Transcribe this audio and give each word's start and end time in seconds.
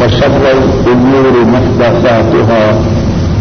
وشر 0.00 0.42
الأمور 0.58 1.34
محدثاتها 1.54 2.64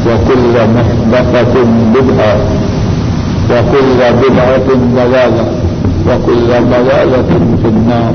وكل 0.07 0.53
محدثة 0.77 1.55
بدعة 1.95 2.35
وكل 3.51 3.99
بدعة 4.23 4.67
ضلالة 4.95 5.45
وكل 6.07 6.47
ضلالة 6.47 7.31
في 7.61 7.67
النار. 7.67 8.13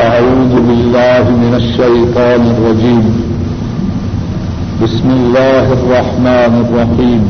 أعوذ 0.00 0.52
بالله 0.68 1.24
من 1.30 1.52
الشيطان 1.56 2.40
الرجيم. 2.54 3.06
بسم 4.82 5.08
الله 5.10 5.66
الرحمن 5.72 6.52
الرحيم. 6.64 7.22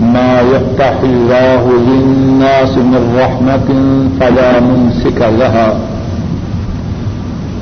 ما 0.00 0.40
يفتح 0.40 0.94
الله 1.02 1.62
للناس 1.88 2.72
من 2.78 3.02
رحمة 3.20 3.68
فلا 4.20 4.60
ممسك 4.60 5.20
لها. 5.38 5.93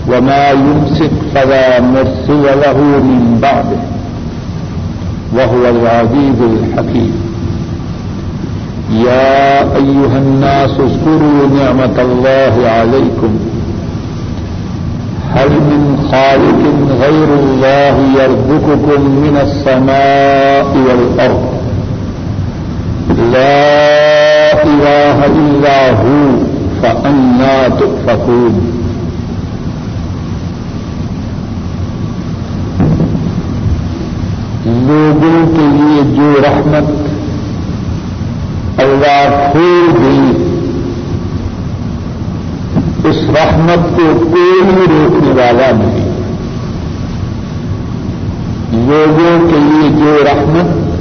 وما 0.08 0.50
يمسك 0.50 1.10
فلا 1.34 1.80
مرسل 1.80 2.42
له 2.42 2.76
من 2.78 3.38
بعده. 3.42 3.82
وهو 5.36 5.68
العزيز 5.70 6.40
الحكيم. 6.40 7.12
يا 8.92 9.60
أيها 9.60 10.18
الناس 10.18 10.70
اذكروا 10.70 11.46
نعمة 11.60 11.96
الله 11.98 12.68
عليكم. 12.68 13.38
هل 15.34 15.48
من 15.50 16.08
خالق 16.12 16.62
غير 17.00 17.28
الله 17.42 18.22
يرزقكم 18.22 19.00
من 19.02 19.38
السماء 19.42 20.76
والأرض؟ 20.88 21.44
لا 23.32 24.62
إله 24.62 25.26
إلا 25.26 25.90
هو، 25.90 26.28
فأنا 26.82 27.68
تؤفكون. 27.68 28.81
لوگوں 34.66 35.46
کے 35.46 35.62
لیے 35.62 36.16
جو 36.16 36.34
رحمت 36.42 37.12
اللہ 38.80 39.48
کھول 39.52 39.88
گئی 39.98 40.48
اس 43.04 43.16
رحمت 43.16 43.96
کو 43.96 44.24
کوئی 44.30 44.60
روکنے 44.90 45.28
والا 45.28 45.70
نہیں۔ 45.74 46.12
لوگوں 48.72 49.48
کے 49.48 49.56
لیے 49.58 50.04
جو 50.04 50.24
رحمت 50.24 50.92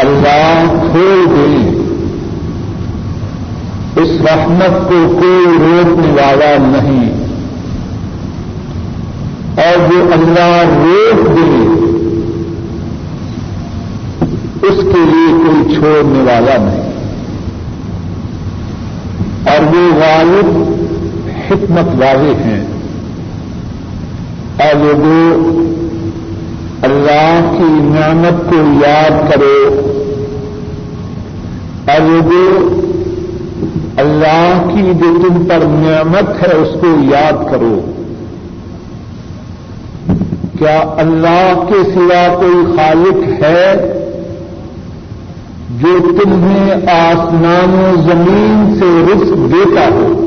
اللہ 0.00 0.64
کھول 0.90 1.24
گئی 1.30 1.78
اس 3.96 4.20
رحمت 4.20 4.88
کو 4.88 5.18
کوئی 5.20 5.58
روکنے 5.58 6.12
والا 6.12 6.56
نہیں۔ 6.60 7.10
اور 9.56 9.90
جو 9.90 10.10
اللہ 10.12 10.64
روک 10.84 11.26
دے 11.28 11.78
اس 14.62 14.74
کے 14.74 15.00
لیے 15.04 15.32
کوئی 15.32 15.74
چھوڑنے 15.74 16.18
والا 16.18 16.56
نہیں۔ 16.58 16.88
اور 19.48 19.74
وہ 19.74 19.94
غالب 19.94 20.62
حکمت 21.50 22.02
والے 22.02 22.34
ہیں۔ 22.44 22.64
اور 24.58 24.74
لوگوں 24.74 25.54
اللہ 26.82 27.54
کی 27.58 27.64
نعمت 27.68 28.50
کو 28.50 28.86
یاد 28.86 29.30
کرو۔ 29.30 29.68
اور 31.88 32.00
لوگوں 32.00 32.82
اللہ 33.96 34.66
کی 34.74 34.82
جو 34.82 35.28
تم 35.28 35.46
پر 35.48 35.58
نعمت 35.58 36.42
ہے 36.42 36.54
اس 36.54 36.80
کو 36.80 36.86
یاد 37.12 37.50
کرو۔ 37.50 37.80
کیا 40.58 40.78
اللہ 40.78 41.64
کے 41.68 41.90
سوا 41.94 42.36
کوئی 42.36 42.76
خالق 42.76 43.42
ہے؟ 43.42 43.97
جو 45.70 45.98
تمہیں 46.22 46.72
آسمان 46.90 47.70
و 47.70 48.00
زمین 48.00 48.74
سے 48.78 49.12
رزق 49.12 49.52
دیتا 49.52 49.80
ہو۔ 49.80 50.24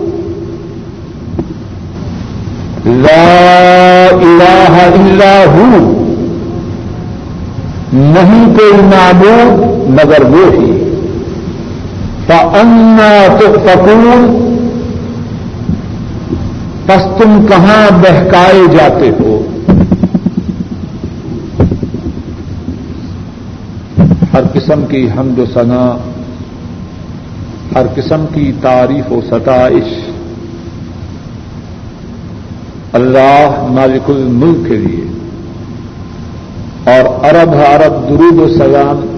لا 2.85 4.05
الہ 4.11 4.71
الا 4.71 5.43
ہو۔ 5.45 5.97
نہیں 7.93 8.57
کوئی 8.57 8.73
معبود 8.73 9.89
مگر 9.89 10.25
وہ 10.29 10.53
ہی 10.53 10.95
فأنا 12.27 13.37
تؤفكون۔ 13.39 14.37
پس 16.85 17.03
تم 17.17 17.45
کہاں 17.49 17.97
بہکائے 18.01 18.61
جاتے 18.71 19.09
ہو؟ 19.09 19.41
ہر 24.33 24.41
قسم 24.53 24.85
کی 24.85 25.07
حمد 25.17 25.39
و 25.39 25.45
ثنا، 25.53 25.97
ہر 27.75 27.85
قسم 27.95 28.25
کی 28.33 28.51
تعریف 28.61 29.11
و 29.11 29.21
ستائش۔ 29.29 30.11
اللہ 32.93 33.67
مالک 33.69 34.09
الملک 34.09 34.67
کے 34.67 34.75
لیے۔ 34.75 35.05
اور 36.85 37.25
ارب 37.25 37.49
عرب 37.49 38.09
درود 38.09 38.39
و 38.39 38.57
سلام۔ 38.57 39.17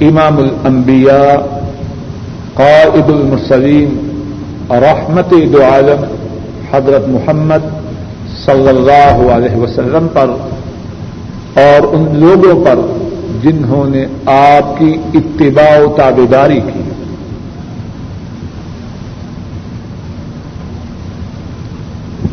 امام 0.00 0.38
الانبیاء، 0.38 1.58
قائد 2.54 3.10
المرسلین، 3.10 4.08
رحمت 4.70 5.30
دو 5.52 5.64
عالم، 5.64 6.04
حضرت 6.72 7.08
محمد 7.08 7.66
صلی 8.44 8.68
اللہ 8.68 9.32
علیہ 9.32 9.56
وسلم 9.56 10.06
پر 10.12 10.30
اور 11.54 11.94
ان 11.94 12.08
لوگوں 12.12 12.64
پر 12.64 12.91
جنہوں 13.42 13.90
نے 13.90 14.06
آپ 14.26 14.78
کی 14.78 14.94
اتباع 15.14 15.78
و 15.78 15.94
تابیداری 15.96 16.60
کی۔ 16.60 16.80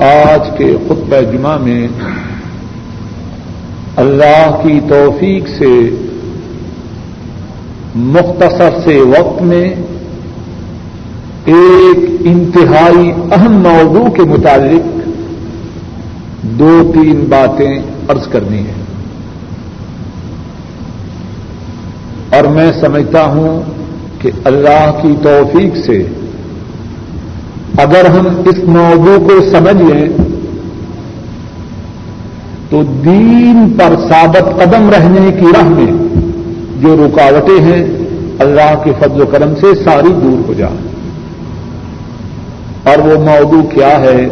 آج 0.04 0.58
کے 0.58 0.76
خطبہ 0.88 1.32
جمعہ 1.32 1.58
میں 1.58 1.88
اللہ 3.96 4.60
کی 4.64 4.80
توفیق 4.90 5.48
سے 5.48 5.90
مختصر 7.96 8.70
سے 8.84 9.00
وقت 9.00 9.42
میں 9.42 9.76
ایک 11.46 11.98
انتہائی 12.20 13.12
اہم 13.32 13.52
موضوع 13.52 14.10
کے 14.10 14.22
متعلق 14.22 15.10
دو 16.42 16.92
تین 16.94 17.26
باتیں 17.30 17.80
عرض 18.08 18.28
کرنی 18.28 18.58
ہیں۔ 18.58 18.79
اور 22.30 22.44
میں 22.44 22.72
سمجھتا 22.82 23.24
ہوں 23.26 23.62
کہ 24.22 24.32
اللہ 24.44 25.00
کی 25.02 25.14
توفیق 25.24 25.78
سے 25.78 26.04
اگر 27.78 28.06
ہم 28.06 28.28
اس 28.46 28.58
موضوع 28.64 29.28
کو 29.28 29.42
سمجھ 29.52 29.82
لیں 29.82 30.08
تو 32.70 32.84
دین 32.84 33.74
پر 33.80 33.96
ثابت 34.10 34.60
قدم 34.60 34.90
رہنے 34.90 35.32
کی 35.40 35.46
راہ 35.56 35.70
میں 35.70 35.92
جو 36.82 36.96
رکاوٹیں 37.06 37.64
ہیں، 37.64 37.84
اللہ 38.40 38.82
کے 38.84 38.92
فضل 39.00 39.22
و 39.22 39.26
کرم 39.26 39.56
سے 39.56 39.76
ساری 39.84 40.14
دور 40.24 40.48
ہو 40.48 40.54
جائیں 40.54 40.78
اور 42.84 43.00
وہ 43.00 43.20
موضوع 43.20 43.62
کیا 43.62 44.00
ہے 44.00 44.28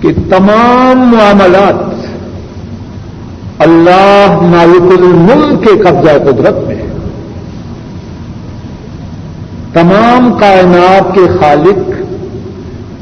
کہ 0.00 0.08
تمام 0.30 0.98
معاملات 0.98 1.89
اللہ 3.60 4.38
مالک 4.42 4.92
الملک 4.98 5.62
کے 5.64 5.78
قبضہ 5.78 6.30
قدرت 6.30 6.58
میں 6.66 6.82
تمام 9.72 10.32
کائنات 10.40 11.14
کے 11.14 11.26
خالق، 11.40 11.90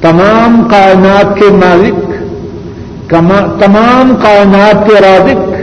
تمام 0.02 0.62
کائنات 0.70 1.38
کے 1.38 1.50
مالک 1.50 2.06
تمام 3.10 4.14
کائنات 4.22 4.88
کے 4.88 4.94
رازق، 5.00 5.54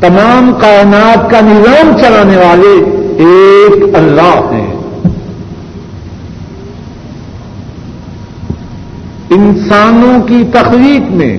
تمام 0.00 0.52
کائنات 0.60 1.30
کا 1.30 1.40
نظام 1.40 1.96
چلانے 2.00 2.36
والے 2.36 2.74
ایک 3.24 3.96
اللہ 3.96 4.52
ہیں۔ 4.52 4.70
انسانوں 9.30 10.20
کی 10.22 10.42
تخلیق 10.52 11.10
میں 11.10 11.38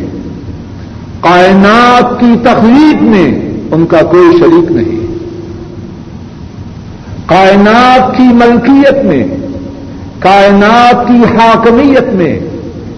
کائنات 1.26 2.20
کی 2.20 2.34
تخلیق 2.44 3.02
میں 3.02 3.52
ان 3.72 3.86
کا 3.86 4.02
کوئی 4.02 4.38
شریک 4.40 4.72
نہیں۔ 4.72 5.06
کائنات 7.26 8.18
کی 8.18 8.24
ملکیت 8.24 9.06
میں، 9.06 9.28
کائنات 10.20 11.08
کی 11.08 11.38
حاکمیت 11.38 12.14
میں، 12.14 12.40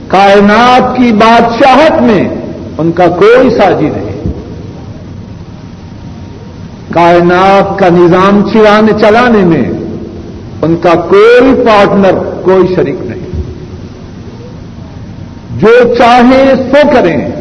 کائنات 0.07 0.97
کی 0.97 1.11
بادشاہت 1.11 2.01
میں 2.01 2.29
ان 2.77 2.91
کا 2.91 3.07
کوئی 3.07 3.49
ساجی 3.49 3.89
نہیں۔ 3.89 4.23
کائنات 6.93 7.79
کا 7.79 7.87
نظام 7.89 8.49
چلانے 8.53 8.91
چلانے 8.99 9.45
میں 9.45 9.69
ان 10.61 10.75
کا 10.81 10.95
کوئی 10.95 11.55
پارٹنر، 11.55 12.17
کوئی 12.43 12.75
شریک 12.75 12.95
نہیں۔ 12.99 13.41
جو 15.59 15.95
چاہیں 15.97 16.55
سو 16.55 16.87
کریں۔ 16.93 17.36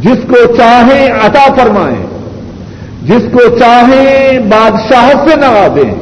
جس 0.00 0.18
کو 0.28 0.54
چاہیں 0.56 1.08
عطا 1.12 1.54
فرمائیں، 1.54 2.06
جس 3.02 3.22
کو 3.32 3.56
چاہیں 3.58 4.38
بادشاہ 4.38 5.10
سے 5.28 5.36
نوا 5.36 5.66
دیں 5.76 5.94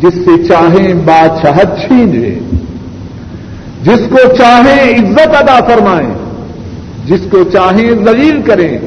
جس 0.00 0.14
سے 0.14 0.42
چاہیں 0.48 0.94
بادشاہت 0.94 1.80
چھین 1.80 2.08
لیں 2.08 2.38
جس 3.82 4.00
کو 4.10 4.36
چاہیں 4.38 4.90
عزت 4.94 5.36
ادا 5.36 5.58
فرمائیں، 5.68 6.14
جس 7.06 7.20
کو 7.30 7.44
چاہیں 7.44 7.90
ذلیل 8.04 8.42
کریں، 8.42 8.78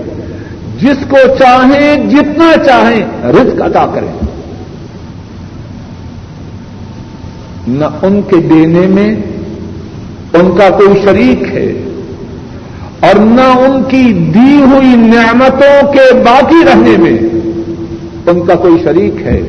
جس 0.79 1.05
کو 1.09 1.17
چاہیں 1.39 2.09
جتنا 2.09 2.51
چاہیں 2.65 3.03
رزق 3.23 3.61
عطا 3.61 3.85
کریں۔ 3.93 4.13
نہ 7.67 7.85
ان 8.01 8.21
کے 8.21 8.35
دینے 8.35 8.87
میں 8.87 9.15
ان 10.33 10.57
کا 10.57 10.69
کوئی 10.69 11.01
شریک 11.03 11.43
ہے 11.43 11.84
اور 13.00 13.15
نہ 13.15 13.42
ان 13.42 13.83
کی 13.83 14.13
دی 14.13 14.62
ہوئی 14.62 14.95
نعمتوں 14.95 15.92
کے 15.92 16.13
باقی 16.13 16.65
رہنے 16.65 16.97
میں 16.97 17.18
ان 18.27 18.45
کا 18.45 18.56
کوئی 18.56 18.83
شریک 18.83 19.21
ہے 19.21 19.42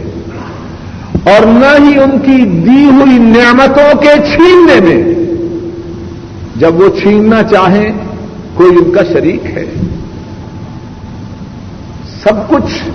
اور 1.24 1.46
نہ 1.46 1.84
ہی 1.84 1.98
ان 1.98 2.18
کی 2.18 2.44
دی 2.44 2.84
ہوئی 2.84 3.18
نعمتوں 3.18 3.98
کے 4.02 4.14
چھیننے 4.16 4.80
میں 4.80 5.14
جب 6.56 6.80
وہ 6.80 6.88
چھیننا 6.88 7.42
چاہیں 7.42 7.90
کوئی 8.54 8.70
ان 8.70 8.92
کا 8.92 9.00
شریک 9.12 9.46
ہے۔ 9.46 9.64
سب 12.22 12.48
کچھ 12.48 12.90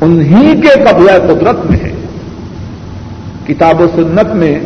انہی 0.00 0.60
کے 0.60 0.68
قبضہ 0.68 1.32
قدرت 1.32 1.70
میں 1.70 1.78
ہے۔ 1.78 1.92
کتاب 3.46 3.80
و 3.80 3.86
سنت 3.86 4.34
میں 4.34 4.60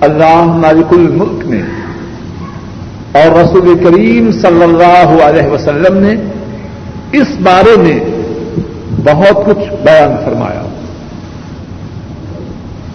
اللہ 0.00 0.42
مالک 0.42 0.92
الملک 0.92 1.46
نے 1.46 1.62
اور 3.16 3.38
رسول 3.38 3.78
کریم 3.84 4.30
صلی 4.32 4.62
اللہ 4.62 5.22
علیہ 5.24 5.46
وسلم 5.52 5.98
نے 5.98 6.14
اس 7.12 7.28
بارے 7.42 7.76
میں 7.82 7.98
بہت 9.04 9.44
کچھ 9.46 9.64
بیان 9.84 10.16
فرمایا۔ 10.24 10.62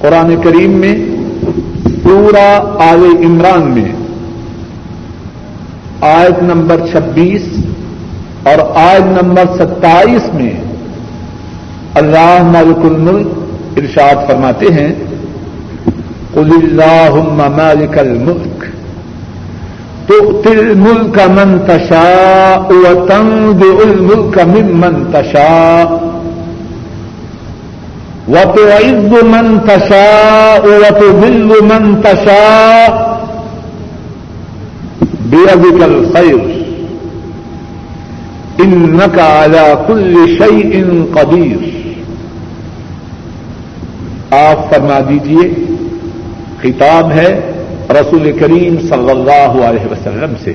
قرآن 0.02 0.36
کریم 0.44 0.72
میں 0.72 0.96
پورا 2.04 2.50
آل 2.80 3.06
عمران 3.26 3.72
میں 3.72 3.92
آیت 6.02 6.44
نمبر 6.44 6.88
چھبیس 6.92 7.44
اور 8.44 8.60
آیت 8.76 9.22
نمبر 9.22 9.44
ستائیس 9.58 10.34
میں 10.34 10.54
اللہ 11.94 12.44
مالک 12.44 12.86
الملک 12.86 13.80
ارشاد 13.80 14.28
فرماتے 14.28 14.74
ہیں، 14.74 14.94
قل 16.34 16.52
اللهم 16.64 17.40
مالك 17.58 17.98
الملك 17.98 18.71
تؤتي 20.12 20.60
الملك 20.60 21.20
من 21.20 21.66
تشاء 21.68 22.74
وتنزع 22.74 23.84
الملك 23.84 24.40
ممن 24.40 25.10
تشاء. 25.14 26.12
وتعز 28.28 29.24
من 29.24 29.62
تشاء 29.68 30.66
وتذل 30.66 31.64
من 31.64 32.02
تشاء. 32.04 33.22
بيدك 35.32 35.84
الخير. 35.84 36.62
إنك 38.60 39.20
على 39.20 39.80
كل 39.88 40.38
شيء 40.38 41.06
قدير. 41.16 41.58
آپ 44.32 44.72
فرما 44.72 45.00
دیجیے، 45.00 45.54
خطاب 46.62 47.12
ہے 47.12 47.51
رسول 47.94 48.32
کریم 48.40 48.76
صلی 48.90 49.10
اللہ 49.10 49.66
علیہ 49.66 49.92
وسلم 49.92 50.34
سے 50.44 50.54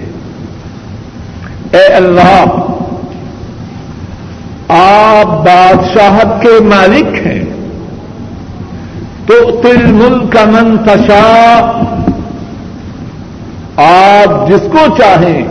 اے 1.73 1.87
اللہ، 1.87 2.45
آپ 4.69 5.27
بادشاہت 5.27 6.43
کے 6.43 6.65
مالک 6.65 7.27
ہیں۔ 7.27 7.45
تو 9.27 9.61
تل 9.63 9.87
ملک 9.87 10.33
کا 10.33 10.45
منتشا 10.45 11.63
آپ 13.77 14.49
جس 14.49 14.61
کو 14.73 14.97
چاہیں 14.99 15.45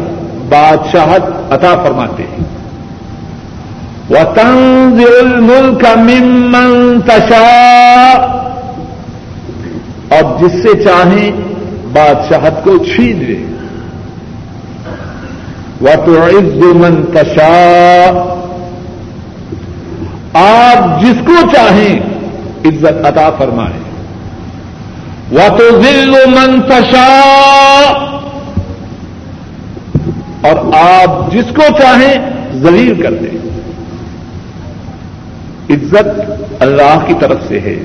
بادشاہت 0.49 1.53
عطا 1.53 1.83
فرماتے 1.85 2.23
ہیں۔ 2.23 2.43
وطن 4.09 4.47
ملک 5.41 5.81
کا 5.81 5.93
منتشا 5.95 7.47
اور 10.09 10.39
جس 10.39 10.51
سے 10.51 10.83
چاہیں 10.83 11.54
بادشاہت 11.95 12.63
کو 12.63 12.77
چھین 12.77 13.23
لے۔ 13.23 13.45
و 15.81 15.87
تو 16.05 16.25
عز 16.25 16.75
منتشا 16.75 17.51
آپ 20.33 21.01
جس 21.01 21.15
کو 21.25 21.33
چاہیں 21.53 21.99
عزت 22.65 23.05
عطا 23.05 23.29
فرمائیں 23.37 23.85
و 25.31 25.57
تو 25.57 25.81
ذل 25.81 26.15
اور 30.41 30.73
آپ 30.73 31.31
جس 31.31 31.45
کو 31.55 31.61
چاہیں 31.79 32.13
ذلیل 32.55 33.01
کر 33.01 33.13
دیں 33.13 33.37
عزت 35.69 36.31
اللہ 36.59 36.99
کی 37.07 37.13
طرف 37.19 37.37
سے 37.47 37.59
ہے۔ 37.59 37.75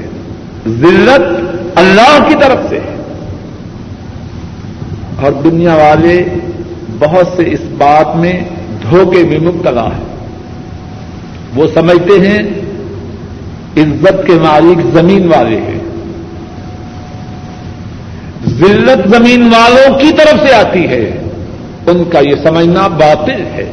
ذلت 0.69 1.41
اللہ 1.79 2.19
کی 2.29 2.35
طرف 2.35 2.69
سے 2.69 2.77
ہے۔ 2.77 3.00
اور 5.21 5.33
دنیا 5.33 5.75
والے 5.75 6.25
بہت 6.99 7.27
سے 7.37 7.43
اس 7.51 7.61
بات 7.79 8.17
میں 8.17 8.41
دھوکے 8.91 9.23
میں 9.23 9.39
مبتلا 9.39 9.87
ہے 9.87 10.03
وہ 11.55 11.67
سمجھتے 11.75 12.27
ہیں 12.27 12.39
عزت 13.77 14.27
کے 14.27 14.33
مالک 14.33 14.87
زمین 14.95 15.29
والے 15.29 15.61
ہیں۔ 15.61 15.81
ذلت 18.49 19.09
زمین 19.09 19.43
والوں 19.43 19.99
کی 19.99 20.11
طرف 20.17 20.49
سے 20.49 20.55
آتی 20.55 20.89
ہے۔ 20.89 21.11
ان 21.87 22.05
کا 22.05 22.19
یہ 22.19 22.35
سمجھنا 22.43 22.89
باطل 22.89 23.43
ہے۔ 23.55 23.73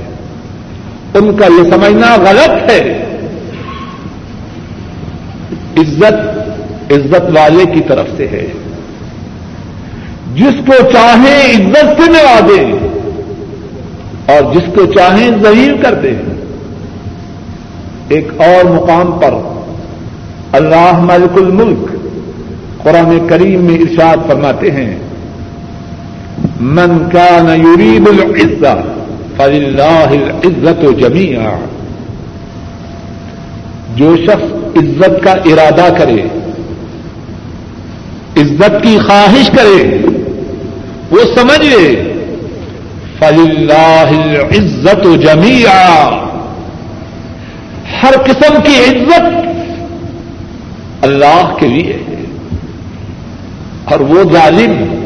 ان 1.13 1.35
کا 1.35 1.45
یہ 1.45 1.71
سمجھنا 1.71 2.15
غلط 2.15 2.71
ہے۔ 2.71 3.05
عزت 5.77 6.37
عزت 6.91 7.37
والے 7.37 7.65
کی 7.73 7.81
طرف 7.87 8.07
سے 8.17 8.27
ہے۔ 8.27 8.47
جس 10.37 10.53
کو 10.67 10.73
چاہیں 10.93 11.41
عزت 11.51 12.01
سے 12.01 12.11
نوازے 12.11 12.61
اور 14.25 14.53
جس 14.53 14.73
کو 14.75 14.85
چاہیں 14.85 15.29
ظہیر 15.43 15.73
کر 15.83 15.93
دیں۔ 15.93 16.15
ایک 18.09 18.27
اور 18.37 18.65
مقام 18.65 19.11
پر 19.11 19.33
اللہ 20.51 20.99
ملک 20.99 21.37
الملک 21.37 21.87
قرآن 22.83 23.27
کریم 23.27 23.63
میں 23.63 23.75
ارشاد 23.75 24.27
فرماتے 24.27 24.71
ہیں، 24.71 24.97
من 26.59 27.09
کا 27.13 27.27
نیورید 27.41 28.07
العزت 28.07 28.85
فلاح 29.37 30.13
عزت 30.45 30.85
و 30.85 30.91
جو 33.95 34.15
شخص 34.17 34.77
عزت 34.77 35.23
کا 35.23 35.31
ارادہ 35.31 35.87
کرے، 35.97 36.21
عزت 38.37 38.83
کی 38.83 38.97
خواہش 39.07 39.49
کرے 39.49 40.16
وہ 41.11 41.19
سمجھ 41.35 41.65
لے 41.65 42.13
فل 43.19 43.35
اللہ 43.57 44.11
عزت 44.51 45.05
و 45.05 45.15
ہر 48.03 48.13
قسم 48.25 48.55
کی 48.63 48.75
عزت 48.87 49.47
اللہ 51.01 51.55
کے 51.59 51.67
لیے 51.67 51.93
ہے۔ 51.93 52.23
اور 53.85 53.99
وہ 53.99 54.23
ظالم 54.33 55.05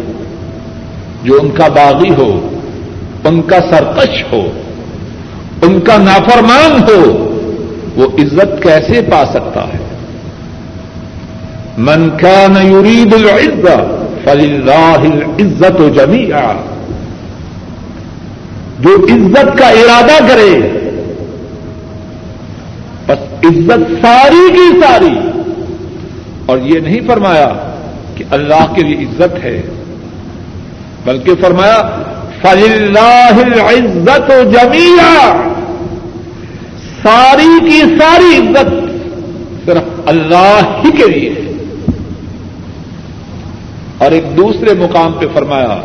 جو 1.24 1.34
ان 1.42 1.50
کا 1.52 1.68
باغی 1.68 2.10
ہو، 2.10 2.50
ان 3.24 3.42
کا 3.42 3.60
سرکش 3.70 4.24
ہو، 4.32 4.62
ان 5.62 5.80
کا 5.80 5.98
نافرمان 5.98 6.84
ہو، 6.84 7.28
وہ 7.96 8.06
عزت 8.06 8.64
کیسے 8.64 9.02
پا 9.02 9.26
سکتا 9.26 9.64
ہے؟ 9.64 9.78
من 11.78 12.10
كان 12.10 12.56
يريد 12.72 13.14
العزة 13.14 14.01
فل 14.24 14.40
اللہ 14.40 15.06
عزت 15.40 15.82
و 15.82 15.90
جمی 15.90 16.26
جو 18.80 18.96
عزت 18.96 19.58
کا 19.58 19.68
ارادہ 19.68 20.24
کرے، 20.28 20.60
بس 23.08 23.46
عزت 23.46 24.02
ساری 24.02 24.50
کی 24.50 24.82
ساری۔ 24.82 25.42
اور 26.46 26.58
یہ 26.58 26.80
نہیں 26.80 27.00
فرمایا 27.08 27.54
کہ 28.16 28.24
اللہ 28.32 28.74
کے 28.76 28.82
لیے 28.82 28.96
عزت 28.96 29.44
ہے، 29.44 29.62
بلکہ 31.06 31.32
فرمایا 31.42 32.04
فل 32.42 32.96
اللہ 32.98 33.64
عزت 33.64 34.32
و 34.32 34.52
جمیا 34.52 35.44
ساری 37.04 37.70
کی 37.70 37.80
ساری 38.00 38.38
عزت 38.38 38.70
صرف 39.66 39.84
اللہ 40.06 40.80
ہی 40.84 40.92
کے 40.92 41.08
لیے 41.08 41.30
ہے۔ 41.30 41.51
اور 44.02 44.12
ایک 44.12 44.38
دوسرے 44.38 44.74
مقام 44.74 45.14
پہ 45.20 45.26
فرمایا، 45.34 45.82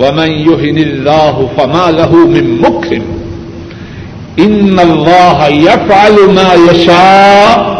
ومن 0.00 0.28
يهن 0.28 0.78
الله 0.78 1.46
فما 1.56 1.90
له 1.90 2.24
من 2.24 2.56
مكرم 2.60 3.12
ان 4.36 4.78
الله 4.78 5.46
يفعل 5.48 6.12
ما 6.12 6.54
يشاء۔ 6.70 7.76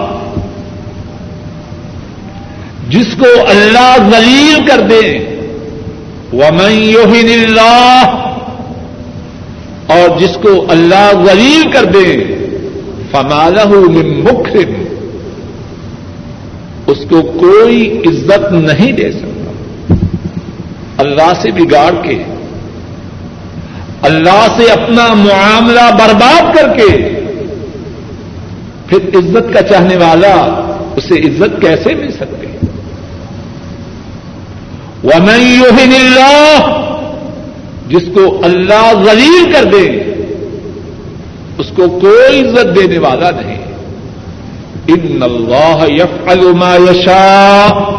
جس 2.89 3.07
کو 3.19 3.27
اللہ 3.49 3.97
ذلیل 4.11 4.67
کر 4.67 4.81
دے، 4.81 5.19
ومن 6.33 6.73
يهن 6.73 7.45
الله، 7.45 8.19
اور 9.87 10.21
جس 10.21 10.39
کو 10.43 10.67
اللہ 10.69 11.13
ذلیل 11.25 11.71
کر 11.71 11.85
دے، 11.85 12.17
فما 13.11 13.49
له 13.49 13.81
من 13.89 14.21
مكرم۔ 14.21 14.83
اس 16.87 16.99
کو 17.11 17.23
کوئی 17.23 18.03
عزت 18.07 18.53
نہیں 18.53 18.93
دے 18.93 19.13
سکتا۔ 19.13 19.36
اللہ 20.99 21.33
سے 21.43 21.51
بگاڑ 21.51 22.03
کے، 22.03 22.23
اللہ 24.03 24.47
سے 24.57 24.73
اپنا 24.73 25.15
معاملہ 25.15 25.91
برباد 25.99 26.57
کر 26.57 26.77
کے، 26.77 27.21
پھر 28.87 28.99
عزت 28.99 29.55
کا 29.55 29.63
چاہنے 29.63 29.97
والا 29.97 30.35
اسے 30.97 31.15
عزت 31.15 31.63
کیسے 31.63 31.95
مل 31.95 32.13
سکتے؟ 32.13 32.47
ومن 35.05 35.93
اللہ 36.01 36.83
جس 37.89 38.09
کو 38.15 38.41
اللہ 38.45 38.93
ذلیل 39.05 39.53
کر 39.53 39.65
دے، 39.65 39.87
اس 41.59 41.67
کو 41.77 41.89
کوئی 41.89 42.41
عزت 42.41 42.77
دینے 42.77 42.99
والا 42.99 43.31
نہیں۔ 43.31 43.65
ان 44.89 45.23
اللہ 45.23 45.85
یفعل 45.89 46.53
ما 46.53 46.77
یشاء 46.91 47.96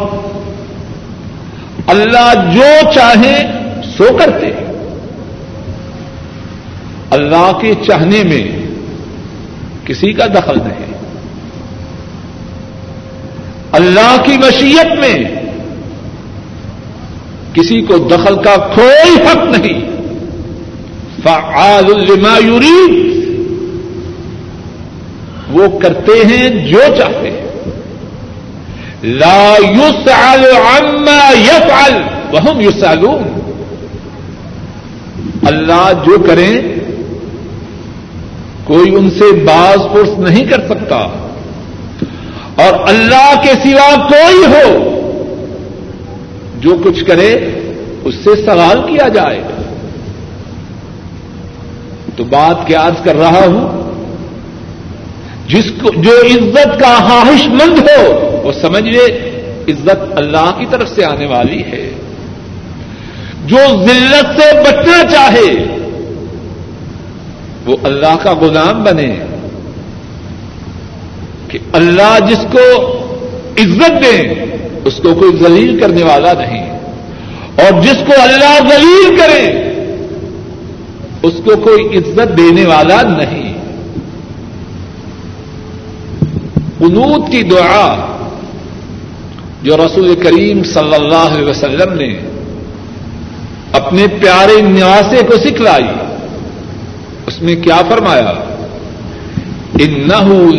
اللہ 1.88 2.52
جو 2.54 2.90
چاہے 2.94 3.46
سو 3.96 4.16
کرتے 4.18 4.46
اللہ 7.10 7.52
کے 7.60 7.74
چاہنے 7.86 8.22
میں 8.24 8.66
کسی 9.84 10.12
کا 10.12 10.26
دخل 10.26 10.58
نہیں۔ 10.58 10.88
اللہ 13.72 14.16
کی 14.24 14.32
مشیت 14.32 14.98
میں 14.98 15.18
کسی 17.54 17.82
کو 17.82 17.98
دخل 17.98 18.42
کا 18.42 18.56
کوئی 18.56 19.14
حق 19.14 19.56
نہیں۔ 19.56 19.80
فعال 21.22 21.84
لما 21.84 22.38
یرید۔ 22.46 23.08
وہ 25.50 25.78
کرتے 25.78 26.12
ہیں 26.12 26.68
جو 26.68 26.80
چاہتے 26.98 27.30
ہیں۔ 27.30 27.47
لا 29.02 29.54
يسأل 29.58 30.44
عما 30.44 31.30
يفعل 31.38 31.94
وهم 32.32 32.60
يسألون. 32.60 33.38
اللہ 35.46 35.92
جو 36.06 36.18
کریں 36.18 36.60
کوئی 38.64 38.94
ان 38.94 39.10
سے 39.10 39.32
باز 39.32 39.94
پرس 39.94 40.18
نہیں 40.18 40.44
کر 40.44 40.66
سکتا 40.66 40.96
اور 42.54 42.88
اللہ 42.88 43.34
کے 43.42 43.52
سوا 43.62 44.08
کوئی 44.08 44.44
ہو 44.46 44.94
جو 46.60 46.76
کچھ 46.84 47.04
کرے 47.04 47.60
اس 48.04 48.14
سے 48.14 48.44
سوال 48.44 48.82
کیا 48.82 49.08
جائے۔ 49.08 49.42
تو 52.16 52.24
بات 52.24 52.66
کیا 52.66 52.86
عرض 52.86 53.04
کر 53.04 53.16
رہا 53.16 53.46
ہوں؟ 53.46 53.87
جس 55.48 55.64
کو 55.82 55.90
جو 55.96 56.10
عزت 56.10 56.80
کا 56.80 56.94
خواہش 57.08 57.48
مند 57.48 57.78
ہو، 57.78 58.40
وہ 58.44 58.52
سمجھ 58.52 58.84
لے، 58.84 59.30
عزت 59.68 60.18
اللہ 60.18 60.54
کی 60.58 60.66
طرف 60.70 60.88
سے 60.88 61.04
آنے 61.04 61.26
والی 61.26 61.62
ہے۔ 61.62 61.90
جو 63.46 63.56
ذلت 63.56 64.40
سے 64.40 64.60
بچنا 64.60 65.02
چاہے، 65.10 65.76
وہ 67.66 67.76
اللہ 67.82 68.16
کا 68.22 68.34
غلام 68.34 68.84
بنے۔ 68.84 69.14
کہ 71.48 71.58
اللہ 71.72 72.18
جس 72.28 72.46
کو 72.52 72.82
عزت 73.58 74.04
دے، 74.04 74.28
اس 74.84 74.96
کو 74.96 75.14
کوئی 75.14 75.36
ذلیل 75.42 75.78
کرنے 75.80 76.02
والا 76.02 76.32
نہیں۔ 76.32 76.78
اور 77.56 77.82
جس 77.82 77.96
کو 78.06 78.12
اللہ 78.18 78.58
ذلیل 78.68 79.16
کرے، 79.16 79.72
اس 81.22 81.34
کو 81.44 81.56
کوئی 81.56 81.98
عزت 81.98 82.38
دینے 82.38 82.64
والا 82.64 83.02
نہیں۔ 83.02 83.47
قنوت 86.78 87.30
کی 87.32 87.42
دعا 87.50 87.88
جو 89.62 89.76
رسول 89.76 90.14
کریم 90.22 90.62
صلی 90.72 90.94
اللہ 90.94 91.24
علیہ 91.34 91.46
وسلم 91.46 91.90
نے 91.98 92.10
اپنے 93.78 94.06
پیارے 94.20 94.60
نیاسے 94.62 95.20
کو 95.28 95.36
سکھلائی، 95.38 95.88
اس 97.26 97.36
میں 97.42 97.56
کیا 97.62 97.80
فرمایا؟ 97.88 98.32
ان 99.84 99.92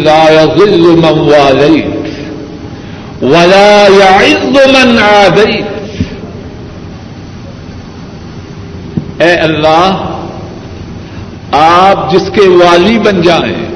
لا 0.04 0.24
يذل 0.32 0.84
من 0.98 1.18
واليت 1.30 1.96
ولا 3.22 3.74
يعز 3.94 4.56
من 4.76 4.90
عاديت 5.06 5.68
اے 9.22 9.34
اللہ، 9.48 10.06
آپ 11.62 12.12
جس 12.12 12.30
کے 12.36 12.48
والی 12.50 12.98
بن 13.06 13.22
جائیں 13.22 13.69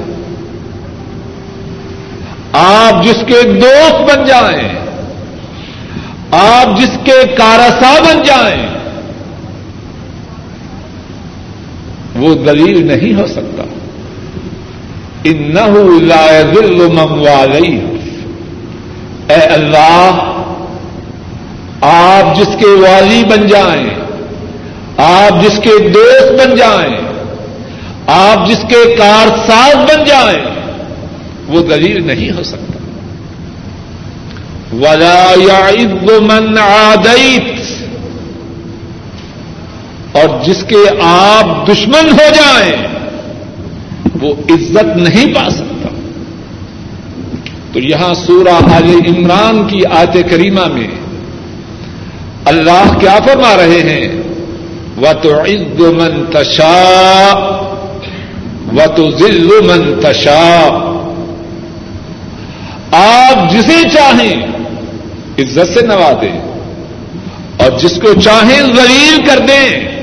آپ 2.54 3.04
جس 3.04 3.24
کے 3.26 3.42
دوست 3.42 4.00
بن 4.10 4.24
جائیں، 4.24 4.68
آپ 6.30 6.78
جس 6.78 6.90
کے 7.04 7.26
کارسا 7.36 7.92
بن 8.00 8.22
جائیں، 8.22 8.66
وہ 12.16 12.34
دلیل 12.34 12.86
نہیں 12.86 13.14
ہو 13.20 13.26
سکتا۔ 13.26 13.62
ان 15.24 15.56
لا 16.02 16.26
دل 16.54 16.86
مموالی 16.92 17.80
اے 19.28 19.40
اللہ، 19.40 20.20
آپ 21.80 22.36
جس 22.36 22.56
کے 22.60 22.66
والی 22.66 23.22
بن 23.24 23.46
جائیں، 23.46 23.88
آپ 24.96 25.42
جس 25.42 25.58
کے 25.62 25.88
دوست 25.88 26.32
بن 26.32 26.56
جائیں، 26.56 26.96
آپ 28.06 28.48
جس 28.48 28.64
کے 28.68 28.94
کارساز 28.96 29.76
بن 29.76 30.04
جائیں 30.04 30.42
وہ 31.48 31.62
دلیل 31.62 32.06
نہیں 32.06 32.30
ہو 32.30 32.42
سکتا۔ 32.42 32.74
ولا 34.76 35.34
من 36.20 36.58
عاديت۔ 36.58 37.54
اور 40.12 40.44
جس 40.44 40.64
کے 40.68 40.88
آپ 41.02 41.68
دشمن 41.68 42.10
ہو 42.12 42.34
جائیں، 42.34 42.72
وہ 44.20 44.34
عزت 44.50 44.96
نہیں 44.96 45.34
پا 45.34 45.50
سکتا۔ 45.50 45.88
تو 47.72 47.80
یہاں 47.80 48.14
سورہ 48.14 48.74
آل 48.74 49.00
عمران 49.06 49.66
کی 49.66 49.80
آیت 49.90 50.30
کریمہ 50.30 50.66
میں 50.66 50.88
اللہ 52.44 52.98
کیا 53.00 53.18
فرما 53.24 53.56
رہے 53.56 53.80
ہیں؟ 53.80 54.22
و 55.00 55.04
تو 55.22 55.40
عز 55.40 55.80
من 55.80 56.24
تشا 56.32 57.32
و 58.72 58.76
تو 58.96 59.10
ذل 59.10 59.48
من 59.62 60.00
تشا 60.00 60.68
آپ 62.94 63.52
جسے 63.52 63.88
چاہیں 63.92 64.46
عزت 65.38 65.74
سے 65.74 65.86
نوازیں 65.86 66.40
اور 67.56 67.78
جس 67.78 68.00
کو 68.02 68.20
چاہیں 68.20 68.60
ذلیل 68.60 69.26
کر 69.26 69.38
دیں 69.38 70.02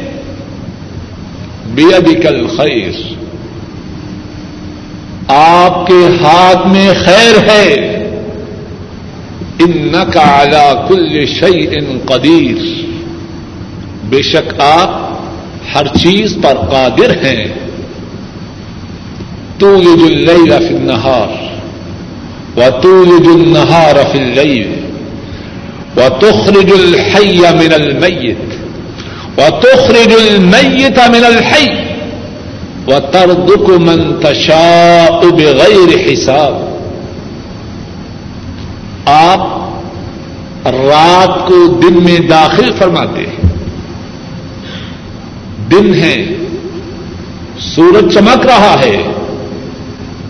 بے 1.65 1.95
ابھی 1.95 2.15
کل 2.15 2.47
خیر 2.47 2.91
آپ 5.27 5.87
کے 5.87 6.07
ہاتھ 6.23 6.67
میں 6.67 6.89
خیر 7.05 7.49
ہے۔ 7.49 7.73
ان 9.59 9.93
کا 10.13 10.19
اعلی 10.19 10.87
کل 10.87 11.25
شعی 11.25 11.67
ان 11.75 11.99
قدیر۔ 12.05 12.85
بے 14.03 14.21
شک 14.21 14.61
آپ 14.61 15.11
ہر 15.75 15.87
چیز 15.87 16.37
پر 16.43 16.53
قادر 16.71 17.25
ہیں۔ 17.25 17.47
تو 19.57 19.75
اللیل 19.75 20.53
فی 20.67 20.75
النہار۔ 20.75 21.50
و 21.50 21.50
النہار 22.57 23.95
فی 24.11 24.19
اللیل 24.19 24.71
و 25.97 26.09
تخرج 26.19 26.71
الحی 26.71 27.39
من 27.39 27.73
المیت 27.73 28.59
و 29.37 29.49
تخرج 29.61 30.13
من 30.97 31.25
الحی 31.25 31.67
و 32.87 33.79
من 33.79 34.19
تشاء 34.21 35.21
بغیر 35.21 36.11
حساب. 36.11 36.53
آپ 39.05 39.47
رات 40.65 41.47
کو 41.47 41.67
دن 41.67 42.03
میں 42.03 42.17
داخل 42.19 42.71
فرماتے 42.77 43.19
ہیں. 43.19 43.49
دن 45.71 45.93
ہے، 45.93 46.15
سورج 47.59 48.13
چمک 48.13 48.45
رہا 48.45 48.75
ہے، 48.79 48.97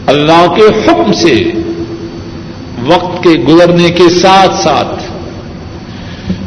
اللہ 0.08 0.46
کے 0.56 0.68
حکم 0.86 1.12
سے 1.14 1.61
وقت 2.88 3.24
کے 3.24 3.30
گزرنے 3.30 3.90
کے 3.90 4.10
ساتھ 4.10 4.64
ساتھ 4.64 5.04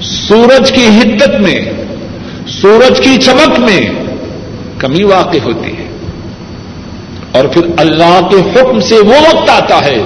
سورج 0.04 0.72
کی 0.72 0.86
حدت 0.86 1.40
میں، 1.40 1.64
سورج 2.48 3.00
کی 3.00 3.16
چمک 3.16 3.58
میں 3.58 3.80
کمی 4.78 5.02
واقع 5.02 5.36
ہوتی 5.44 5.70
ہے۔ 5.70 5.84
اور 7.32 7.44
پھر 7.44 7.62
اللہ 7.76 8.20
کے 8.30 8.36
حکم 8.36 8.80
سے 8.80 8.94
وہ 8.94 9.34
وقت 9.34 9.50
آتا 9.50 9.84
ہے 9.84 10.02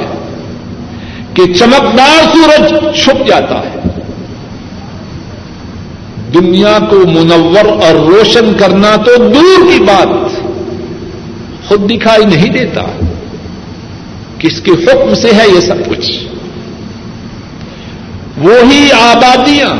کہ 1.34 1.54
چمکدار 1.54 2.36
سورج 2.36 2.98
چھپ 3.02 3.26
جاتا 3.26 3.58
ہے۔ 3.58 3.78
دنیا 6.34 6.78
کو 6.90 6.96
منور 6.96 7.64
اور 7.64 7.94
روشن 7.94 8.52
کرنا 8.58 8.96
تو 8.96 9.16
دور 9.16 9.72
کی 9.72 9.78
بات 9.78 10.08
خود 11.68 11.90
دکھائی 11.90 12.24
نہیں 12.24 12.48
دیتا۔ 12.48 13.07
کس 14.38 14.60
کے 14.60 14.70
حکم 14.70 15.14
سے 15.14 15.30
ہے 15.32 15.42
یہ 15.54 15.60
سب 15.60 15.74
کچھ؟ 15.88 16.12
وہی 18.38 18.88
آبادیاں، 18.92 19.74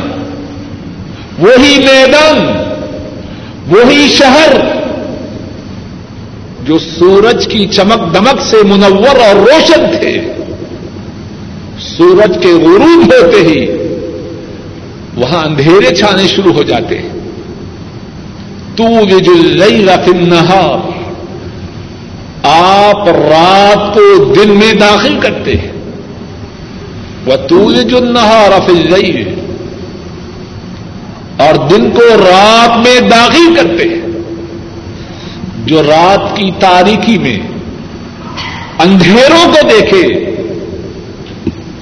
وہی 1.39 1.79
میدان، 1.79 2.47
وہی 3.69 4.09
شہر 4.09 4.53
جو 6.65 6.79
سورج 6.79 7.47
کی 7.47 7.67
چمک 7.67 8.15
دمک 8.15 8.43
سے 8.43 8.57
منور 8.65 9.17
اور 9.17 9.37
روشن 9.37 9.87
تھے۔ 10.01 10.33
سورج 11.79 12.39
کے 12.43 12.49
غروب 12.49 13.05
ہوتے 13.05 13.37
ہی 13.37 13.67
وہاں 15.17 15.45
اندھیرے 15.45 15.95
چھانے 15.95 16.29
شروع 16.29 16.53
ہو 16.53 16.63
جاتے۔ 16.63 16.99
ہیں 16.99 17.09
تو 18.77 18.85
وج 18.85 19.29
فی 20.05 20.11
النہار۔ 20.11 20.98
آپ 22.49 23.09
رات 23.09 23.95
کو 23.95 24.25
دن 24.25 24.51
میں 24.51 24.73
داخل 24.73 25.21
کرتے 25.21 25.53
ہیں۔ 25.53 25.73
وہ 27.27 27.37
تولج 27.49 27.95
النہار 27.95 28.61
فی 28.67 29.25
اور 31.37 31.69
دن 31.69 31.91
کو 31.91 32.03
رات 32.31 32.77
میں 32.77 33.01
داخل 33.01 33.55
کرتے 33.55 33.89
ہیں۔ 33.89 33.99
جو 35.67 35.83
رات 35.83 36.37
کی 36.37 36.51
تاریخی 36.61 37.19
میں 37.19 37.39
اندھیروں 38.79 39.53
کو 39.53 39.69
دیکھے، 39.69 40.31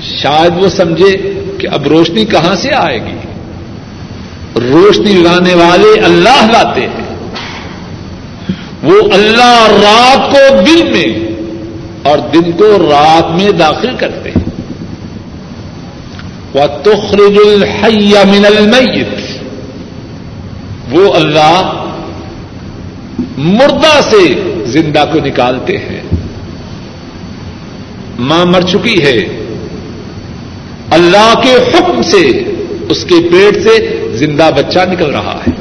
شاید 0.02 0.62
وہ 0.62 0.68
سمجھے 0.68 1.32
کہ 1.58 1.68
اب 1.68 1.86
روشنی 1.86 2.24
کہاں 2.24 2.54
سے 2.54 2.72
آئے 2.74 3.04
گی۔ 3.06 3.16
روشنی 4.60 5.12
لانے 5.12 5.54
والے 5.54 6.00
اللہ 6.00 6.52
لاتے 6.52 6.80
ہیں۔ 6.80 7.05
وہ 8.86 9.12
اللہ 9.12 9.66
رات 9.70 10.32
کو 10.32 10.60
دن 10.60 10.92
میں 10.92 11.30
اور 12.02 12.18
دن 12.18 12.52
کو 12.52 12.78
رات 12.78 13.42
میں 13.42 13.50
داخل 13.50 13.96
کرتے 13.98 14.30
ہیں۔ 14.30 14.46
وہ 16.54 16.66
تخرج 16.82 17.38
الحی 17.46 18.14
من 18.24 18.46
المیت 18.46 19.08
وہ 20.90 21.14
اللہ 21.14 21.84
مردہ 23.38 24.00
سے 24.10 24.34
زندہ 24.64 25.04
کو 25.12 25.18
نکالتے 25.18 25.78
ہیں۔ 25.78 26.00
ماں 28.18 28.44
مر 28.44 28.60
چکی 28.60 29.02
ہے۔ 29.02 29.42
اللہ 30.90 31.34
کے 31.42 31.52
حکم 31.52 32.02
سے 32.02 32.26
اس 32.88 33.04
کے 33.04 33.14
پیٹ 33.30 33.62
سے 33.62 34.06
زندہ 34.12 34.50
بچہ 34.56 34.78
نکل 34.78 35.10
رہا 35.10 35.40
ہے۔ 35.46 35.52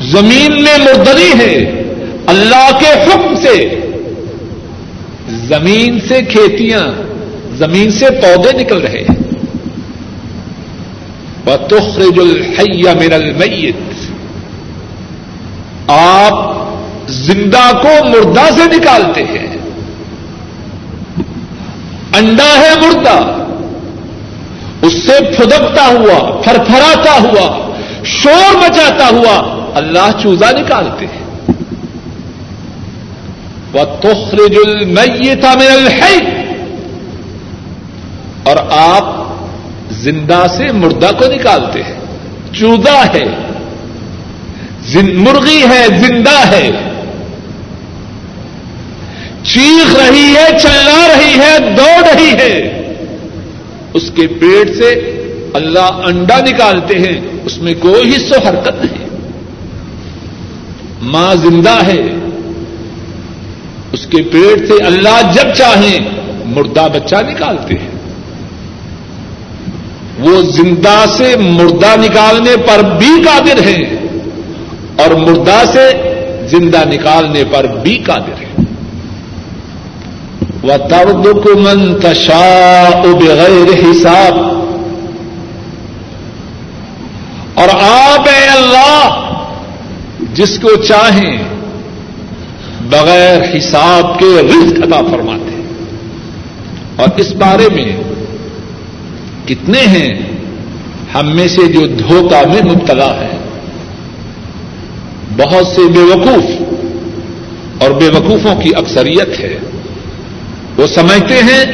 زمین 0.00 0.62
میں 0.62 0.78
مردری 0.78 1.32
ہے، 1.38 1.82
اللہ 2.26 2.70
کے 2.78 2.86
حکم 2.86 3.34
سے۔ 3.42 3.80
زمین 5.28 5.98
سے 6.08 6.22
کھیتیاں، 6.22 6.86
زمین 7.56 7.90
سے 7.90 8.06
پودے 8.10 8.52
نکل 8.52 8.78
رہے 8.78 9.00
ہیں۔ 9.00 9.20
تخرج 11.68 12.18
الحی 12.18 12.82
من 12.82 13.12
المیت 13.12 13.74
آپ 15.86 16.56
زندہ 17.08 17.70
کو 17.82 18.04
مردہ 18.04 18.40
سے 18.40 18.78
نکالتے 18.78 19.24
ہیں۔ 19.24 19.56
انڈا 22.14 22.58
ہے 22.58 22.86
مردہ۔ 22.86 23.46
اس 24.82 24.92
سے 24.92 25.24
پھدکتا 25.36 25.86
ہوا 25.86 26.40
فرفراتا 26.40 27.12
ہوا، 27.12 27.74
شور 28.04 28.56
مچاتا 28.56 29.08
ہوا 29.08 29.59
اللہ 29.74 30.22
چوزا 30.22 30.50
نکالتے 30.50 31.06
ہیں۔ 31.06 31.24
وہ 33.72 33.84
تخرج 34.00 34.56
المیتا 34.66 35.54
من 35.54 35.72
الحی 35.72 36.18
اور 38.42 38.56
آپ 38.70 39.34
زندہ 39.90 40.44
سے 40.56 40.72
مردہ 40.72 41.10
کو 41.18 41.32
نکالتے 41.32 41.82
ہیں۔ 41.82 42.00
چوزا 42.52 43.06
ہے۔ 43.14 43.24
مرغی 45.02 45.62
ہے، 45.70 45.86
زندہ 45.88 46.48
ہے۔ 46.50 46.70
چیخ 49.42 49.96
رہی 49.96 50.34
ہے، 50.36 50.58
چلا 50.62 51.08
رہی 51.08 51.38
ہے، 51.38 51.58
دوڑ 51.58 52.04
رہی 52.14 52.32
ہے۔ 52.32 52.82
اس 53.94 54.10
کے 54.16 54.26
پیٹ 54.26 54.76
سے 54.76 55.16
اللہ 55.54 55.78
انڈا 55.78 56.40
نکالتے 56.40 56.98
ہیں۔ 56.98 57.20
اس 57.44 57.58
میں 57.58 57.74
کوئی 57.80 58.16
حصہ 58.16 58.48
حرکت 58.48 58.84
نہیں۔ 58.84 58.99
ماں 61.02 61.34
زندہ 61.34 61.86
ہے۔ 61.86 62.02
اس 63.92 64.06
کے 64.06 64.22
پیٹ 64.22 64.68
سے 64.68 64.84
اللہ 64.84 65.32
جب 65.32 65.54
چاہیں، 65.56 65.98
مردہ 66.44 66.88
بچہ 66.94 67.16
نکالتے 67.16 67.74
ہیں۔ 67.74 67.90
وہ 70.18 70.42
زندہ 70.42 71.04
سے 71.16 71.36
مردہ 71.36 72.00
نکالنے 72.00 72.56
پر 72.56 72.82
بھی 72.82 73.22
قادر 73.22 73.58
ہیں 73.58 73.84
اور 74.96 75.10
مردہ 75.10 75.62
سے 75.72 75.90
زندہ 76.50 76.88
نکالنے 76.88 77.44
پر 77.50 77.66
بھی 77.82 78.02
قادر 78.06 78.42
ہیں۔ 78.42 78.64
وہ 80.62 80.88
ترد 80.88 81.44
کو 81.44 81.58
منتشا 81.58 82.88
بغیر 83.02 83.90
حساب۔ 83.90 84.34
اور 87.54 87.68
آپ 87.80 88.09
جس 90.34 90.58
کو 90.62 90.76
چاہیں 90.76 91.38
بغیر 92.90 93.56
حساب 93.56 94.18
کے 94.18 94.42
رزق 94.42 94.82
ادا 94.82 95.06
فرماتے 95.10 95.62
اور 96.96 97.08
اس 97.16 97.32
بارے 97.32 97.68
میں 97.74 97.96
کتنے 99.48 99.80
ہیں؟ 99.80 100.14
ہم 101.14 101.36
میں 101.36 101.48
سے 101.48 101.72
جو 101.72 101.86
دھوکہ 101.86 102.48
میں 102.48 102.72
مبتلا 102.72 103.14
ہے 103.14 103.38
بہت 105.36 105.66
سے 105.66 105.80
بے 105.88 106.00
وقوف 106.00 106.44
اور 107.82 107.90
بے 107.90 108.08
وقوفوں 108.08 108.60
کی 108.62 108.70
اکثریت 108.76 109.40
ہے۔ 109.40 109.58
وہ 110.76 110.86
سمجھتے 110.86 111.34
ہیں، 111.34 111.64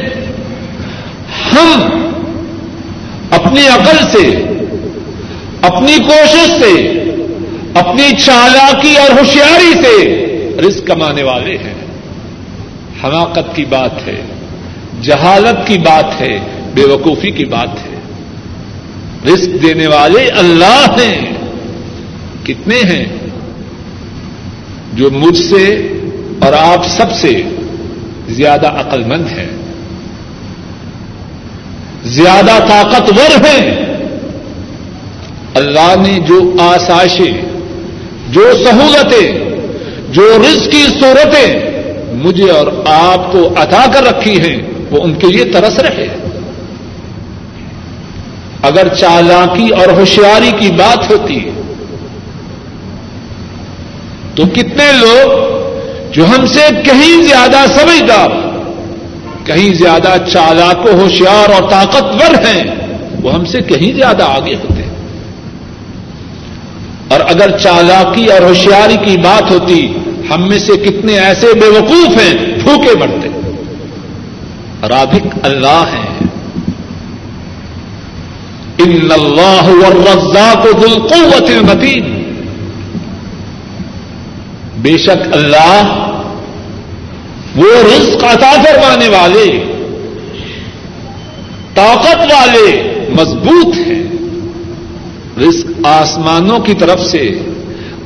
ہم 1.52 2.08
اپنی 3.30 3.66
عقل 3.66 3.96
سے، 4.12 4.26
اپنی 5.62 5.96
کوشش 6.08 6.62
سے 6.62 7.02
اپنی 7.78 8.16
چالاکی 8.16 8.96
اور 8.96 9.10
ہوشیاری 9.10 9.82
سے 9.82 10.26
رزق 10.58 10.86
کمانے 10.86 11.22
والے 11.22 11.58
ہیں۔ 11.58 11.74
حماقت 13.04 13.56
کی 13.56 13.64
بات 13.64 14.06
ہے، 14.06 14.22
جہالت 15.02 15.66
کی 15.66 15.78
بات 15.78 16.20
ہے 16.20 16.38
بے 16.74 16.82
وقوفی 16.82 17.30
کی 17.30 17.44
بات 17.44 17.68
ہے۔ 17.68 17.96
رزق 19.32 19.62
دینے 19.62 19.86
والے 19.86 20.28
اللہ 20.28 20.86
ہیں۔ 21.00 21.32
کتنے 22.44 22.76
ہیں؟ 22.76 23.04
جو 24.92 25.10
مجھ 25.10 25.42
سے 25.42 25.92
اور 26.40 26.52
آپ 26.52 26.86
سب 26.86 27.12
سے 27.12 27.42
زیادہ 28.28 28.66
عقل 28.66 29.04
مند 29.04 29.26
ہے 29.28 29.50
زیادہ 32.04 32.58
طاقتور 32.68 33.46
ہیں۔ 33.46 33.86
اللہ 35.54 35.94
نے 36.08 36.18
جو 36.28 36.52
آسائشیں 36.60 37.45
جو 38.28 38.40
سہولتیں، 38.64 39.38
جو 40.08 40.38
رزق 40.38 40.70
کی 40.70 40.82
صورتیں 41.00 41.76
مجھے 42.12 42.50
اور 42.50 42.66
آپ 42.84 43.32
کو 43.32 43.48
عطا 43.56 43.84
کر 43.94 44.02
رکھی 44.02 44.40
ہیں، 44.40 44.56
وہ 44.90 45.02
ان 45.02 45.14
کے 45.14 45.26
لیے 45.26 45.44
ترس 45.44 45.78
رہے 45.78 46.08
اگر 48.62 48.88
چالاکی 48.88 49.68
اور 49.68 49.88
ہوشیاری 49.88 50.50
کی 50.58 50.70
بات 50.70 51.10
ہوتی 51.10 51.44
ہے، 51.44 51.50
تو 54.34 54.46
کتنے 54.46 54.92
لوگ 54.92 55.30
جو 56.12 56.26
ہم 56.26 56.46
سے 56.46 56.60
کہیں 56.84 57.22
زیادہ 57.22 57.64
سمجھدار، 57.74 58.30
کہیں 59.44 59.74
زیادہ 59.74 60.14
چالاک 60.32 60.86
و 60.86 60.90
ہوشیار 61.00 61.50
اور 61.50 61.70
طاقتور 61.70 62.46
ہیں، 62.46 62.64
وہ 63.22 63.34
ہم 63.34 63.44
سے 63.44 63.60
کہیں 63.60 63.92
زیادہ 63.92 64.22
آگے 64.22 64.54
ہوتے 64.54 64.74
ہیں۔ 64.74 64.75
اور 67.08 67.20
اگر 67.20 67.58
چالاکی 67.58 68.26
اور 68.26 68.42
ہوشیاری 68.42 68.96
کی 69.04 69.16
بات 69.16 69.50
ہوتی، 69.50 69.92
ہم 70.30 70.48
میں 70.48 70.58
سے 70.58 70.72
کتنے 70.76 71.18
ایسے 71.18 71.46
بے 71.60 71.66
وقوف 71.66 72.16
ہیں، 72.22 72.34
بھوکے 72.64 72.98
مرتے۔ 72.98 73.28
رابق 74.88 75.38
اللہ 75.42 75.84
ہیں۔ 75.92 76.18
ان 78.78 79.08
اللہ 79.10 79.68
والرزاق 79.68 80.66
ذو 80.66 80.86
القوت 80.92 81.50
المتین۔ 81.50 82.22
بے 84.76 84.98
شک 84.98 85.36
اللہ 85.36 86.12
وہ 87.56 87.66
رزق 87.84 88.24
عطا 88.24 88.52
فرمانے 88.52 89.08
والے، 89.08 89.64
طاقت 91.74 92.32
والے، 92.32 92.94
مضبوط 93.16 93.74
ہیں۔ 93.74 94.05
رزق 95.40 95.86
آسمانوں 95.86 96.58
کی 96.58 96.74
طرف 96.74 97.00
سے 97.00 97.38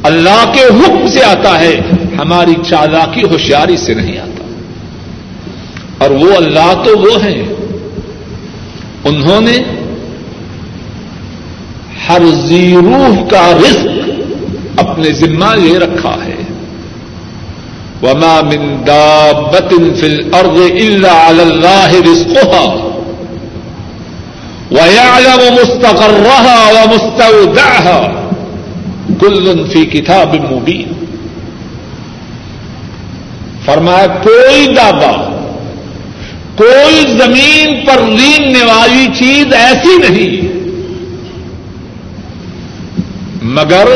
اللہ 0.02 0.52
کے 0.52 0.60
حکم 0.60 1.08
سے 1.08 1.24
آتا 1.24 1.60
ہے، 1.60 1.80
ہماری 2.18 2.54
چالاکی 2.68 3.22
ہوشیاری 3.22 3.76
سے 3.76 3.94
نہیں 3.94 4.18
آتا۔ 4.18 4.44
اور 5.98 6.10
وہ 6.10 6.36
اللہ 6.36 6.82
تو 6.84 6.98
وہ 6.98 7.24
ہیں۔ 7.24 7.42
انہوں 9.04 9.40
نے 9.40 9.58
ہر 12.08 12.22
زیروح 12.46 13.28
کا 13.28 13.52
رزق 13.58 14.10
اپنے 14.76 15.12
ذمہ 15.12 15.54
لے 15.54 15.78
رکھا 15.78 16.16
ہے۔ 16.24 16.36
وما 18.02 18.40
من 18.40 18.82
دابت 18.86 19.74
في 20.00 20.06
الارض 20.06 20.60
الا 20.60 21.30
على 21.30 21.40
الله 21.40 22.12
رزقها۔ 22.12 22.89
ويعلم 24.70 25.54
مستقرها 25.54 26.70
ومستودعها 26.70 28.00
كل 29.20 29.68
في 29.72 29.84
كتاب 29.84 30.34
مبين. 30.52 30.92
فرمایا 33.64 34.06
کوئی 34.06 34.66
دابا، 34.74 35.12
کوئی 36.56 37.00
زمین 37.18 37.86
پر 37.86 37.98
ریننے 37.98 38.62
والی 38.64 39.06
چیز 39.18 39.54
ایسی 39.54 39.96
نہیں، 39.98 40.48
مگر 43.42 43.86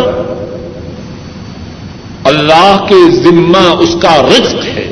اللہ 2.25 2.85
کے 2.89 3.11
ذمہ 3.11 3.67
اس 3.79 3.97
کا 4.03 4.23
رزق 4.23 4.65
ہے 4.65 4.89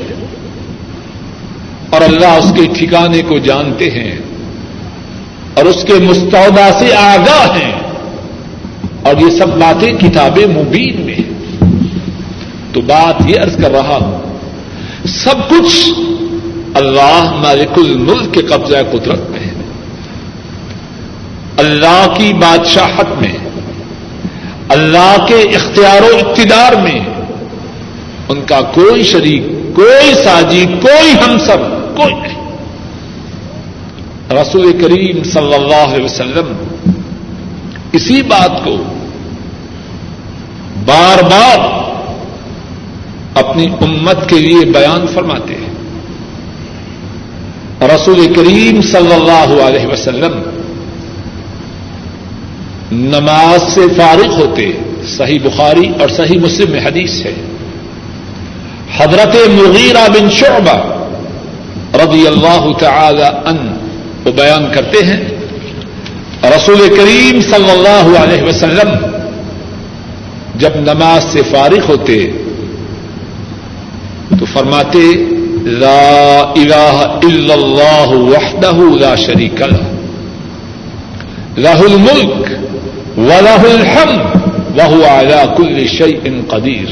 اور 1.89 2.01
اللہ 2.01 2.25
اس 2.25 2.53
کے 2.55 2.65
ٹھکانے 2.79 3.21
کو 3.21 3.37
جانتے 3.37 3.91
ہیں۔ 3.91 4.32
اور 5.53 5.65
اس 5.65 5.83
کے 5.83 5.93
مستعودہ 5.93 6.79
سے 6.79 6.95
آگاہ 6.95 7.57
ہیں۔ 7.57 7.81
اور 9.03 9.13
یہ 9.21 9.39
سب 9.39 9.47
باتیں 9.47 9.93
کتابیں 9.93 10.47
مبین 10.47 11.01
میں 11.01 11.13
ہیں۔ 11.13 11.33
تو 12.73 12.81
بات 12.81 13.29
یہ 13.29 13.35
عرض 13.41 13.57
کر 13.57 13.71
رہا 13.71 13.97
ہوں، 14.01 14.37
سب 15.07 15.49
کچھ 15.49 15.89
اللہ 16.73 17.33
مالک 17.35 17.77
الملک 17.77 18.33
کے 18.33 18.41
قبضہ 18.41 18.77
قدرت 18.91 19.29
میں 19.29 19.39
ہے۔ 19.39 19.53
اللہ 21.57 22.07
کی 22.17 22.33
بادشاہت 22.33 23.21
میں 23.21 23.33
اللہ 24.69 25.15
کے 25.27 25.35
اختیار 25.35 26.01
و 26.01 26.17
اقتدار 26.17 26.73
میں 26.73 26.99
ان 28.29 28.41
کا 28.41 28.61
کوئی 28.61 29.03
شریک، 29.03 29.75
کوئی 29.75 30.13
ساجی 30.23 30.65
کوئی 30.81 31.11
ہم 31.11 31.39
سب 31.39 31.57
کوئی 31.97 32.13
نہیں۔ 32.13 32.42
رسول 34.41 34.71
کریم 34.81 35.23
صلی 35.23 35.53
اللہ 35.53 35.93
علیہ 35.93 36.05
وسلم، 36.05 36.53
اسی 37.91 38.21
بات 38.21 38.63
کو 38.63 38.77
بار 40.85 41.23
بار 41.23 41.59
اپنی 43.35 43.67
امت 43.81 44.29
کے 44.29 44.35
لیے 44.35 44.65
بیان 44.65 45.05
فرماتے 45.13 45.55
ہیں۔ 45.55 45.73
رسول 47.95 48.33
کریم 48.33 48.81
صلی 48.81 49.13
اللہ 49.13 49.61
علیہ 49.61 49.87
وسلم 49.87 50.41
نماز 52.91 53.73
سے 53.73 53.81
فارغ 53.97 54.33
ہوتے، 54.33 54.71
صحیح 55.07 55.39
بخاری 55.43 55.91
اور 55.99 56.09
صحیح 56.09 56.39
مسلم 56.39 56.71
میں 56.71 56.79
حدیث 56.79 57.25
ہے۔ 57.25 57.33
حضرت 58.97 59.35
مغیرہ 59.49 60.07
بن 60.09 60.29
شعبہ 60.29 60.77
رضی 62.03 62.27
اللہ 62.27 62.71
تعالی 62.79 63.23
ان 63.23 63.72
وہ 64.25 64.31
بیان 64.31 64.63
کرتے 64.73 64.99
ہیں، 65.05 65.19
رسول 66.55 66.81
کریم 66.97 67.35
صلی 67.49 67.71
اللہ 67.71 68.05
علیہ 68.19 68.41
وسلم 68.43 68.89
جب 70.59 70.73
نماز 70.85 71.21
سے 71.33 71.41
فارغ 71.51 71.83
ہوتے، 71.89 72.17
تو 74.39 74.43
فرماتے، 74.53 75.03
لا 75.81 76.39
الہ 76.61 76.95
الا 77.27 77.53
اللہ 77.53 78.09
وحدہ 78.31 78.77
لا 79.01 79.13
شریک 79.25 79.59
له 79.61 79.83
له 81.57 81.79
الملک 81.91 82.45
وله 83.17 83.63
الحمد 83.71 84.21
وهو 84.77 85.03
على 85.05 85.39
كل 85.57 85.77
شيء 85.89 86.23
قدير 86.53 86.89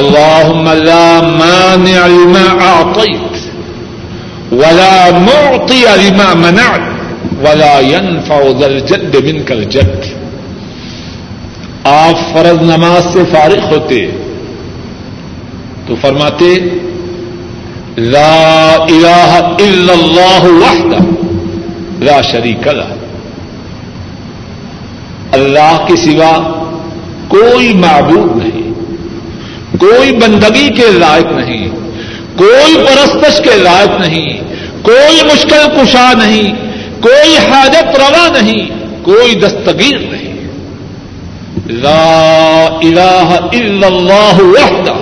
اللهم 0.00 0.66
لا 0.68 1.08
مانع 1.20 2.00
لما 2.06 2.46
اعطيت 2.70 3.29
ولا 4.52 5.10
معطي 5.10 5.84
لما 6.02 6.34
منعت 6.34 6.86
ولا 7.44 7.80
ينفع 7.80 8.40
ذا 8.60 8.66
الجد 8.66 9.16
منك 9.26 9.52
الجد. 9.52 10.04
آپ 11.84 12.16
فرض 12.32 12.62
نماز 12.62 13.12
سے 13.12 13.22
فارغ 13.30 13.62
ہوتے 13.72 14.00
تو 15.86 15.94
فرماتے 16.00 16.48
لا 17.96 18.74
الہ 18.74 19.32
الا 19.66 19.92
اللہ 19.92 20.44
وحدہ 20.44 21.00
لا 22.08 22.20
شریک 22.30 22.68
له 22.68 22.98
اللہ 25.38 25.84
کے 25.88 25.96
سوا 26.04 26.32
کوئی 27.28 27.72
معبود 27.80 28.36
نہیں، 28.36 28.72
کوئی 29.80 30.12
بندگی 30.22 30.68
کے 30.76 30.90
لائق 30.98 31.32
نہیں 31.32 31.68
کوئی 32.40 32.86
پرستش 32.86 33.40
کے 33.44 33.50
لائق 33.56 34.00
نہیں، 34.00 34.40
کوئی 34.82 35.22
مشکل 35.32 35.62
کشا 35.76 36.12
نہیں، 36.12 36.52
کوئی 37.02 37.36
حاجت 37.36 37.98
روا 37.98 38.28
نہیں، 38.40 38.66
کوئی 39.02 39.34
دستگیر 39.34 39.98
نہیں۔ 39.98 40.48
لا 41.66 42.64
الہ 42.82 43.36
الا 43.52 43.86
اللہ 43.86 44.40
وحدہ۔ 44.40 44.94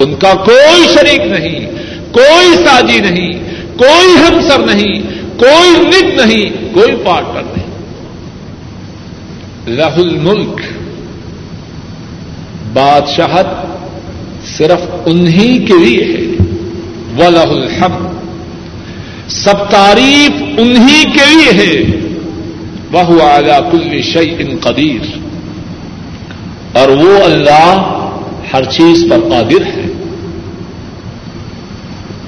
ان 0.00 0.14
کا 0.14 0.34
کوئی 0.34 0.86
شریک 0.94 1.20
نہیں، 1.20 1.66
کوئی 2.12 2.64
ساجی 2.64 3.00
نہیں، 3.00 3.32
کوئی 3.78 4.16
ہمسر 4.16 4.58
نہیں 4.58 5.13
کوئی 5.44 5.88
نت 5.88 6.26
نہیں، 6.26 6.74
کوئی 6.74 6.96
پارٹنر 7.04 7.42
نہیں۔ 7.42 7.64
لہ 9.76 9.96
الملک۔ 9.96 10.60
بادشاہت 12.72 13.46
صرف 14.46 14.80
انہی 15.06 15.58
کے 15.58 15.74
لیے 15.74 16.04
ہے۔ 16.04 16.44
وہ 17.16 17.30
لہ 17.30 17.38
الحمد۔ 17.38 18.08
سب 19.28 19.70
تعریف 19.70 20.42
انہی 20.58 21.04
کے 21.04 21.34
لیے 21.34 21.66
ہے۔ 21.66 21.98
وہ 22.92 23.22
اعلی 23.22 23.52
کل 23.72 24.02
شعی 24.02 24.34
ان 24.38 24.56
قدیر۔ 24.60 25.18
اور 26.78 26.88
وہ 26.88 27.24
اللہ 27.24 28.00
ہر 28.52 28.64
چیز 28.64 29.06
پر 29.10 29.20
قادر 29.20 29.66
ہے۔ 29.66 29.84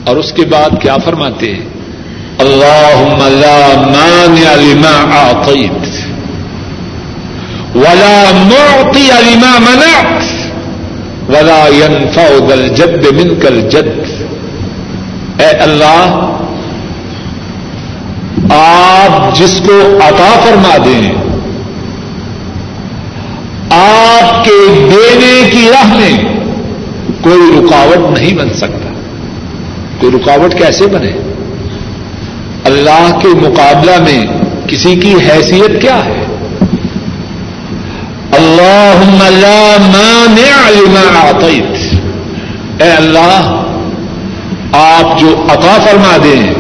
اور 0.07 0.17
اس 0.17 0.33
کے 0.33 0.43
بعد 0.43 0.71
کیا 0.83 0.97
فرماتے 0.97 1.55
ہیں؟ 1.55 1.76
اللہ 2.39 3.03
مانع 3.93 4.55
لما 4.55 4.95
اعطيت 5.19 5.87
ولا 7.75 8.33
معطي 8.33 9.09
لما 9.27 9.53
منعت 9.59 10.25
ولا 11.31 11.63
ينفع 11.69 12.27
ذا 12.49 12.55
الجد 12.55 13.07
منك 13.17 13.47
الجد 13.47 13.89
اے 15.41 15.49
اللہ، 15.67 16.05
آپ 18.55 19.37
جس 19.37 19.61
کو 19.67 19.81
عطا 20.01 20.33
فرما 20.45 20.77
دیں، 20.85 21.13
آپ 23.77 24.45
کے 24.45 24.59
دے 24.91 25.51
کی 25.51 25.69
راہ 25.73 25.95
میں 25.95 26.17
کوئی 27.21 27.41
رکاوٹ 27.57 28.19
نہیں 28.19 28.35
بن 28.39 28.55
سکتا۔ 28.55 28.93
کوئی 30.01 30.13
رکاوٹ 30.13 30.55
کیسے 30.59 30.87
بنے؟ 30.87 31.13
اللہ 32.67 33.19
کے 33.23 33.29
مقابلہ 33.29 33.91
میں 33.91 34.27
کسی 34.69 34.97
کی 34.97 35.15
حیثیت 35.15 35.83
کیا 35.83 36.05
ہے؟ 36.05 36.25
اللہ 38.33 39.03
مانع 39.81 40.71
لما 40.71 41.21
اعطیت۔ 41.21 41.95
اے 42.83 42.91
اللہ، 42.91 43.63
آپ 44.73 45.19
جو 45.19 45.47
عطا 45.49 45.79
فرما 45.85 46.17
دیں، 46.25 46.53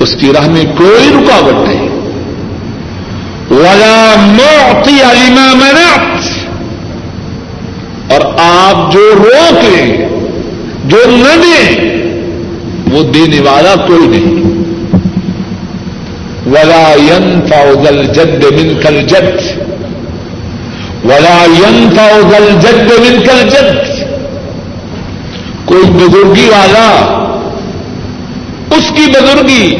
اس 0.00 0.16
کی 0.20 0.32
راہ 0.32 0.48
میں 0.48 0.64
کوئی 0.76 1.10
رکاوٹ 1.10 1.68
نہیں۔ 1.68 1.88
ولا 3.50 4.14
معطی 4.16 4.90
لما 4.90 5.52
منعت۔ 5.54 6.22
اور 8.12 8.20
آپ 8.38 8.92
جو 8.92 9.14
روک 9.18 9.64
لیں 9.64 10.08
جو 10.84 10.96
نہ 11.06 11.42
دیں 11.42 12.01
وہ 12.92 13.02
دینے 13.02 13.40
والا 13.40 13.74
کوئی 13.86 14.06
نہیں۔ 14.06 14.42
ولا 16.46 16.94
ينفع 16.98 17.82
ذا 17.82 17.88
الجد 17.88 18.44
منك 18.60 18.86
الجد۔ 18.86 19.62
ولا 21.04 21.44
ينفع 21.44 22.20
ذا 22.30 22.36
الجد 22.36 22.92
منك 23.00 23.28
الجد۔ 23.28 24.02
کوئی 25.64 25.82
بزرگی 25.82 26.48
والا، 26.48 27.18
اس 28.70 28.92
کی 28.96 29.10
بزرگی 29.10 29.76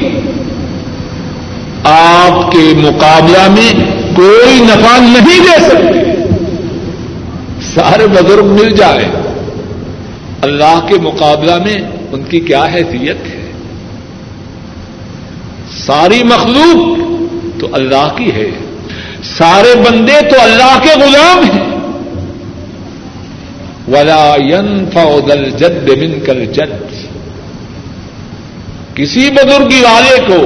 آپ 1.84 2.52
کے 2.52 2.74
مقابلہ 2.76 3.50
میں 3.50 3.72
کوئی 4.16 4.60
نفع 4.60 5.00
نہیں 5.00 5.40
دے 5.40 5.60
سکتے 5.60 6.02
سارے 7.74 8.06
بزرگ 8.06 8.44
مل 8.44 8.76
جائے۔ 8.76 9.08
اللہ 10.42 10.80
کے 10.88 10.94
مقابلہ 11.02 11.56
میں 11.56 11.91
ان 12.12 12.22
کی 12.22 12.40
کیا 12.40 12.64
حیثیت 12.74 13.26
ہے؟ 13.26 13.52
ساری 15.76 16.22
مخلوق 16.22 16.98
تو 17.60 17.68
اللہ 17.72 18.14
کی 18.16 18.32
ہے، 18.32 18.50
سارے 19.22 19.74
بندے 19.80 20.20
تو 20.30 20.40
اللہ 20.42 20.78
کے 20.82 20.90
غلام 21.00 21.44
ہیں۔ 21.44 21.72
ولا 23.88 24.36
ينفع 24.36 25.04
ذا 25.28 25.34
جد 25.34 25.88
من 25.88 26.20
کل 26.20 26.44
جد 26.44 26.92
کسی 28.94 29.30
بزرگی 29.30 29.80
والے 29.80 30.16
کو، 30.26 30.40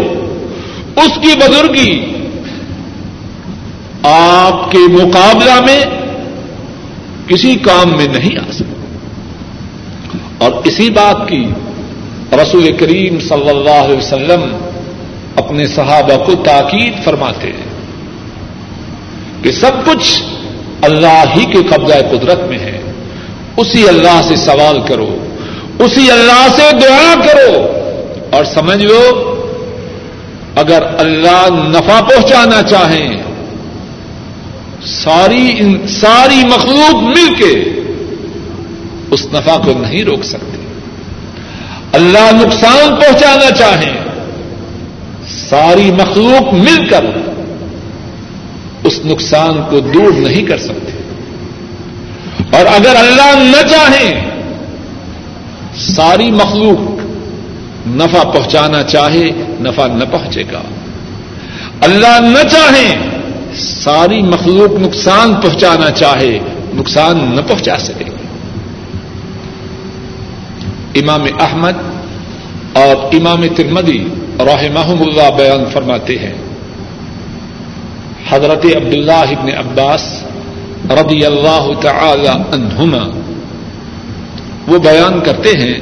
اس 0.97 1.19
کی 1.23 1.37
بزرگی 1.37 2.13
آپ 4.03 4.71
کے 4.71 4.79
مقابلہ 4.79 5.61
میں 5.61 5.81
کسی 7.29 7.55
کام 7.55 7.97
میں 7.97 8.07
نہیں 8.07 8.39
آ 8.39 8.53
سکتی۔ 8.53 8.76
اور 10.39 10.51
اسی 10.65 10.91
بات 10.91 11.29
کی 11.29 11.45
رسول 12.33 12.77
کریم 12.77 13.21
صلی 13.21 13.49
اللہ 13.49 13.85
علیہ 13.85 13.97
وسلم 13.97 14.57
اپنے 15.37 15.67
صحابہ 15.67 16.25
کو 16.25 16.35
تاکید 16.35 16.93
فرماتے 17.05 17.49
ہیں 17.49 17.67
کہ 19.43 19.53
سب 19.53 19.71
کچھ 19.85 20.23
اللہ 20.83 21.25
ہی 21.37 21.45
کے 21.45 21.59
قبضہ 21.63 21.95
قدرت 22.11 22.41
میں 22.49 22.59
ہے۔ 22.59 22.81
اسی 23.57 23.89
اللہ 23.89 24.21
سے 24.29 24.37
سوال 24.37 24.79
کرو، 24.89 25.25
اسی 25.79 26.11
اللہ 26.11 26.47
سے 26.57 26.63
دعا 26.83 27.15
کرو۔ 27.27 27.67
اور 28.31 28.45
سمجھ 28.45 28.85
لو، 28.85 29.33
اگر 30.57 30.83
اللہ 30.99 31.49
نفع 31.53 32.01
پہنچانا 32.01 32.63
چاہیں، 32.63 33.23
ساری 34.87 35.77
ساری 35.89 36.47
مخلوق 36.47 36.95
مل 36.95 37.35
کے 37.35 37.81
اس 39.11 39.27
نفع 39.33 39.57
کو 39.57 39.73
نہیں 39.79 40.05
روک 40.05 40.25
سکتے۔ 40.25 40.57
اللہ 41.93 42.31
نقصان 42.33 42.97
پہنچانا 42.97 43.51
چاہیں 43.51 43.97
ساری 45.29 45.91
مخلوق 45.91 46.55
مل 46.55 46.89
کر 46.89 47.05
اس 48.85 49.01
نقصان 49.05 49.55
کو 49.71 49.81
دور 49.81 50.13
نہیں 50.13 50.47
کر 50.47 50.59
سکتے۔ 50.59 50.93
اور 52.57 52.67
اگر 52.67 52.97
اللہ 52.97 53.37
نہ 53.37 53.69
چاہیں 53.69 54.31
ساری 55.77 56.31
مخلوق 56.31 56.97
نفع 57.89 58.31
پہنچانا 58.31 58.83
چاہے، 58.83 59.31
نفع 59.61 59.87
نہ 59.87 60.05
پہنچے 60.11 60.43
گا۔ 60.53 60.63
اللہ 61.81 62.21
نہ 62.21 62.49
چاہیں 62.49 63.11
ساری 63.57 64.23
مخلوق 64.23 64.81
نقصان 64.81 65.35
پہنچانا 65.35 65.91
چاہے، 65.91 66.39
نقصان 66.75 67.33
نہ 67.37 67.41
پہنچا 67.49 67.79
سکے۔ 67.79 68.05
گا 68.05 68.16
امام 71.03 71.25
احمد 71.41 71.73
اور 72.73 73.15
امام 73.15 73.47
ترمدی 73.57 74.05
رحمہ 74.41 75.03
اللہ 75.03 75.37
بیان 75.37 75.65
فرماتے 75.73 76.19
ہیں۔ 76.19 76.35
حضرت 78.29 78.67
عبداللہ 78.77 79.13
ابن 79.13 79.49
عباس 79.59 80.23
رضی 80.91 81.25
اللہ 81.25 81.69
تعالی 81.81 82.29
عنہما 82.29 83.09
وہ 84.69 84.79
بیان 84.79 85.21
کرتے 85.21 85.51
ہیں 85.51 85.75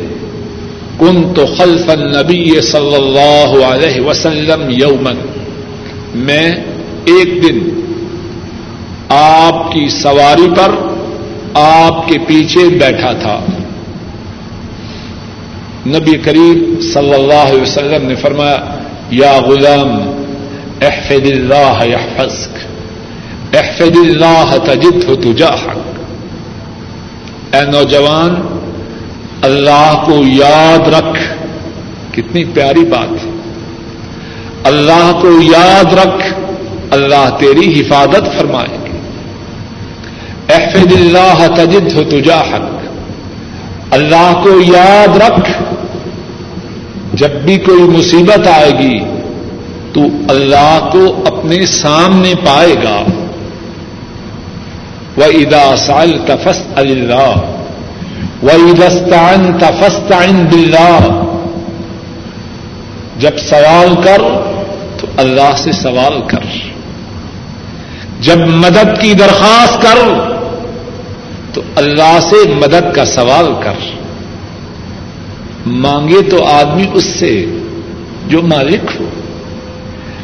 کن 0.99 1.35
تو 1.35 1.47
خلف 1.47 1.91
النبی 1.91 2.61
صلی 2.61 2.95
اللہ 2.95 3.65
علیہ 3.65 4.01
وسلم 4.01 4.71
یومن 4.71 5.17
میں 6.15 6.51
ایک 7.05 7.43
دن 7.43 7.81
آپ 9.09 9.73
کی 9.73 9.89
سواری 9.89 10.49
پر 10.57 10.71
آپ 11.55 12.09
کے 12.09 12.19
پیچھے 12.19 12.69
بیٹھا 12.69 13.13
تھا۔ 13.13 13.41
نبی 15.87 16.19
کریم 16.19 16.81
صلی 16.95 17.15
اللہ 17.15 17.49
علیہ 17.49 17.63
وسلم 17.63 18.09
نے 18.09 18.15
فرمایا، 18.15 18.59
یا 19.11 19.39
غلام، 19.47 19.91
احفظ 20.83 21.31
اللہ 21.31 21.85
يحفظك 21.85 22.57
احفظ 23.57 23.97
اللہ 23.97 24.55
تجد 24.65 25.09
ہو 25.09 25.15
اے 27.53 27.61
نوجوان، 27.71 28.59
اللہ 29.43 30.03
کو 30.07 30.23
یاد 30.27 30.89
رکھ، 30.95 31.19
کتنی 32.15 32.45
پیاری 32.45 32.85
بات 32.85 33.25
ہے۔ 33.25 33.31
اللہ 34.65 35.19
کو 35.23 35.29
یاد 35.43 35.95
رکھ، 35.95 36.35
اللہ 36.91 37.37
تیری 37.39 37.81
حفاظت 37.81 38.39
فرمائے 38.39 38.77
گی۔ 38.85 38.99
احفظ 40.55 40.93
اللہ 40.93 41.47
تجد 41.55 41.93
ہو 41.97 42.03
اللہ 43.95 44.41
کو 44.43 44.61
یاد 44.61 45.17
رکھ، 45.17 45.51
جب 47.15 47.31
بھی 47.31 47.57
کوئی 47.57 47.83
مصیبت 47.83 48.47
آئے 48.47 48.71
گی، 48.71 48.99
تو 49.93 50.01
اللہ 50.29 50.89
کو 50.93 51.23
اپنے 51.27 51.67
سامنے 51.67 52.33
پائے 52.47 52.75
گا۔ 52.75 53.05
وہ 55.17 55.25
ادا 55.25 55.77
سال 55.77 56.19
تفس 56.27 56.63
اللہ 56.77 57.35
و 58.43 58.49
ادستان 58.51 59.53
تفستان 59.59 60.47
بلّہ 60.51 61.23
جب 63.19 63.39
سوال 63.39 63.95
کر، 64.05 64.19
تو 65.01 65.07
اللہ 65.17 65.57
سے 65.57 65.73
سوال 65.73 66.21
کر۔ 66.27 66.59
جب 68.21 68.39
مدد 68.39 69.01
کی 69.01 69.15
درخواست 69.15 69.83
کر 69.83 70.34
تو 71.55 71.63
اللہ 71.77 72.19
سے 72.23 72.49
مدد 72.49 72.95
کا 72.95 73.05
سوال 73.05 73.47
کر۔ 73.63 73.73
مانگے 75.67 76.23
تو 76.23 76.45
آدمی 76.45 76.87
اس 76.95 77.05
سے 77.05 77.47
جو 78.29 78.43
مالک 78.43 78.91
ہو۔ 79.01 79.05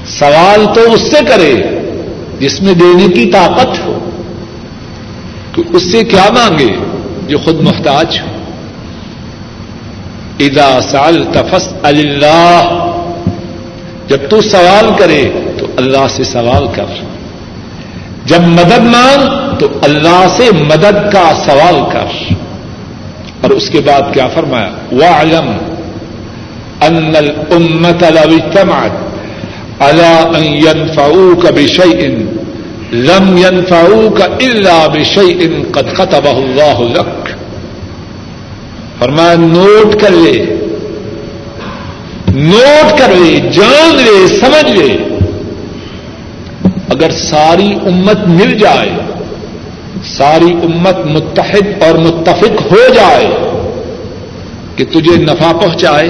سوال 0.06 0.66
تو 0.74 0.92
اس 0.92 1.00
سے 1.00 1.16
کرے 1.28 1.54
جس 2.38 2.62
میں 2.62 2.74
دینے 2.74 3.08
کی 3.08 3.30
طاقت 3.30 3.86
ہو۔ 3.86 4.10
کہ 5.54 5.62
اس 5.72 5.82
سے 5.92 6.04
کیا 6.04 6.28
مانگے 6.30 6.74
جو 7.28 7.38
خود 7.38 7.60
محتاج 7.60 8.20
ہو؟ 8.20 8.36
ادا 10.38 10.80
سال 10.80 11.24
تفس 11.32 11.68
اللہ۔ 11.82 12.86
جب 14.08 14.18
تو 14.28 14.40
سوال 14.40 14.90
کرے 14.98 15.24
تو 15.58 15.66
اللہ 15.76 16.06
سے 16.08 16.24
سوال 16.24 16.66
کر۔ 16.74 16.84
جب 18.24 18.40
مدد 18.40 18.78
مانگ 18.78 19.49
تو 19.60 19.68
اللہ 19.82 20.26
سے 20.36 20.44
مدد 20.52 21.12
کا 21.12 21.32
سوال 21.44 21.76
کر۔ 21.92 22.34
اور 23.40 23.50
اس 23.50 23.70
کے 23.70 23.80
بعد 23.80 24.00
کیا 24.12 24.28
فرمایا؟ 24.28 24.70
وہ 24.92 25.04
علم 25.04 25.52
ان 26.80 27.16
الامت 27.16 28.02
لو 28.02 28.34
اجتمعت 28.34 28.90
على 29.82 30.36
ان 30.36 30.44
ينفعوك 30.44 31.46
بشيء 31.54 32.08
لم 32.92 33.38
ينفعوك 33.38 34.22
الا 34.22 34.86
بشيء 34.86 35.48
قد 35.72 35.96
كتبه 35.96 36.38
الله 36.38 36.92
لك۔ 36.92 37.28
فرمایا، 38.98 39.34
نوٹ 39.38 40.00
کر 40.00 40.10
لے۔ 40.10 40.56
نوٹ 42.34 42.98
کر 42.98 43.08
لے، 43.08 43.40
جان 43.40 43.96
لے، 43.96 44.26
سمجھ 44.28 44.72
لے۔ 44.72 44.96
اگر 46.88 47.10
ساری 47.10 47.72
امت 47.86 48.28
مل 48.28 48.58
جائے 48.58 48.92
ساری 50.04 50.52
امت 50.62 51.06
متحد 51.06 51.82
اور 51.82 51.94
متفق 51.94 52.72
ہو 52.72 52.94
جائے 52.94 53.26
کہ 54.76 54.84
تجھے 54.84 55.16
نفع 55.16 55.52
پہنچائے۔ 55.52 56.08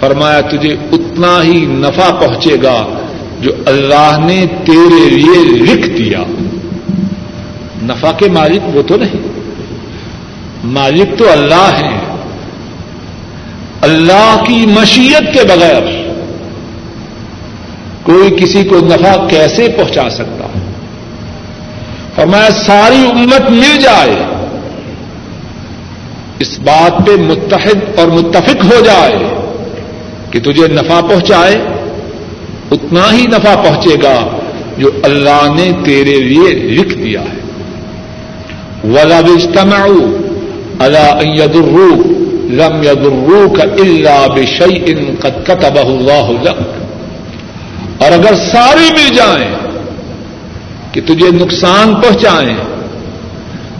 فرمایا، 0.00 0.40
تجھے 0.40 0.76
اتنا 0.92 1.42
ہی 1.42 1.66
نفع 1.68 2.10
پہنچے 2.10 2.56
گا 2.62 2.86
جو 3.40 3.50
اللہ 3.66 4.18
نے 4.24 4.46
تیرے 4.64 5.10
لیے 5.10 5.44
لکھ 5.44 5.88
دیا۔ 5.88 6.22
نفع 7.82 8.12
کے 8.12 8.28
مالک 8.28 8.76
وہ 8.76 8.82
تو 8.82 8.96
نہیں۔ 8.96 9.28
مالک 10.64 11.18
تو 11.18 11.32
اللہ 11.32 11.70
ہے 11.82 11.98
اللہ 13.80 14.42
کی 14.46 14.66
مشیت 14.66 15.34
کے 15.34 15.40
بغیر 15.44 15.82
کوئی 18.02 18.36
کسی 18.38 18.64
کو 18.64 18.76
نفع 18.76 19.26
کیسے 19.28 19.68
پہنچا 19.76 20.10
سکتا؟ 20.10 20.63
فرمایا، 22.16 22.50
ساری 22.50 23.06
امت 23.10 23.50
مل 23.50 23.76
جائے، 23.80 24.14
اس 26.38 26.58
بات 26.58 27.06
پہ 27.06 27.16
متحد 27.22 27.98
اور 27.98 28.08
متفق 28.08 28.64
ہو 28.64 28.80
جائے 28.84 29.18
کہ 30.30 30.40
تجھے 30.40 30.68
نفع 30.68 31.00
پہنچائے، 31.00 31.54
اتنا 32.70 33.12
ہی 33.12 33.26
نفع 33.26 33.54
پہنچے 33.54 33.96
گا 34.02 34.38
جو 34.78 34.90
اللہ 35.02 35.42
نے 35.54 35.70
تیرے 35.84 36.14
لیے 36.20 36.54
لکھ 36.54 36.94
دیا 36.94 37.20
ہے۔ 37.20 37.42
ولا 38.84 39.18
اجتماع 39.18 39.86
اللہ 40.78 41.22
یدرو 41.22 41.90
لم 42.50 42.82
یدرو 42.82 43.48
کا 43.48 43.62
اللہ 43.62 44.26
بشئی 44.34 44.82
ان 44.86 45.14
قد 45.20 45.76
اللہ 45.76 46.50
اور 47.98 48.12
اگر 48.12 48.34
سارے 48.34 48.88
مل 48.92 49.14
جائیں 49.14 49.63
کہ 50.94 51.00
تجھے 51.00 51.30
نقصان 51.30 51.94
پہنچائیں۔ 51.94 52.56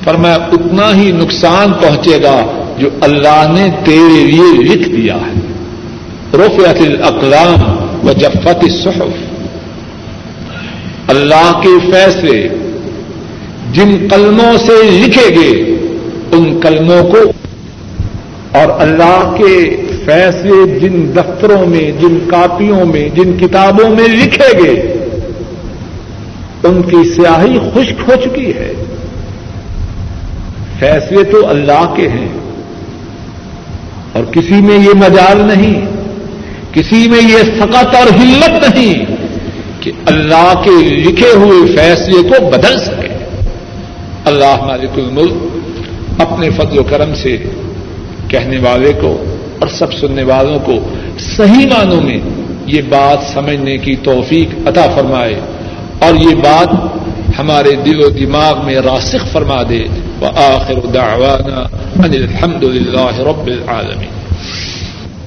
پر 0.05 0.15
میں 0.15 0.35
اتنا 0.35 0.97
ہی 0.97 1.13
نقصان 1.13 1.73
پہنچے 1.73 2.23
گا 2.23 2.65
جو 2.79 2.89
اللہ 3.01 3.47
نے 3.51 3.69
تیرے 3.85 4.25
لیے 4.25 4.63
لکھ 4.63 4.89
دیا 4.89 5.15
ہے۔ 5.15 5.53
رفعت 6.35 6.81
الاقلام 6.81 7.63
و 8.09 8.13
جفت 8.13 8.57
الصحف۔ 8.63 9.35
اللہ 11.09 11.61
کے 11.63 11.91
فیصلے 11.93 12.49
جن 13.73 14.09
قلموں 14.11 14.59
سے 14.59 14.91
لکھے 14.91 15.37
گئے، 15.37 15.77
ان 16.33 16.61
قلموں 16.63 17.05
کو 17.09 17.19
اور 18.53 18.81
اللہ 18.81 19.35
کے 19.39 19.77
فیصلے 20.05 20.79
جن 20.79 21.11
دفتروں 21.17 21.67
میں، 21.67 21.91
جن 22.01 22.19
کاپیوں 22.31 22.85
میں، 22.85 23.09
جن 23.09 23.33
کتابوں 23.41 23.91
میں 23.91 24.09
لکھے 24.09 24.65
گئے۔ 24.65 25.04
ان 26.65 26.83
کی 26.83 27.15
سیاہی 27.17 27.59
خشک 27.75 28.09
ہو 28.09 28.15
چکی 28.25 28.55
ہے۔ 28.55 28.73
فیصلے 30.79 31.25
تو 31.25 31.49
اللہ 31.49 31.93
کے 31.97 32.09
ہیں۔ 32.09 32.29
اور 34.13 34.25
کسی 34.25 34.55
میں 34.55 34.79
یہ 34.79 34.95
مجال 34.95 35.41
نہیں، 35.41 35.87
کسی 36.73 37.09
میں 37.09 37.21
یہ 37.23 37.61
سقت 37.61 37.95
اور 37.95 38.07
ہمت 38.07 38.77
نہیں 38.77 39.05
کہ 39.81 39.93
اللہ 40.07 40.53
کے 40.65 40.85
لکھے 40.91 41.31
ہوئے 41.35 41.77
فیصلے 41.77 42.23
کو 42.23 42.51
بدل 42.51 42.79
سکے۔ 42.79 43.09
اللہ 44.25 44.65
مالک 44.65 44.91
الملک 44.97 45.33
اپنے 46.19 46.51
فضل 46.51 46.79
و 46.79 46.83
کرم 46.83 47.15
سے 47.15 47.37
کہنے 48.29 48.59
والے 48.59 48.93
کو 49.01 49.25
اور 49.59 49.69
سب 49.69 49.93
سننے 49.93 50.23
والوں 50.23 50.59
کو 50.59 50.73
صحیح 51.19 51.67
معنوں 51.67 52.01
میں 52.01 52.19
یہ 52.67 52.83
بات 52.89 53.33
سمجھنے 53.33 53.79
کی 53.79 53.97
توفیق 53.97 54.69
عطا 54.69 54.87
فرمائے۔ 54.95 55.41
اور 56.05 56.15
یہ 56.15 56.35
بات 56.35 56.71
ہمارے 57.39 57.71
دل 57.87 58.01
و 58.05 58.09
دماغ 58.09 58.65
میں 58.65 58.75
راسخ 58.75 59.27
فرما 59.33 59.63
دے، 59.63 59.83
وآخر 60.21 60.79
دعوانا 60.95 61.61
ان 62.05 62.13
الحمد 62.15 62.65
لله 62.65 63.23
رب 63.29 63.47
العالمين 63.47 64.13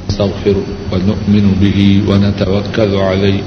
نستغفر 0.10 0.58
ونؤمن 0.92 1.46
به 1.60 1.80
ونتوكل 2.08 2.96
عليه 2.96 3.42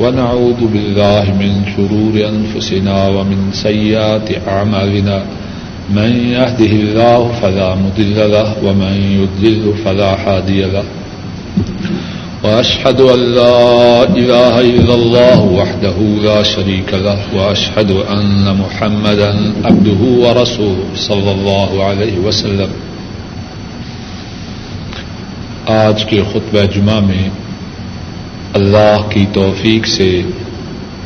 ونعوذ 0.00 0.60
بالله 0.72 1.24
من 1.42 1.52
شرور 1.76 2.14
أنفسنا 2.28 2.96
ومن 3.08 3.50
سيئات 3.54 4.48
أعمالنا 4.48 5.16
من 5.90 6.10
يهده 6.36 6.72
الله 6.84 7.20
فلا 7.40 7.74
مضل 7.74 8.18
له، 8.30 8.48
ومن 8.62 8.94
يضلل 9.20 9.72
فلا 9.84 10.12
هادي 10.26 10.62
له۔ 10.62 10.84
وأشهد 12.46 13.00
أن 13.00 13.18
لا 13.18 14.02
إله 14.02 14.60
إلا 14.60 14.94
الله 14.94 15.40
وحده 15.40 15.96
لا 16.22 16.42
شريك 16.42 16.94
له 16.94 17.18
وأشهد 17.32 17.90
أن 17.90 18.56
محمدا 18.58 19.30
عبده 19.64 20.00
ورسوله 20.02 20.84
صلى 20.96 21.30
الله 21.30 21.84
عليه 21.84 22.18
وسلم. 22.18 22.68
آج 25.66 26.04
کے 26.04 26.22
خطبہ 26.32 26.64
جمعہ 26.74 27.00
میں 27.00 27.28
اللہ 28.54 29.08
کی 29.10 29.26
توفیق 29.32 29.86
سے 29.86 30.22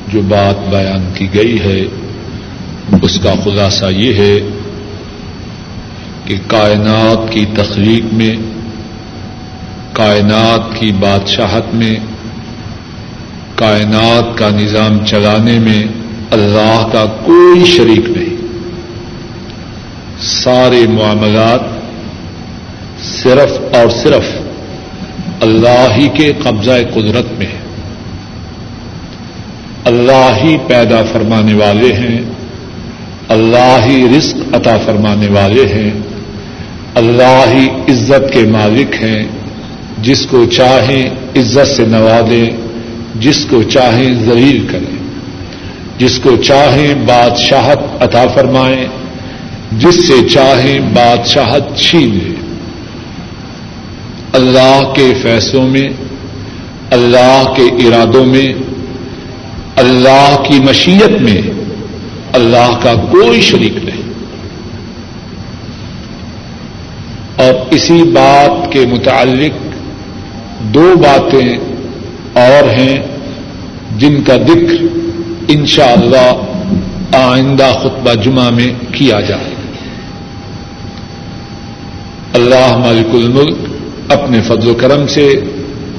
جو 0.08 0.20
بات 0.28 0.68
بیان 0.70 1.10
کی 1.14 1.26
گئی 1.34 1.60
ہے، 1.60 1.80
اس 3.02 3.18
کا 3.22 3.34
خلاصہ 3.44 3.86
یہ 3.90 4.14
ہے 4.14 4.40
کہ 6.24 6.36
کائنات 6.46 7.32
کی 7.32 7.44
تخلیق 7.54 8.14
میں 8.14 8.36
کائنات 9.92 10.80
کی 10.80 10.92
بادشاہت 10.92 11.74
میں، 11.74 11.96
کائنات 13.54 14.38
کا 14.38 14.48
نظام 14.50 15.04
چلانے 15.06 15.58
میں 15.58 15.82
اللہ 16.30 16.88
کا 16.92 17.04
کوئی 17.24 17.64
شریک 17.64 18.16
نہیں۔ 18.16 18.36
سارے 20.22 20.86
معاملات 20.88 21.60
صرف 23.22 23.74
اور 23.74 23.90
صرف 24.02 24.24
اللہ 25.40 25.86
ہی 25.96 26.08
کے 26.14 26.32
قبضہ 26.42 26.70
قدرت 26.94 27.38
میں 27.38 27.46
ہے 27.46 27.60
اللہ 29.84 30.30
ہی 30.42 30.56
پیدا 30.66 31.02
فرمانے 31.12 31.54
والے 31.54 31.92
ہیں، 31.92 32.20
اللہ 33.28 33.78
ہی 33.84 34.06
رزق 34.16 34.54
عطا 34.54 34.76
فرمانے 34.86 35.28
والے 35.28 35.66
ہیں، 35.66 35.90
اللہ 36.94 37.44
ہی 37.54 37.68
عزت 37.88 38.32
کے 38.32 38.40
مالک 38.40 38.94
ہیں۔ 39.02 39.39
جس 40.02 40.26
کو 40.26 40.44
چاہیں 40.44 41.10
عزت 41.36 41.76
سے 41.76 41.84
نوازیں، 41.86 42.50
جس 43.14 43.46
کو 43.50 43.62
چاہیں 43.62 44.14
ذلیل 44.14 44.66
کریں، 44.70 44.96
جس 45.98 46.18
کو 46.18 46.36
چاہیں 46.36 46.94
بادشاہت 46.94 47.78
عطا 48.00 48.26
فرمائیں، 48.34 48.86
جس 49.72 50.08
سے 50.08 50.28
چاہیں 50.28 50.80
بادشاہت 50.80 51.76
چھین 51.76 52.18
لیں۔ 52.24 52.50
اللہ 54.32 54.92
کے 54.96 55.12
فیصلوں 55.22 55.68
میں، 55.68 55.88
اللہ 56.90 57.42
کے 57.56 57.62
ارادوں 57.62 58.24
میں، 58.24 58.52
اللہ 59.76 60.42
کی 60.48 60.60
مشیت 60.60 61.22
میں 61.22 61.42
اللہ 62.32 62.78
کا 62.82 62.94
کوئی 62.94 63.40
شریک 63.40 63.72
نہیں۔ 63.84 64.00
اور 67.36 67.54
اسی 67.70 68.02
بات 68.02 68.72
کے 68.72 68.80
متعلق 68.80 69.69
دو 70.60 70.92
باتیں 70.96 71.58
اور 72.32 72.70
ہیں 72.70 72.98
جن 73.98 74.22
کا 74.22 74.36
ذکر 74.36 74.84
ان 75.48 75.66
شاء 75.66 75.92
اللہ 75.92 76.32
آئندہ 77.16 77.72
خطبہ 77.80 78.14
جمعہ 78.14 78.50
میں 78.50 78.94
کیا 78.94 79.20
جائے 79.20 79.54
اللہ 82.34 82.76
مالک 82.76 83.14
الملک 83.14 83.56
اپنے 84.08 84.40
فضل 84.40 84.68
و 84.68 84.74
کرم 84.74 85.06
سے 85.06 85.40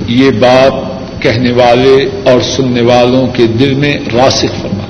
یہ 0.07 0.30
بات 0.30 0.74
کہنے 1.22 1.51
والے 1.51 2.09
اور 2.24 2.41
سننے 2.41 2.82
والوں 2.82 3.28
کے 3.28 3.47
دل 3.47 3.74
میں 3.74 3.93
راسخ 4.14 4.62
فرما۔ 4.62 4.84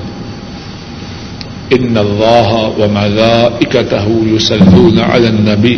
ان 1.70 1.98
اللہ 1.98 2.80
و 2.80 2.86
ملا 2.92 3.50
اکتہ 3.62 4.10
یوسلون 4.26 5.00
علی 5.00 5.28
النبی۔ 5.28 5.78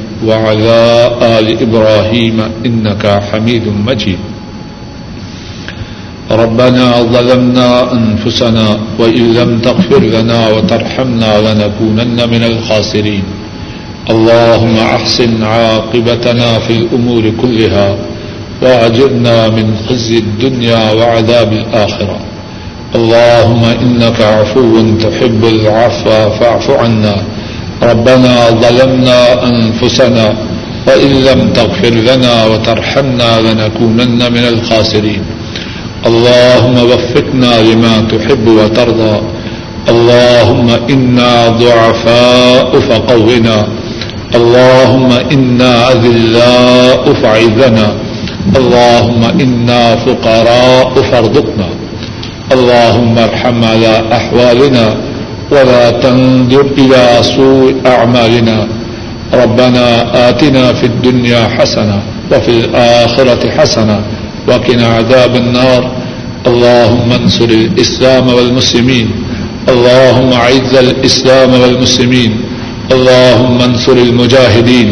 وعلى 0.27 1.11
آل 1.21 1.61
إبراهيم 1.61 2.37
إنك 2.65 3.03
حميد 3.31 3.65
مجيد. 3.87 4.19
ربنا 6.31 7.01
ظلمنا 7.01 7.93
أنفسنا 7.93 8.79
وإن 8.99 9.33
لم 9.33 9.59
تغفر 9.59 9.99
لنا 9.99 10.49
وترحمنا 10.49 11.31
لنكونن 11.45 12.29
من 12.29 12.43
الخاسرين. 12.43 13.23
اللهم 14.09 14.77
أحسن 14.77 15.43
عاقبتنا 15.43 16.59
في 16.59 16.73
الأمور 16.73 17.23
كلها 17.41 17.95
وأجرنا 18.61 19.47
من 19.47 19.77
خزي 19.89 20.17
الدنيا 20.17 20.91
وعذاب 20.91 21.53
الآخرة. 21.53 22.17
اللهم 22.95 23.63
إنك 23.65 24.21
عفو 24.21 24.73
تحب 25.03 25.41
العفو 25.45 26.29
فاعف 26.39 26.71
عنا. 26.71 27.15
ربنا 27.83 28.49
ظلمنا 28.49 29.19
أنفسنا 29.49 30.33
وإن 30.87 31.11
لم 31.27 31.53
تغفر 31.53 31.89
لنا 31.89 32.45
وترحمنا 32.45 33.41
لنكونن 33.41 34.19
من 34.33 34.45
الخاسرين. 34.53 35.23
اللهم 36.05 36.75
وفقنا 36.91 37.61
لما 37.61 37.93
تحب 38.11 38.47
وترضى. 38.47 39.15
اللهم 39.89 40.69
إنا 40.89 41.47
ضعفاء 41.47 42.79
فقونا. 42.89 43.67
اللهم 44.35 45.11
إنا 45.31 45.91
أذلاء 45.91 47.13
فعذنا 47.13 47.87
اللهم 48.57 49.23
إنا 49.43 49.95
فقراء 49.95 50.93
فارزقنا. 51.11 51.69
اللهم 52.51 53.15
ارحم 53.17 53.63
على 53.63 53.93
أحوالنا. 54.11 55.10
ولا 55.51 55.89
تنظر 55.89 56.65
إلى 56.77 57.03
سوء 57.35 57.75
أعمالنا 57.85 58.67
ربنا 59.33 59.85
آتنا 60.29 60.73
في 60.73 60.85
الدنيا 60.85 61.47
حسنة 61.47 62.01
وفي 62.31 62.49
الآخرة 62.49 63.49
حسنة 63.57 64.01
وقنا 64.47 64.87
عذاب 64.87 65.35
النار 65.35 65.91
اللهم 66.47 67.11
انصر 67.11 67.45
الإسلام 67.45 68.27
والمسلمين 68.33 69.07
اللهم 69.69 70.31
عز 70.33 70.73
الإسلام 70.75 71.51
والمسلمين 71.61 72.31
اللهم 72.91 73.61
انصر 73.61 73.91
المجاهدين 74.07 74.89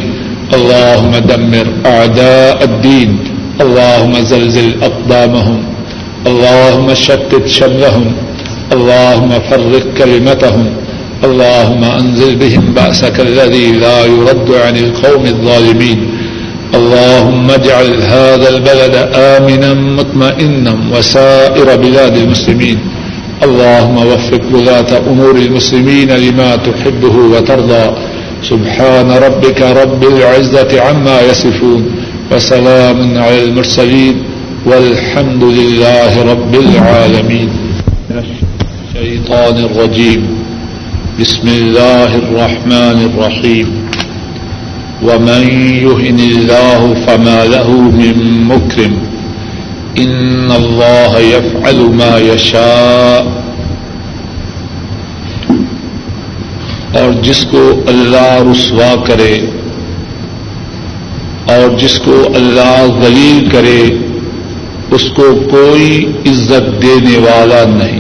اللهم 0.53 1.11
دمر 1.31 1.67
أعداء 1.85 2.63
الدين 2.63 3.09
اللهم 3.61 4.13
زلزل 4.31 4.69
أقدامهم 4.83 5.59
اللهم 6.27 6.87
شتت 6.93 7.45
شملهم 7.47 8.05
اللهم 8.73 9.29
فرق 9.49 9.85
كلمتهم. 9.97 10.65
اللهم 11.23 11.83
أنزل 11.83 12.35
بهم 12.35 12.73
بأسك 12.73 13.19
الذي 13.19 13.71
لا 13.71 14.05
يرد 14.05 14.49
عن 14.65 14.77
القوم 14.77 15.25
الظالمين. 15.25 15.99
اللهم 16.75 17.51
اجعل 17.51 18.01
هذا 18.01 18.49
البلد 18.49 18.95
آمنا 19.13 19.73
مطمئنا 19.73 20.73
وسائر 20.93 21.75
بلاد 21.75 22.17
المسلمين. 22.17 22.77
اللهم 23.43 23.97
وفق 23.97 24.41
ولاة 24.53 24.91
أمور 25.11 25.35
المسلمين 25.35 26.11
لما 26.11 26.55
تحبه 26.55 27.15
وترضى. 27.33 27.85
سبحان 28.43 29.11
ربك 29.11 29.61
رب 29.61 30.03
العزة 30.03 30.81
عما 30.81 31.21
يصفون. 31.21 31.91
وسلام 32.31 33.17
على 33.17 33.43
المرسلين. 33.43 34.15
والحمد 34.65 35.43
لله 35.43 36.23
رب 36.31 36.55
العالمين. 36.55 37.49
الشيطان 38.95 39.63
الرجيم. 39.63 40.43
بسم 41.19 41.47
الله 41.47 42.15
الرحمن 42.15 43.05
الرحيم. 43.05 43.85
ومن 45.01 45.43
يهن 45.75 46.19
الله 46.19 46.93
فما 47.05 47.43
له 47.43 47.69
من 47.73 48.43
مكرم. 48.43 48.93
ان 49.95 50.51
الله 50.51 51.19
يفعل 51.19 51.75
ما 51.75 52.33
يشاء. 52.33 53.23
اور 56.99 57.23
جس 57.23 57.45
کو 57.51 57.81
اللہ 57.87 58.43
رسوا 58.51 58.95
کرے، 59.07 59.39
اور 61.45 61.77
جس 61.77 61.99
کو 61.99 62.23
اللہ 62.35 62.85
ذلیل 63.03 63.49
کرے، 63.49 63.83
اس 64.91 65.09
کو 65.15 65.39
کوئی 65.51 66.11
عزت 66.25 66.81
دینے 66.81 67.17
والا 67.17 67.63
نہیں۔ 67.65 67.98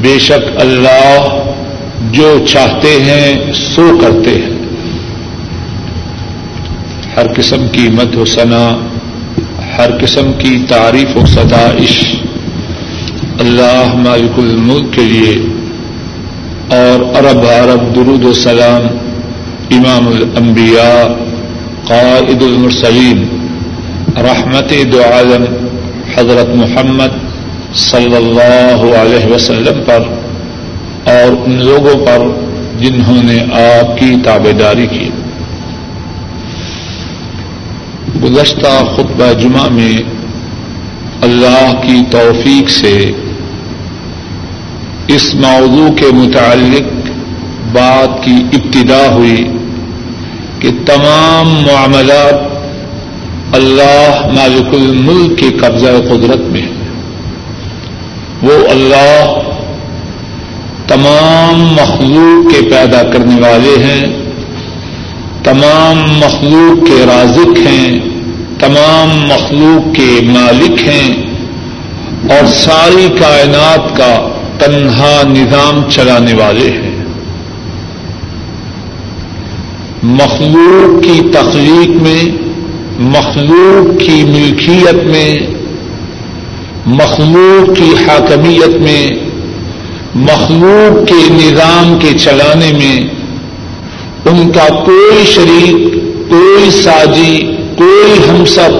بے 0.00 0.18
شک 0.18 0.60
اللہ 0.60 1.28
جو 2.12 2.38
چاہتے 2.48 2.88
ہیں 2.88 3.52
سو 3.52 3.98
کرتے 4.00 4.30
ہیں۔ 4.30 4.56
ہر 7.16 7.26
قسم 7.36 7.68
کی 7.72 7.88
مد 7.88 8.16
و 8.16 8.24
ثنا، 8.24 8.88
ہر 9.78 9.90
قسم 10.00 10.32
کی 10.32 10.64
تعریف 10.68 11.16
و 11.16 11.26
ستائش 11.26 12.16
اللہ 13.40 13.94
مالک 13.94 14.38
الملک 14.38 14.94
کے 14.94 15.02
لیے 15.02 15.34
اور 16.68 17.18
عرب 17.18 17.38
عرب 17.38 17.94
درود 17.94 18.24
و 18.24 18.32
سلام 18.32 18.86
امام 19.70 20.08
الانبیاء، 20.08 21.04
قائد 21.84 22.42
المرسلین، 22.42 23.24
رحمت 24.16 24.72
دو 24.92 25.00
عالم، 25.00 25.44
حضرت 26.16 26.56
محمد 26.56 27.25
صلی 27.76 28.16
اللہ 28.16 28.96
علیہ 28.96 29.34
وسلم 29.34 29.82
پر 29.86 30.00
اور 31.04 31.32
ان 31.46 31.64
لوگوں 31.64 32.06
پر 32.06 32.18
جنہوں 32.80 33.22
نے 33.22 33.38
آپ 33.52 33.98
کی 33.98 34.14
تابے 34.24 34.52
داری 34.52 34.86
کی۔ 34.86 35.10
گزشتہ 38.24 38.84
خطبہ 38.96 39.32
جمعہ 39.32 39.68
میں 39.68 40.02
اللہ 41.22 41.72
کی 41.86 42.02
توفیق 42.10 42.70
سے 42.70 43.12
اس 45.06 45.34
موضوع 45.34 45.92
کے 45.92 46.06
متعلق 46.12 47.10
بات 47.72 48.24
کی 48.24 48.34
ابتدا 48.52 49.12
ہوئی 49.12 49.48
کہ 50.60 50.70
تمام 50.86 51.48
معاملات 51.48 52.56
اللہ 53.54 54.26
مالک 54.26 54.74
الملک 54.74 55.38
کے 55.38 55.50
قبضہ 55.50 55.86
قدرت 55.86 56.40
میں 56.40 56.62
ہیں۔ 56.62 56.75
وہ 58.42 58.68
اللہ 58.70 59.38
تمام 60.86 61.60
مخلوق 61.60 62.52
کے 62.52 62.70
پیدا 62.70 63.02
کرنے 63.02 63.40
والے 63.40 63.84
ہیں، 63.84 64.06
تمام 65.44 65.98
مخلوق 65.98 66.86
کے 66.86 67.04
رازق 67.06 67.58
ہیں، 67.58 67.98
تمام 68.58 69.08
مخلوق 69.08 69.96
کے 69.96 70.20
مالک 70.22 70.88
ہیں 70.88 71.22
اور 72.30 72.46
ساری 72.46 73.08
کائنات 73.18 73.96
کا 73.96 74.28
تنہا 74.58 75.22
نظام 75.28 75.90
چلانے 75.90 76.34
والے 76.34 76.70
ہیں۔ 76.70 77.04
مخلوق 80.02 81.04
کی 81.04 81.20
تخلیق 81.32 82.02
میں، 82.02 82.24
مخلوق 82.98 84.00
کی 84.00 84.24
ملکیت 84.28 85.04
میں 85.04 85.55
مخلوق 86.86 87.76
کی 87.76 87.90
حاکمیت 88.08 88.76
میں، 88.76 89.10
مخلوق 90.14 91.08
کے 91.08 91.32
نظام 91.32 91.98
کے 91.98 92.18
چلانے 92.18 92.72
میں، 92.72 93.00
ان 94.24 94.52
کا 94.52 94.68
کوئی 94.68 95.24
شریک، 95.26 95.94
کوئی 96.30 96.70
ساجی 96.70 97.56
کوئی 97.76 98.30
ہمسر 98.30 98.70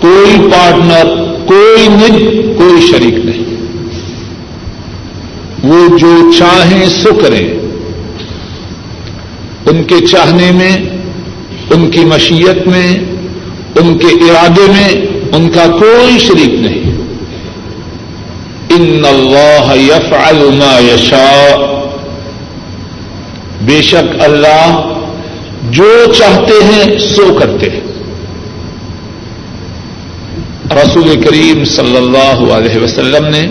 کوئی 0.00 0.48
پارٹنر، 0.52 1.24
کوئی 1.46 1.88
نج، 1.88 2.22
کوئی 2.58 2.86
شریک 2.90 3.24
نہیں۔ 3.24 3.44
وہ 5.64 5.98
جو 5.98 6.32
چاہیں 6.38 6.86
سو 6.86 7.14
کریں۔ 7.14 7.48
ان 9.66 9.82
کے 9.84 10.06
چاہنے 10.06 10.50
میں، 10.50 10.76
ان 11.70 11.90
کی 11.90 12.00
مشیت 12.00 12.68
میں، 12.68 12.98
ان 13.76 13.98
کے 13.98 14.06
ارادے 14.06 14.66
میں، 14.68 15.06
ان 15.32 15.50
کا 15.50 15.66
کوئی 15.66 16.18
شریک 16.18 16.54
نہیں۔ 16.54 16.83
ان 18.76 19.02
اللہ 19.04 19.76
یفعل 19.76 20.50
ما 20.54 20.78
یشاء 20.94 21.74
بے 23.60 23.82
شک 23.82 24.22
اللہ 24.22 24.92
جو 25.70 26.12
چاہتے 26.18 26.64
ہیں 26.64 26.98
سو 26.98 27.34
کرتے 27.34 27.70
ہیں۔ 27.70 27.80
رسول 30.70 31.22
کریم 31.22 31.64
صلی 31.64 31.96
اللہ 31.96 32.52
علیہ 32.52 32.82
وسلم 32.82 33.26
نے 33.26 33.46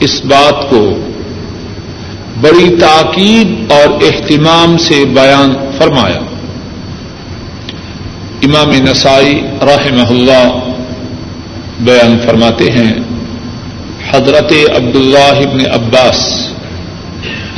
اس 0.00 0.24
بات 0.24 0.70
کو 0.70 0.98
بڑی 2.40 2.76
تاکید 2.80 3.72
اور 3.72 4.02
اہتمام 4.02 4.76
سے 4.76 5.04
بیان 5.04 5.54
فرمایا۔ 5.78 6.20
امام 8.42 8.70
نسائی 8.70 9.42
رحمہ 9.62 10.08
اللہ 10.08 10.58
بیان 11.80 12.18
فرماتے 12.26 12.70
ہیں 12.70 13.07
حضرت 14.10 14.52
عبداللہ 14.76 15.36
ابن 15.46 15.60
عباس 15.72 16.20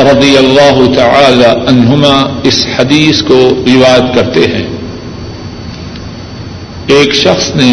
رضی 0.00 0.36
اللہ 0.36 0.78
تعالی 0.96 1.44
عنہما 1.44 2.40
اس 2.42 2.66
حدیث 2.78 3.22
کو 3.22 3.48
روایت 3.66 4.14
کرتے 4.14 4.40
ہیں۔ 4.40 4.66
ایک 6.86 7.14
شخص 7.14 7.50
نے 7.56 7.72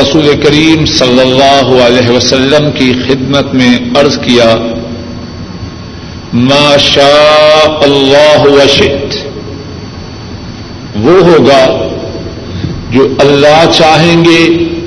رسول 0.00 0.30
کریم 0.42 0.84
صلی 0.84 1.20
اللہ 1.20 1.68
علیہ 1.84 2.08
وسلم 2.10 2.70
کی 2.70 2.92
خدمت 3.06 3.54
میں 3.54 3.78
عرض 4.00 4.18
کیا، 4.18 4.54
ما 6.32 6.76
شاء 6.78 7.68
اللہ 7.82 8.42
وشت 8.44 9.16
وہ 10.96 11.20
ہوگا 11.20 11.64
جو 12.90 13.06
اللہ 13.18 13.64
چاہیں 13.72 14.24
گے 14.24 14.42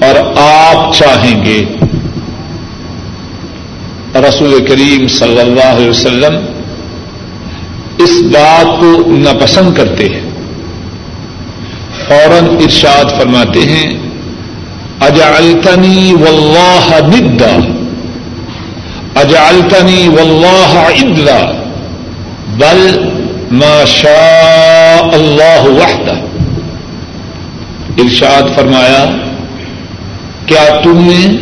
اور 0.06 0.20
آپ 0.38 0.94
چاہیں 0.96 1.46
گے۔ 1.46 1.64
رسول 4.16 4.66
کریم 4.66 5.08
صلی 5.08 5.40
اللہ 5.40 5.64
علیہ 5.64 5.90
وسلم 5.90 6.36
اس 7.98 8.22
بات 8.24 8.80
کو 8.80 9.04
ناپسند 9.08 9.76
کرتے 9.76 10.10
ہیں۔ 10.10 10.30
فوراً 12.08 12.46
ارشاد 12.46 13.06
فرماتے 13.18 13.60
ہیں، 13.60 13.92
اجعلتنی 15.00 16.14
واللہ 16.14 17.18
ندا۔ 17.18 17.58
اجعلتنی 19.16 20.08
واللہ 20.08 20.78
عدلا۔ 20.78 21.52
بل 22.58 23.10
ما 23.52 23.84
شاء 23.88 25.10
اللہ 25.14 25.64
وحدہ۔ 25.64 26.14
ارشاد 27.98 28.56
فرمایا، 28.56 29.06
کیا 30.46 30.80
تم 30.84 30.98
نے 30.98 31.38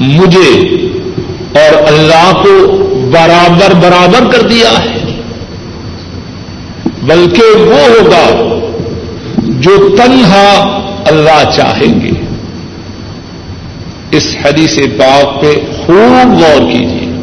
مجھے 0.00 0.76
اور 1.56 1.92
اللہ 1.92 2.32
کو 2.32 2.66
برابر 3.12 3.74
برابر 3.74 4.32
کر 4.32 4.40
دیا 4.40 4.84
ہے۔ 4.84 5.20
بلکہ 7.02 7.58
وہ 7.58 7.80
ہوگا 7.80 8.58
جو 9.38 9.96
تنہا 9.96 10.80
اللہ 11.06 11.50
چاہیں 11.56 12.00
گے۔ 12.00 12.10
اس 14.10 14.36
حدیث 14.44 14.78
پاک 14.78 15.42
پہ 15.42 15.52
خوب 15.86 16.40
غور 16.40 16.70
کیجیے۔ 16.72 17.20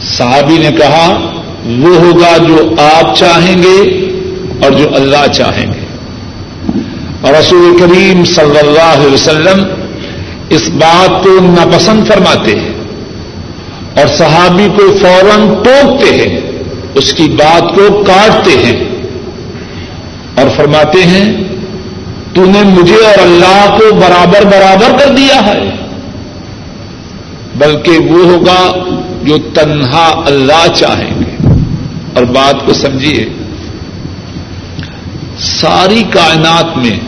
صحابی 0.00 0.58
نے 0.58 0.70
کہا، 0.76 1.32
وہ 1.66 1.96
ہوگا 1.96 2.36
جو 2.36 2.74
آپ 2.78 3.16
چاہیں 3.16 3.62
گے 3.62 4.06
اور 4.62 4.70
جو 4.70 4.94
اللہ 4.94 5.32
چاہیں 5.32 5.66
گے۔ 5.66 5.86
اور 7.20 7.34
رسول 7.34 7.76
کریم 7.78 8.24
صلی 8.24 8.58
اللہ 8.58 8.94
علیہ 8.96 9.12
وسلم 9.12 9.85
اس 10.50 10.68
بات 10.68 11.24
کو 11.24 11.38
ناپسند 11.40 12.06
فرماتے 12.08 12.58
ہیں 12.60 12.74
اور 13.96 14.06
صحابی 14.06 14.68
کو 14.76 14.82
فوراً 15.00 15.54
ٹوکتے 15.62 16.16
ہیں، 16.16 16.40
اس 16.94 17.12
کی 17.12 17.24
بات 17.24 17.62
کو 17.74 18.02
کاٹتے 18.02 18.50
ہیں 18.50 18.84
اور 20.34 20.46
فرماتے 20.56 21.02
ہیں، 21.04 21.36
تو 22.34 22.44
نے 22.44 22.62
مجھے 22.62 22.96
اور 22.96 23.18
اللہ 23.22 23.76
کو 23.78 23.94
برابر 23.94 24.44
برابر 24.44 24.98
کر 24.98 25.12
دیا 25.12 25.46
ہے، 25.46 25.70
بلکہ 27.54 27.98
وہ 27.98 28.24
ہوگا 28.24 28.76
جو 29.22 29.38
تنہا 29.38 30.22
اللہ 30.26 30.66
چاہیں 30.74 31.20
گے۔ 31.20 31.36
اور 32.14 32.24
بات 32.24 32.66
کو 32.66 32.72
سمجھیے، 32.72 33.24
ساری 35.38 36.02
کائنات 36.10 36.76
میں 36.76 36.98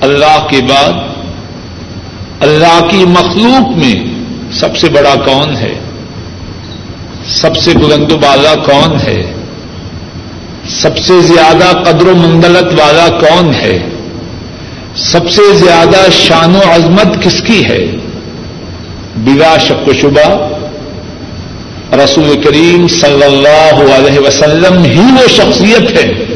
اللہ 0.00 0.46
کے 0.50 0.60
بعد 0.68 1.13
اللہ 2.44 2.88
کی 2.90 2.96
مخلوق 2.96 3.76
میں 3.76 4.04
سب 4.52 4.76
سے 4.76 4.88
بڑا 4.88 5.14
کون 5.14 5.56
ہے؟ 5.56 5.74
سب 7.26 7.56
سے 7.56 7.70
بلند 7.74 8.12
بالا 8.12 8.54
کون 8.54 8.96
ہے؟ 9.08 9.32
سب 10.68 10.98
سے 10.98 11.20
زیادہ 11.20 11.76
قدر 11.82 12.06
و 12.06 12.14
منگلت 12.14 12.80
والا 12.80 13.08
کون 13.08 13.54
ہے؟ 13.54 13.78
سب 14.96 15.30
سے 15.30 15.42
زیادہ 15.52 16.10
شان 16.10 16.56
و 16.56 16.60
عظمت 16.72 17.22
کس 17.22 17.42
کی 17.42 17.64
ہے؟ 17.64 17.86
بلا 19.16 19.58
شک 19.58 19.88
و 19.88 19.92
شبہ 19.92 20.48
رسول 22.04 22.42
کریم 22.42 22.88
صلی 22.88 23.22
اللہ 23.22 23.92
علیہ 23.96 24.18
وسلم 24.20 24.84
ہی 24.84 25.00
وہ 25.00 25.28
شخصیت 25.28 25.90
ہے۔ 25.90 26.33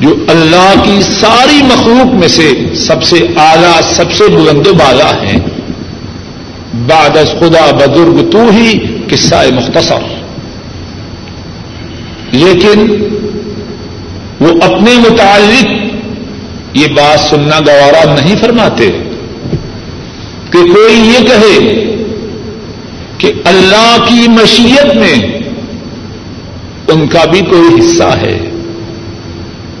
جو 0.00 0.14
اللہ 0.28 0.72
کی 0.84 1.02
ساری 1.02 1.62
مخلوق 1.62 2.14
میں 2.14 2.28
سے 2.28 2.74
سب 2.74 3.02
سے 3.02 3.16
اعلی، 3.36 3.94
سب 3.94 4.12
سے 4.12 4.24
بلند 4.24 4.66
و 4.66 4.74
بالا 4.74 5.22
ہیں۔ 5.22 5.40
بعد 6.86 7.16
از 7.16 7.30
خدا 7.40 7.76
بزرگ 7.76 8.30
تو 8.30 8.50
ہی 8.56 8.78
قصہ 9.10 9.34
مختصر۔ 9.54 10.00
لیکن 12.32 12.96
وہ 14.40 14.48
اپنے 14.62 14.90
متعلق 14.92 15.66
یہ 16.76 16.86
بات 16.86 17.20
سننا 17.20 17.60
گوارا 17.60 18.14
نہیں 18.14 18.36
فرماتے۔ 18.36 18.90
کہ 20.50 20.74
کوئی 20.74 20.94
یہ 20.94 21.28
کہے 21.28 21.84
کہ 23.18 23.32
اللہ 23.44 23.96
کی 24.08 24.28
مشیت 24.28 24.96
میں 24.96 25.38
ان 26.88 27.06
کا 27.06 27.24
بھی 27.24 27.40
کوئی 27.40 27.80
حصہ 27.80 28.16
ہے۔ 28.20 28.45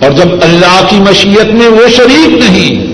اور 0.06 0.14
جب 0.14 0.28
اللہ 0.42 0.86
کی 0.90 0.96
مشیت 0.96 1.46
میں 1.46 1.68
وہ 1.68 1.88
شریک 1.88 2.44
نہیں، 2.44 2.86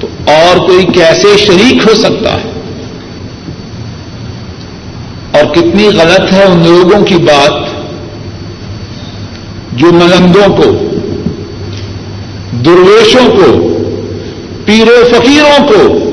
تو 0.00 0.06
اور 0.24 0.66
کوئی 0.66 0.84
کیسے 0.86 1.36
شریک 1.36 1.88
ہو 1.88 1.94
سکتا 1.94 2.32
ہے؟ 2.32 2.50
اور 5.30 5.54
کتنی 5.54 5.88
غلط 5.88 6.32
ہے 6.32 6.42
ان 6.42 6.62
لوگوں 6.64 7.04
کی 7.04 7.14
بات 7.14 7.52
جو 9.72 9.86
ملندوں 9.92 10.56
کو، 10.56 10.70
درویشوں 12.64 13.30
کو 13.36 13.68
پیرو 14.64 15.08
فقیروں 15.10 15.68
کو 15.68 16.10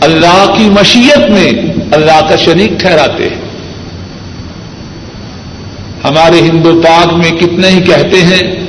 اللہ 0.00 0.54
کی 0.58 0.70
مشیت 0.70 1.30
میں 1.30 1.52
اللہ 1.92 2.28
کا 2.28 2.36
شریک 2.36 2.80
ٹھہراتے 2.80 3.28
ہیں۔ 3.28 3.40
ہمارے 6.04 6.40
ہندو 6.40 6.80
پاک 6.84 7.14
میں 7.14 7.30
کتنے 7.30 7.68
ہی 7.68 7.80
کہتے 7.80 8.22
ہیں 8.22 8.65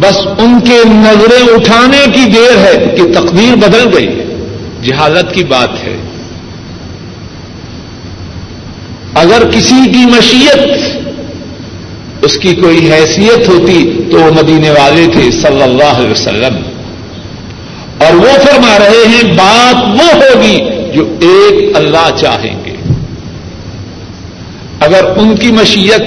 بس 0.00 0.16
ان 0.38 0.60
کے 0.60 0.78
نظریں 0.86 1.54
اٹھانے 1.54 2.06
کی 2.14 2.30
دیر 2.30 2.56
ہے 2.56 2.94
کہ 2.96 3.12
تقدیر 3.12 3.56
بدل 3.56 3.96
گئی 3.96 4.20
جہالت 4.82 5.34
کی 5.34 5.44
بات 5.44 5.70
ہے۔ 5.84 5.96
اگر 9.14 9.50
کسی 9.50 9.90
کی 9.92 10.06
مشیت 10.06 10.80
اس 12.22 12.36
کی 12.36 12.54
کوئی 12.54 12.92
حیثیت 12.92 13.48
ہوتی 13.48 14.02
تو 14.12 14.20
وہ 14.20 14.30
مدینے 14.30 14.70
والے 14.70 15.06
تھے 15.12 15.30
صلی 15.30 15.62
اللہ 15.62 15.84
علیہ 15.84 16.10
وسلم۔ 16.10 16.56
اور 17.98 18.14
وہ 18.14 18.32
فرما 18.44 18.78
رہے 18.78 19.08
ہیں، 19.08 19.32
بات 19.32 19.88
وہ 19.88 20.12
ہوگی 20.12 20.58
جو 20.94 21.16
ایک 21.20 21.76
اللہ 21.76 22.08
چاہیں 22.20 22.64
گے۔ 22.64 22.76
اگر 24.80 25.04
ان 25.16 25.36
کی 25.36 25.52
مشیت، 25.52 26.02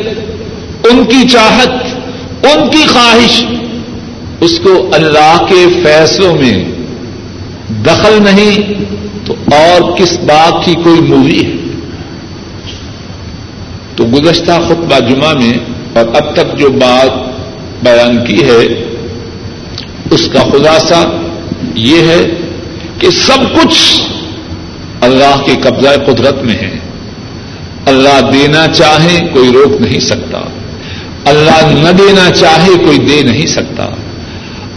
ان 0.84 1.06
کی 1.06 1.30
چاہت، 1.30 1.70
ان 2.46 2.70
کی 2.70 2.88
خواہش 2.88 3.44
اس 4.44 4.60
کو 4.60 4.90
اللہ 4.94 5.46
کے 5.50 5.66
فیصلوں 5.84 6.36
میں 6.36 6.64
دخل 7.70 8.18
نہیں 8.20 8.74
تو 9.26 9.36
اور 9.52 9.98
کس 9.98 10.18
بات 10.18 10.66
کی 10.66 10.74
کوئی 10.74 11.02
مووی 11.02 11.46
ہے؟ 11.46 11.52
تو 13.96 14.04
گزشتہ 14.04 14.52
خطبہ 14.68 15.00
جمعہ 15.00 15.34
میں 15.34 15.54
اور 15.94 16.06
اب 16.16 16.36
تک 16.36 16.58
جو 16.58 16.70
بات 16.70 17.12
بیان 17.84 18.26
کی 18.26 18.44
ہے، 18.44 18.84
اس 20.12 20.30
کا 20.34 20.40
خلاصہ 20.52 21.12
یہ 21.76 21.98
ہے 21.98 22.22
کہ 23.00 23.10
سب 23.10 23.56
کچھ 23.56 24.02
اللہ 25.02 25.42
کے 25.46 25.56
قبضہ 25.62 26.12
قدرت 26.12 26.44
میں 26.44 26.56
ہے۔ 26.56 26.80
اللہ 27.86 28.32
دینا 28.34 28.68
چاہے 28.68 29.28
کوئی 29.34 29.52
روک 29.54 29.82
نہیں 29.82 30.00
سکتا۔ 30.00 30.40
اللہ 31.26 31.80
نہ 31.80 31.92
دینا 31.92 32.30
چاہے 32.30 32.86
کوئی 32.86 32.98
دے 32.98 33.22
نہیں 33.24 33.46
سکتا۔ 33.46 33.90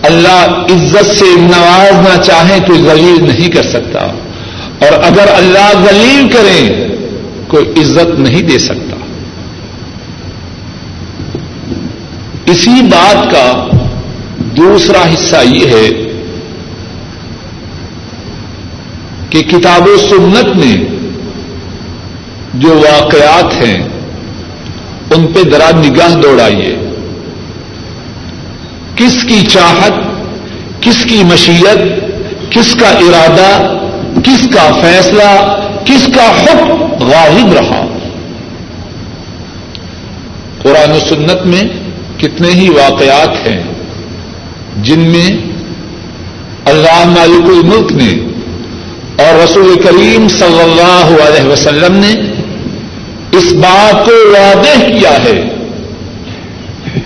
اللہ 0.07 0.47
عزت 0.73 1.07
سے 1.07 1.25
نوازنا 1.37 2.23
چاہے 2.23 2.59
کوئی 2.67 2.83
ذلیل 2.83 3.29
نہیں 3.29 3.49
کر 3.49 3.63
سکتا 3.63 3.99
اور 4.79 4.93
اگر 4.93 5.25
اللہ 5.35 5.73
ذلیل 5.91 6.29
کرے 6.29 6.87
کوئی 7.49 7.81
عزت 7.81 8.21
نہیں 8.21 8.43
دے 8.43 8.59
سکتا۔ 8.59 8.97
اسی 12.47 12.83
بات 12.83 13.33
کا 13.33 13.67
دوسرا 14.39 15.15
حصہ 15.15 15.37
یہ 15.45 15.67
ہے 15.67 15.89
کہ 19.31 19.43
کتاب 19.43 19.83
و 19.83 19.97
سنت 19.99 20.57
میں 20.57 20.77
جو 22.55 22.69
واقعات 22.69 23.63
ہیں، 23.63 23.89
ان 25.11 25.27
پہ 25.27 25.41
ذرا 25.53 25.71
نگاہ 25.77 26.15
دوڑائیے۔ 26.21 26.86
کس 28.97 29.25
کی 29.29 29.47
چاہت، 29.47 29.93
کس 30.83 31.05
کی 31.05 31.23
مشیت، 31.25 31.79
کس 32.51 32.75
کا 32.75 32.89
ارادہ، 32.89 33.77
کس 34.25 34.49
کا 34.55 34.79
فیصلہ، 34.81 35.57
کس 35.85 36.09
کا 36.15 36.31
حکم 36.31 36.73
غالب 37.01 37.53
رہا۔ 37.53 37.87
قرآن 40.63 40.93
و 40.93 40.99
سنت 41.09 41.47
میں 41.47 41.63
کتنے 42.19 42.49
ہی 42.49 42.69
واقعات 42.69 43.47
ہیں 43.47 43.63
جن 44.83 45.01
میں 45.01 45.37
اللہ 46.65 47.05
مالک 47.07 47.47
الملک 47.47 47.93
نے 47.93 48.27
اور 49.23 49.43
رسول 49.45 49.83
کریم 49.83 50.29
صلی 50.29 50.61
اللہ 50.61 51.23
علیہ 51.23 51.49
وسلم 51.53 51.97
نے 51.97 52.13
اس 53.33 53.53
بات 53.53 54.07
کو 54.07 54.13
واضح 54.13 54.99
کیا 54.99 55.25
ہے۔ 55.25 55.56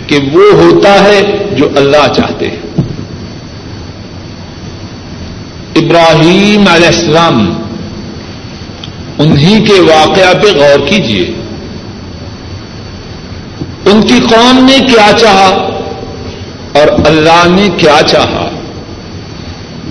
کہ 0.06 0.18
وہ 0.32 0.42
ہوتا 0.52 1.04
ہے 1.04 1.22
جو 1.52 1.68
اللہ 1.76 2.12
چاہتے 2.16 2.48
ہیں۔ 2.48 2.56
ابراہیم 5.76 6.64
علیہ 6.68 6.86
السلام، 6.86 7.62
انہی 9.18 9.64
کے 9.64 9.80
واقعہ 9.80 10.42
پہ 10.42 10.46
غور 10.46 10.86
کیجیے 10.86 11.30
ان 13.84 14.02
کی 14.02 14.20
قوم 14.30 14.66
نے 14.70 14.78
کیا 14.84 15.10
چاہا 15.18 15.66
اور 16.72 16.88
اللہ 17.06 17.46
نے 17.46 17.68
کیا 17.76 17.98
چاہا؟ 18.06 18.48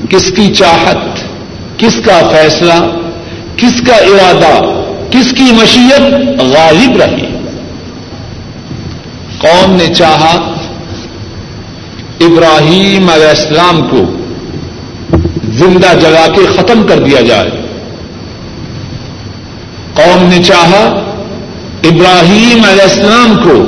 کس 0.09 0.31
کی 0.35 0.53
چاہت، 0.53 1.19
کس 1.79 2.01
کا 2.05 2.29
فیصلہ، 2.31 2.97
کس 3.57 3.81
کا 3.87 3.95
ارادہ، 3.95 4.83
کس 5.11 5.31
کی 5.31 5.51
مشیت 5.51 6.01
غالب 6.39 7.01
رہی۔ 7.01 7.28
قوم 9.41 9.75
نے 9.75 9.93
چاہا 9.93 10.53
ابراہیم 12.19 13.09
علیہ 13.09 13.27
السلام 13.27 13.81
کو 13.87 13.97
زندہ 15.53 15.87
جلا 16.01 16.27
کے 16.35 16.41
ختم 16.57 16.83
کر 16.87 16.99
دیا 16.99 17.21
جائے۔ 17.21 17.49
قوم 19.93 20.29
نے 20.29 20.43
چاہا 20.43 21.03
ابراہیم 21.83 22.65
علیہ 22.69 22.81
السلام 22.81 23.35
کو 23.43 23.63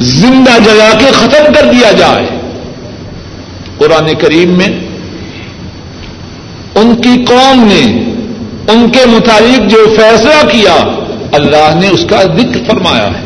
زندہ 0.00 0.58
جلا 0.64 0.90
کے 0.98 1.06
ختم 1.12 1.52
کر 1.52 1.64
دیا 1.72 1.92
جائے۔ 1.92 2.26
قرآن 3.78 4.14
کریم 4.14 4.50
میں 4.50 4.68
ان 6.74 6.94
کی 6.94 7.24
قوم 7.28 7.64
نے 7.64 8.04
ان 8.72 8.90
کے 8.90 9.06
متعلق 9.06 9.70
جو 9.70 9.94
فیصلہ 9.96 10.48
کیا، 10.48 10.76
اللہ 11.32 11.74
نے 11.80 11.88
اس 11.88 12.04
کا 12.10 12.22
ذکر 12.22 12.64
فرمایا 12.66 13.06
ہے۔ 13.06 13.25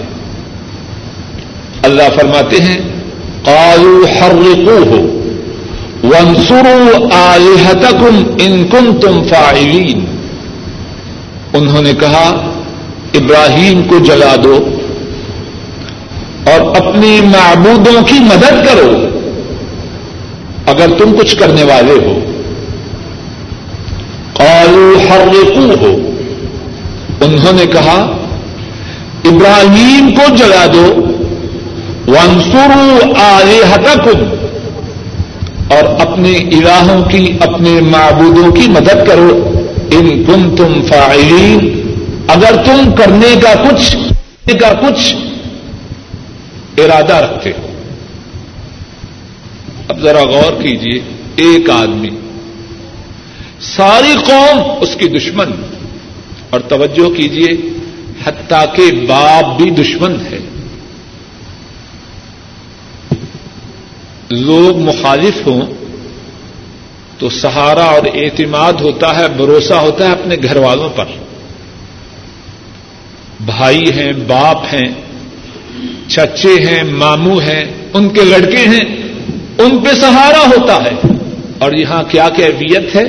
اللہ 1.83 2.03
فرماتے 2.15 2.57
ہیں 2.63 2.79
قالو 3.45 4.05
حرقو 4.05 4.79
ہو 4.91 5.17
ونسرو 6.05 7.09
آلحتکم 7.13 8.23
ان 8.39 8.69
کن 8.71 8.97
تم 9.01 9.23
فائلین 9.23 10.05
انہوں 11.53 11.83
نے 11.83 11.93
کہا، 12.01 12.53
ابراہیم 13.15 13.83
کو 13.83 13.99
جلا 13.99 14.37
دو 14.45 14.69
اور 16.45 16.77
اپنی 16.77 17.21
معبودوں 17.21 18.03
کی 18.03 18.15
مدد 18.19 18.67
کرو۔ 18.67 19.09
اگر 20.67 20.87
تم 20.99 21.17
کچھ 21.19 21.37
کرنے 21.37 21.63
والے 21.63 21.93
ہو۔ 21.93 22.21
قالو 24.33 24.99
حرقو 25.11 25.71
ہو 25.81 26.11
انہوں 27.21 27.53
نے 27.53 27.67
کہا، 27.67 28.17
ابراہیم 29.25 30.15
کو 30.15 30.37
جلا 30.37 30.67
دو۔ 30.73 31.10
ونسرو 32.11 33.13
آلحتکم 33.21 34.21
اور 35.71 35.85
اپنے 36.01 36.33
الہوں 36.37 37.03
کی، 37.11 37.27
اپنے 37.41 37.71
معبودوں 37.81 38.51
کی 38.53 38.67
مدد 38.69 39.07
کرو۔ 39.07 39.31
ان 39.91 40.25
کم 40.25 40.57
تم 40.57 40.81
فائلین 40.83 41.59
اگر 42.29 42.55
تم 42.65 42.93
کرنے 42.95 43.35
کا 43.41 43.55
کچھ 43.63 43.97
کا 44.61 44.73
کچھ 44.73 45.15
ارادہ 46.79 47.17
رکھتے 47.17 47.51
ہو۔ 47.51 47.67
اب 49.89 50.01
ذرا 50.03 50.23
غور 50.25 50.53
کیجیے 50.63 50.99
ایک 51.37 51.71
آدمی، 51.71 52.11
ساری 53.77 54.15
قوم 54.27 54.61
اس 54.81 54.97
کی 54.99 55.09
دشمن، 55.09 55.51
اور 56.51 56.61
توجہ 56.61 57.09
کیجیے 57.11 57.53
حتیٰ 58.25 58.65
کہ 58.75 58.91
باپ 59.09 59.61
بھی 59.61 59.71
دشمن 59.71 60.17
ہے۔ 60.31 60.40
لوگ 64.31 64.79
مخالف 64.79 65.47
ہوں 65.47 65.61
تو 67.19 67.29
سہارا 67.29 67.85
اور 67.85 68.03
اعتماد 68.15 68.73
ہوتا 68.73 69.17
ہے، 69.17 69.29
بھروسہ 69.29 69.75
ہوتا 69.75 70.07
ہے 70.07 70.13
اپنے 70.13 70.37
گھر 70.43 70.57
والوں 70.57 70.89
پر۔ 70.89 71.05
بھائی 73.41 73.93
ہیں، 73.93 74.13
باپ 74.13 74.65
ہیں، 74.65 74.89
چچے 76.09 76.65
ہیں، 76.65 76.83
ماموں 76.83 77.41
ہیں، 77.41 77.65
ان 77.95 78.09
کے 78.09 78.21
لڑکے 78.25 78.59
ہیں، 78.59 78.85
ان 79.59 79.79
پہ 79.79 79.93
سہارا 79.93 80.47
ہوتا 80.47 80.77
ہے۔ 80.77 81.09
اور 81.59 81.73
یہاں 81.73 82.03
کیا 82.03 82.29
کیفیت 82.29 82.97
ہے؟ 82.97 83.05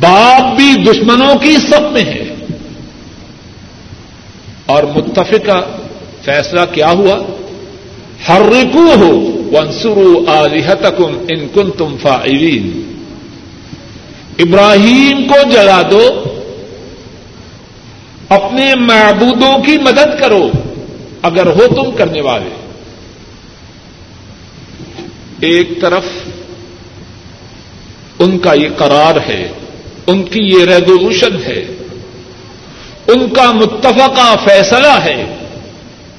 باپ 0.00 0.56
بھی 0.56 0.74
دشمنوں 0.84 1.34
کی 1.34 1.56
سب 1.70 1.92
میں 1.92 2.04
ہے۔ 2.04 2.34
اور 4.66 4.82
متفقہ 4.82 5.64
فیصلہ 6.24 6.60
کیا 6.72 6.90
ہوا؟ 6.90 7.16
ہر 8.28 8.40
رکو 8.40 8.94
ہو 8.94 9.39
ونسرو 9.52 10.24
آلحتکم 10.28 11.26
ان 11.28 11.48
کن 11.54 11.70
تم 11.70 11.96
فائرین 12.02 12.90
ابراہیم 14.38 15.28
کو 15.28 15.50
جلا 15.50 15.82
دو۔ 15.90 16.24
اپنے 18.28 18.74
معبودوں 18.74 19.62
کی 19.62 19.78
مدد 19.78 20.20
کرو، 20.20 20.50
اگر 21.22 21.46
ہو 21.46 21.66
تم 21.68 21.96
کرنے 21.96 22.20
والے۔ 22.20 22.50
ایک 25.40 25.80
طرف 25.80 26.04
ان 28.18 28.38
کا 28.38 28.52
یہ 28.52 28.68
قرار 28.76 29.28
ہے، 29.28 29.48
ان 30.06 30.22
کی 30.22 30.40
یہ 30.40 30.64
ریزولوشن 30.64 31.36
ہے۔ 31.46 31.64
ان 33.06 33.28
کا 33.28 33.52
متفقہ 33.52 34.36
فیصلہ 34.44 35.04
ہے۔ 35.04 35.36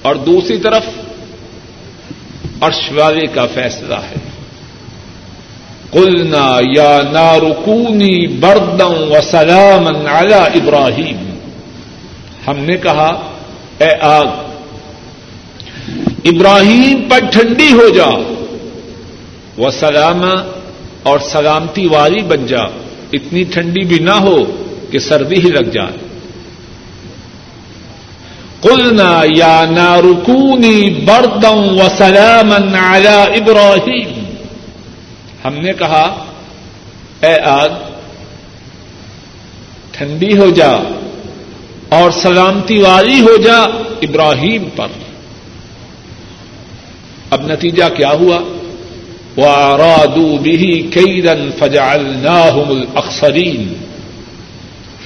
اور 0.01 0.15
دوسری 0.15 0.57
طرف 0.57 0.83
عرش 2.61 2.91
والے 2.91 3.27
کا 3.27 3.45
فیصلہ 3.45 3.95
ہے۔ 3.95 4.15
کلنا 5.91 6.59
یا 6.75 6.99
نارکونی 7.11 8.27
بردم 8.27 8.93
و 8.93 9.21
سلام 9.31 9.87
علی 9.87 10.33
ابراہیم۔ 10.33 11.35
ہم 12.47 12.57
نے 12.57 12.77
کہا، 12.77 13.31
اے 13.77 13.89
آگ، 14.01 14.25
ابراہیم 16.25 17.09
پر 17.09 17.19
ٹھنڈی 17.31 17.73
ہو 17.73 17.89
جا 17.89 18.37
وہ 19.57 19.69
سلام 19.69 20.21
اور 21.03 21.19
سلامتی 21.19 21.87
والی 21.87 22.21
بن 22.21 22.45
جا۔ 22.45 22.63
اتنی 23.13 23.43
ٹھنڈی 23.43 23.85
بھی 23.85 23.99
نہ 23.99 24.11
ہو 24.11 24.37
کہ 24.91 24.99
سردی 24.99 25.35
ہی 25.35 25.49
لگ 25.49 25.69
جائے۔ 25.69 26.10
قلنا 28.61 29.21
یا 29.35 29.65
نارکونی 29.71 30.89
بردم 31.05 31.57
و 31.57 31.89
سلام 31.97 32.75
علی 32.75 33.39
ابراہیم 33.39 34.23
ہم 35.45 35.55
نے 35.55 35.73
کہا، 35.73 36.25
اے 37.21 37.39
آگ 37.41 37.69
ٹھنڈی 39.91 40.37
ہو 40.37 40.49
جا 40.49 40.71
اور 41.89 42.11
سلامتی 42.11 42.79
والی 42.79 43.21
ہو 43.21 43.37
جا 43.37 43.57
ابراہیم 44.01 44.63
پر۔ 44.75 44.87
اب 47.29 47.51
نتیجہ 47.51 47.83
کیا 47.97 48.09
ہوا؟ 48.09 48.39
وَأَرَادُوا 49.37 50.37
بِهِ 50.41 50.91
كَيْدًا 50.91 51.49
فَجَعَلْنَاهُمُ 51.59 52.75
الْأَخْسَرِينَ۔ 52.75 53.73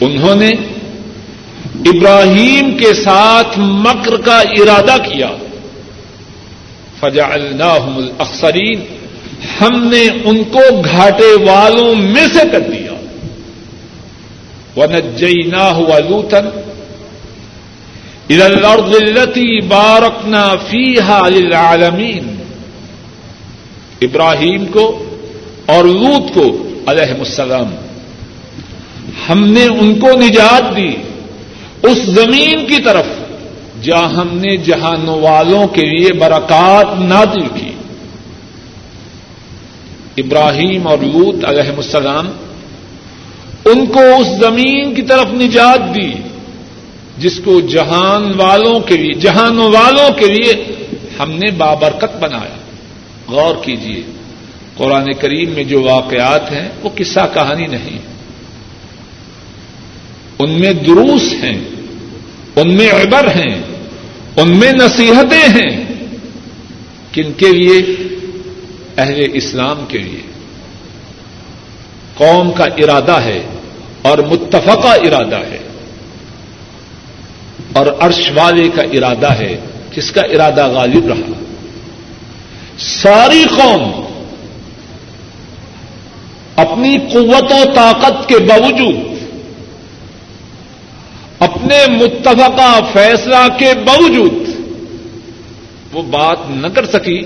انہوں 0.01 0.35
نے 0.35 0.51
ابراہیم 1.85 2.77
کے 2.77 2.93
ساتھ 2.93 3.59
مکر 3.59 4.17
کا 4.17 4.39
ارادہ 4.39 4.97
کیا۔ 5.09 5.31
فجا 6.99 7.25
اللہ 7.25 7.63
الاخسرین، 7.63 8.81
ہم 9.61 9.83
نے 9.83 10.07
ان 10.23 10.43
کو 10.43 10.81
گھاٹے 10.91 11.43
والوں 11.43 11.95
میں 11.95 12.27
سے 12.33 12.43
کر 12.51 12.59
دیا۔ 12.59 12.93
ونجینا 14.77 15.71
ہوا 15.71 15.99
لوتن 15.99 16.47
الارض 18.29 18.95
بارکنا 19.67 20.55
فیحا 20.69 21.29
للعالمین۔ 21.29 22.35
ابراہیم 24.01 24.65
کو 24.65 25.03
اور 25.65 25.83
لوت 25.83 26.33
کو 26.33 26.67
علیہ 26.87 27.13
السلام، 27.19 27.75
ہم 29.29 29.47
نے 29.47 29.65
ان 29.65 29.99
کو 29.99 30.07
نجات 30.07 30.75
دی۔ 30.75 30.95
اس 31.85 31.97
زمین 31.97 32.65
کی 32.65 32.81
طرف۔ 32.81 33.05
جہاں 33.81 34.09
ہم 34.09 34.37
نے 34.37 34.57
جہانوں 34.57 35.21
والوں 35.21 35.67
کے 35.67 35.81
لیے 35.81 36.13
برکات 36.13 36.99
نادل 36.99 37.47
کی۔ 37.47 37.71
ابراہیم 40.17 40.87
اور 40.87 40.97
لوت 40.97 41.45
علیہ 41.45 41.71
السلام 41.77 42.31
ان 43.65 43.85
کو 43.85 43.99
اس 43.99 44.27
زمین 44.27 44.93
کی 44.93 45.01
طرف 45.01 45.25
نجات 45.33 45.95
دی، 45.95 46.11
جس 47.17 47.41
کو 47.43 47.59
جہان 47.59 48.31
والوں 48.35 48.79
کے 48.79 48.97
لیے، 48.97 49.13
جہانوں 49.13 49.71
والوں 49.71 50.09
کے 50.13 50.27
لیے 50.27 50.53
ہم 51.19 51.31
نے 51.31 51.51
بابرکت 51.51 52.17
بنایا۔ 52.19 52.55
غور 53.27 53.55
کیجیے 53.63 54.03
قرآن 54.77 55.13
کریم 55.13 55.49
میں 55.49 55.63
جو 55.63 55.81
واقعات 55.81 56.51
ہیں 56.51 56.69
وہ 56.83 56.89
قصہ 56.95 57.19
کہانی 57.33 57.67
نہیں۔ 57.67 57.97
ان 60.39 60.51
میں 60.51 60.73
دروس 60.73 61.33
ہیں۔ 61.43 61.74
ان 62.55 62.73
میں 62.73 62.91
عبر 62.91 63.27
ہیں، 63.27 63.61
ان 64.35 64.51
میں 64.57 64.71
نصیحتیں 64.71 65.61
ہیں 65.61 65.85
کن 67.11 67.33
کے 67.33 67.51
لیے؟ 67.51 67.95
اہل 68.97 69.25
اسلام 69.33 69.85
کے 69.87 69.97
لیے۔ 69.97 70.21
قوم 72.15 72.51
کا 72.51 72.63
ارادہ 72.63 73.19
ہے 73.21 73.43
اور 74.01 74.17
متفقہ 74.17 74.87
ارادہ 74.87 75.35
ہے۔ 75.35 75.57
اور 77.73 77.85
عرش 77.99 78.31
والے 78.35 78.69
کا 78.69 78.81
ارادہ 78.81 79.33
ہے، 79.33 79.57
جس 79.95 80.11
کا 80.11 80.21
ارادہ 80.21 80.67
غالب 80.67 81.07
رہا۔ 81.07 81.43
ساری 82.77 83.45
قوم 83.57 84.01
اپنی 86.55 86.97
قوت 87.13 87.51
و 87.51 87.71
طاقت 87.75 88.29
کے 88.29 88.37
باوجود 88.37 89.14
اپنے 91.45 91.85
متفقہ 91.87 92.79
فیصلہ 92.93 93.47
کے 93.59 93.73
باوجود 93.85 94.31
وہ 95.91 96.01
بات 96.01 96.37
نہ 96.49 96.67
کر 96.67 96.85
سکی۔ 96.85 97.21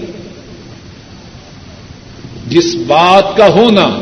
جس 2.48 2.76
بات 2.88 3.38
کا 3.38 3.48
ہونا 3.48 4.02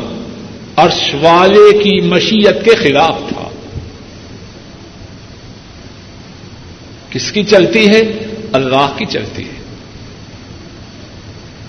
عرش 0.76 1.14
والے 1.20 1.78
کی 1.78 2.00
مشیت 2.00 2.64
کے 2.64 2.70
خلاف 2.70 3.18
تھا۔ 3.28 3.48
کس 7.10 7.32
کی 7.32 7.44
چلتی 7.44 7.88
ہے؟ 7.88 8.02
اللہ 8.52 8.92
کی 8.96 9.06
چلتی 9.06 9.44
ہے۔ 9.44 9.58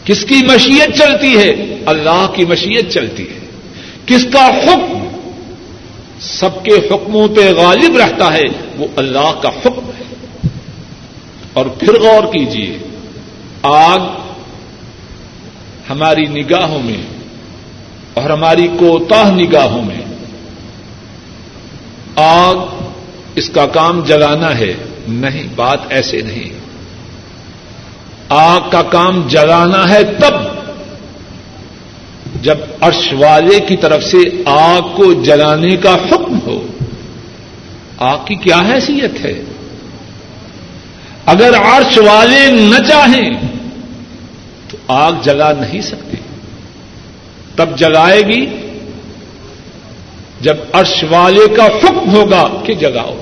کس 0.04 0.26
کی 0.26 0.36
مشیت 0.36 0.98
چلتی 0.98 1.38
ہے؟ 1.38 1.78
اللہ 1.86 2.32
کی 2.36 2.46
مشیت 2.46 2.92
چلتی 2.92 3.24
ہے۔ 3.24 3.40
کس 4.06 4.26
کا 4.34 4.48
حکم 4.48 5.09
سب 6.22 6.64
کے 6.64 6.72
حکموں 6.72 7.28
پہ 7.28 7.54
غالب 7.54 7.98
رہتا 7.98 8.34
ہے، 8.34 8.44
وہ 8.78 8.88
اللہ 8.96 9.32
کا 9.42 9.50
حکم 9.50 9.86
ہے۔ 9.86 10.04
اور 11.54 11.66
پھر 11.66 12.00
غور 12.00 12.34
کیجیے 12.34 12.80
آگ 13.64 14.00
ہماری 15.90 16.26
نگاہوں 16.26 16.84
میں 16.84 17.02
اور 18.14 18.30
ہماری 18.30 18.68
کوتا 18.68 19.30
نگاہوں 19.30 19.86
میں، 19.86 20.02
آگ 22.16 22.56
اس 23.36 23.50
کا 23.50 23.66
کام 23.66 24.04
جلانا 24.04 24.58
ہے۔ 24.58 24.74
نہیں، 25.08 25.44
بات 25.56 25.80
ایسے 25.90 26.22
نہیں۔ 26.22 26.60
آگ 28.30 28.60
کا 28.72 28.82
کام 28.82 29.28
جلانا 29.28 29.90
ہے 29.90 30.04
تب 30.04 30.49
جب 32.42 32.58
عرش 32.82 33.14
والے 33.14 33.60
کی 33.60 33.78
طرف 33.78 34.04
سے 34.04 34.18
آگ 34.46 34.82
کو 34.82 35.14
جلانے 35.14 35.78
کا 35.78 35.94
حکم 35.94 36.40
ہو، 36.46 36.68
آگ 37.98 38.18
کی 38.26 38.36
کیا 38.36 38.58
حیثیت 38.58 39.26
ہے؟ 39.26 39.44
اگر 41.26 41.58
عرش 41.58 41.98
والے 41.98 42.52
نہ 42.52 42.88
چاہیں 42.88 43.32
تو 44.68 44.78
آگ 44.88 45.14
جلا 45.24 45.52
نہیں 45.52 45.82
سکتے۔ 45.82 46.18
تب 47.56 47.78
جلائے 47.78 48.22
گی 48.22 48.46
جب 50.42 50.58
عرش 50.74 51.04
والے 51.10 51.56
کا 51.56 51.66
حکم 51.66 52.16
ہوگا 52.16 52.48
کہ 52.66 52.74
جگاؤ 52.74 53.16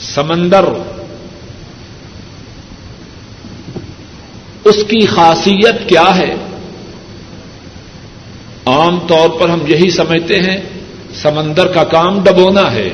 سمندر 0.00 0.64
اس 4.64 4.76
کی 4.88 5.06
خاصیت 5.06 5.88
کیا 5.88 6.16
ہے؟ 6.16 6.34
عام 8.66 9.00
طور 9.00 9.28
پر 9.28 9.48
ہم 9.48 9.58
یہی 9.66 9.90
سمجھتے 9.90 10.40
ہیں، 10.40 10.56
سمندر 11.14 11.66
کا 11.66 11.84
کام 11.84 12.24
ڈبونا 12.24 12.72
ہے۔ 12.72 12.90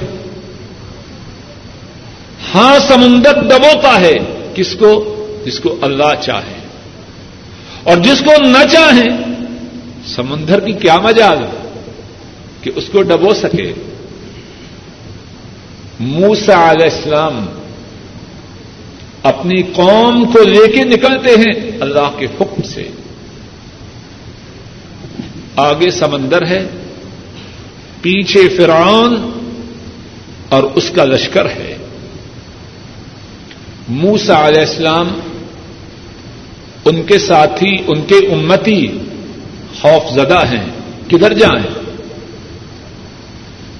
ہاں 2.54 2.78
سمندر 2.88 3.32
ڈبوتا 3.32 4.00
ہے، 4.00 4.18
کس 4.54 4.76
کو؟ 4.76 5.12
جس 5.46 5.60
کو 5.60 5.76
اللہ 5.82 6.22
چاہے۔ 6.22 6.58
اور 7.82 7.96
جس 7.96 8.20
کو 8.20 8.42
نہ 8.42 8.72
چاہے، 8.72 9.04
سمندر 10.06 10.60
کی 10.60 10.72
کیا 10.72 10.98
مجال؟ 10.98 11.38
کہ 12.62 12.70
اس 12.76 12.84
کو 12.92 13.02
ڈبو 13.02 13.34
سکے۔ 13.34 13.72
موسا 16.00 16.70
علیہ 16.70 16.96
السلام 16.96 17.46
اپنی 19.22 19.62
قوم 19.62 20.24
کو 20.32 20.42
لے 20.42 20.72
کے 20.72 20.84
نکلتے 20.84 21.30
ہیں 21.30 21.70
اللہ 21.80 22.10
کے 22.18 22.26
حکم 22.26 22.62
سے۔ 22.62 22.88
آگے 25.56 25.90
سمندر 25.90 26.46
ہے، 26.46 26.66
پیچھے 28.02 28.48
فرعون 28.48 29.30
اور 30.48 30.62
اس 30.62 30.90
کا 30.90 31.04
لشکر 31.04 31.46
ہے۔ 31.46 31.76
موسا 33.88 34.48
علیہ 34.48 34.60
السلام 34.60 35.08
ان 36.84 37.02
کے 37.02 37.18
ساتھی، 37.18 37.76
ان 37.86 38.02
کے 38.02 38.14
امتی 38.14 38.98
خوف 39.80 40.14
زدہ 40.14 40.46
ہیں۔ 40.46 40.66
کدھر 41.08 41.32
جائیں؟ 41.32 41.66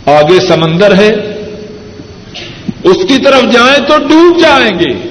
آگے 0.07 0.41
سمندر 0.41 0.95
ہے، 0.95 1.15
اس 2.85 2.97
کی 3.09 3.19
طرف 3.25 3.43
جائیں 3.53 3.89
تو 3.89 3.99
ڈوب 4.09 4.41
جائیں 4.41 4.79
گے۔ 4.79 5.09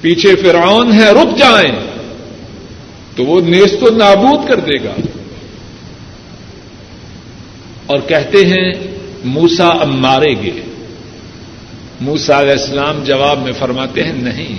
پیچھے 0.00 0.36
فرعون 0.36 0.92
ہے، 0.92 1.10
رک 1.10 1.38
جائیں۔ 1.38 1.89
تو 3.20 3.26
وہ 3.26 3.40
نیز 3.40 3.76
تو 3.80 3.90
نابود 3.96 4.48
کر 4.48 4.56
دے 4.56 4.84
گا۔ 4.84 4.94
اور 7.86 7.98
کہتے 8.00 8.38
ہیں 8.38 8.72
موسا 9.24 9.68
اب 9.68 9.88
مارے 9.88 10.30
گے۔ 10.30 10.60
موسا 12.00 12.40
علیہ 12.40 12.50
السلام 12.50 13.04
جواب 13.04 13.42
میں 13.42 13.52
فرماتے 13.52 14.04
ہیں، 14.04 14.12
نہیں۔ 14.12 14.58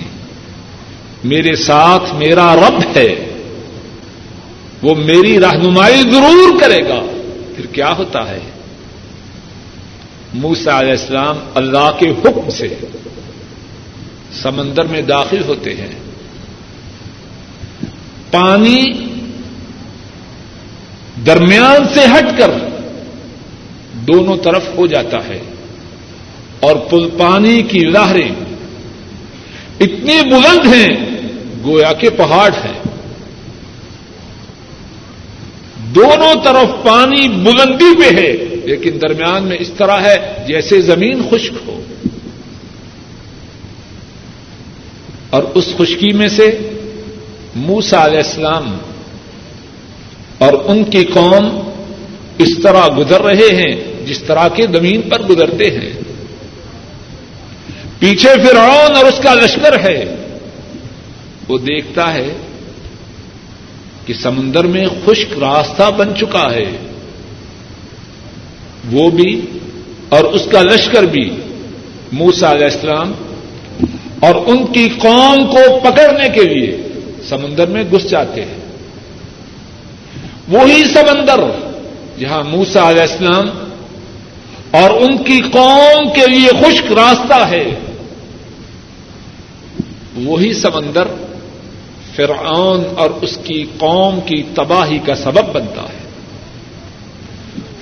میرے 1.23 1.55
ساتھ 1.55 2.15
میرا 2.15 2.55
رب 2.55 2.97
ہے۔ 2.97 3.33
وہ 4.81 4.95
میری 4.95 5.39
رہنمائی 5.39 6.01
ضرور 6.01 6.59
کرے 6.61 6.89
گا۔ 6.89 6.99
پھر 7.55 7.65
کیا 7.65 7.93
ہوتا 7.97 8.29
ہے؟ 8.29 8.39
موسا 10.33 10.79
علیہ 10.79 10.91
السلام 10.91 11.37
اللہ 11.53 11.91
کے 11.99 12.09
حکم 12.09 12.49
سے 12.49 12.75
سمندر 14.41 14.85
میں 14.85 15.01
داخل 15.01 15.43
ہوتے 15.47 15.73
ہیں۔ 15.73 16.10
پانی 18.31 18.85
درمیان 21.25 21.93
سے 21.93 21.99
ہٹ 22.05 22.37
کر 22.37 22.51
دونوں 23.93 24.37
طرف 24.43 24.61
ہو 24.77 24.87
جاتا 24.87 25.17
ہے 25.27 25.39
اور 26.59 26.75
پل 26.75 27.09
پانی 27.17 27.61
کی 27.61 27.79
لہریں 27.79 28.31
اتنی 29.79 30.21
بلند 30.21 30.73
ہیں، 30.73 31.17
گویا 31.63 31.93
کے 31.93 32.09
پہاڑ 32.09 32.51
ہیں۔ 32.51 32.81
دونوں 35.95 36.43
طرف 36.43 36.83
پانی 36.83 37.27
بلندی 37.27 37.95
پہ 37.95 38.15
ہے، 38.15 38.31
لیکن 38.65 39.01
درمیان 39.01 39.43
میں 39.43 39.57
اس 39.59 39.71
طرح 39.77 40.01
ہے 40.01 40.43
جیسے 40.47 40.81
زمین 40.81 41.21
خشک 41.31 41.53
ہو۔ 41.67 41.81
اور 45.29 45.43
اس 45.43 45.65
خشکی 45.77 46.13
میں 46.13 46.27
سے 46.27 46.70
موسا 47.55 48.05
علیہ 48.05 48.17
السلام 48.17 48.77
اور 50.37 50.53
ان 50.65 50.83
کی 50.83 51.05
قوم 51.05 51.69
اس 52.37 52.49
طرح 52.63 52.87
گزر 52.97 53.21
رہے 53.21 53.55
ہیں 53.55 54.05
جس 54.05 54.19
طرح 54.19 54.47
کے 54.47 54.63
زمین 54.63 55.01
پر 55.01 55.21
گزرتے 55.21 55.69
ہیں۔ 55.69 55.93
پیچھے 57.99 58.29
فرعون 58.29 58.95
اور 58.95 59.05
اس 59.05 59.19
کا 59.23 59.33
لشکر 59.33 59.79
ہے۔ 59.79 60.15
وہ 61.47 61.57
دیکھتا 61.57 62.13
ہے 62.13 62.33
کہ 64.05 64.13
سمندر 64.13 64.63
میں 64.63 64.85
خشک 65.05 65.39
راستہ 65.39 65.91
بن 65.97 66.15
چکا 66.15 66.51
ہے۔ 66.51 66.65
وہ 68.91 69.09
بھی 69.09 69.41
اور 70.09 70.23
اس 70.23 70.41
کا 70.51 70.61
لشکر 70.61 71.03
بھی 71.03 71.29
موسا 72.11 72.51
علیہ 72.51 72.65
السلام 72.65 73.11
اور 74.19 74.35
ان 74.35 74.65
کی 74.65 74.89
قوم 74.89 75.47
کو 75.47 75.79
پکڑنے 75.79 76.29
کے 76.29 76.41
لیے۔ 76.41 76.77
سمندر 77.29 77.67
میں 77.67 77.83
گھس 77.91 78.09
جاتے 78.09 78.45
ہیں۔ 78.45 78.57
وہی 80.47 80.83
سمندر 80.83 81.39
جہاں 82.19 82.43
موسا 82.43 82.89
علیہ 82.89 83.01
السلام 83.01 83.49
اور 84.71 84.89
ان 84.89 85.23
کی 85.23 85.41
قوم 85.51 86.13
کے 86.13 86.27
لیے 86.27 86.47
خشک 86.47 86.91
راستہ 86.91 87.47
ہے۔ 87.49 87.79
وہی 90.15 90.53
سمندر 90.53 91.07
فرعون 92.15 92.83
اور 92.97 93.09
اس 93.21 93.37
کی 93.43 93.65
قوم 93.77 94.19
کی 94.21 94.43
تباہی 94.55 94.99
کا 94.99 95.15
سبب 95.15 95.53
بنتا 95.53 95.81
ہے۔ 95.81 96.01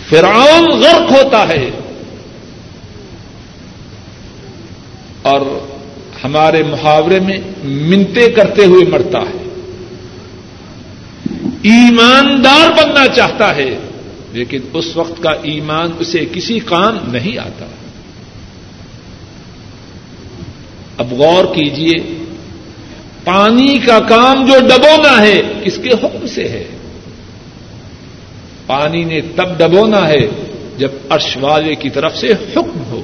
فرعون 0.09 0.79
غرق 0.79 1.11
ہوتا 1.11 1.47
ہے۔ 1.47 1.71
اور 5.21 5.41
ہمارے 6.23 6.63
محاورے 6.63 7.19
میں 7.19 7.37
منتے 7.63 8.29
کرتے 8.29 8.65
ہوئے 8.65 8.85
مرتا 8.85 9.19
ہے۔ 9.19 9.49
ایماندار 11.63 12.69
بننا 12.69 13.07
چاہتا 13.07 13.55
ہے، 13.55 13.77
لیکن 14.31 14.59
اس 14.73 14.97
وقت 14.97 15.23
کا 15.23 15.29
ایمان 15.29 15.89
اسے 15.99 16.25
کسی 16.33 16.59
کام 16.59 16.97
نہیں 17.11 17.37
آتا۔ 17.37 17.65
اب 20.97 21.13
غور 21.13 21.45
کیجیے 21.45 22.23
پانی 23.23 23.77
کا 23.77 23.99
کام 23.99 24.45
جو 24.45 24.59
ڈبونا 24.59 25.21
ہے، 25.21 25.41
کس 25.63 25.77
کے 25.83 25.89
حکم 25.89 26.27
سے 26.27 26.47
ہے؟ 26.47 26.63
پانی 28.65 29.03
نے 29.03 29.21
تب 29.21 29.57
ڈبونا 29.57 30.07
ہے 30.07 30.27
جب 30.77 30.89
عرش 31.09 31.37
والے 31.41 31.75
کی 31.75 31.89
طرف 31.89 32.17
سے 32.17 32.27
حکم 32.27 32.83
ہو۔ 32.89 32.98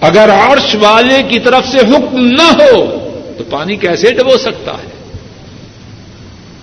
اگر 0.00 0.28
عرش 0.28 0.76
والے 0.80 1.22
کی 1.28 1.40
طرف 1.40 1.68
سے 1.68 1.78
حکم 1.78 2.26
نہ 2.26 2.42
ہو 2.42 2.96
تو 3.38 3.44
پانی 3.50 3.76
کیسے 3.76 4.12
ڈبو 4.12 4.38
سکتا 4.38 4.72
ہے؟ 4.72 4.90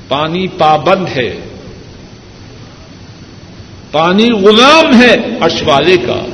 پانی 0.08 0.48
پابند 0.48 1.06
ہے۔ 1.16 1.40
پانی 3.92 4.32
غلام 4.32 5.02
ہے 5.02 5.16
عرش 5.42 5.64
والے 5.66 5.98
کا۔ 5.98 6.26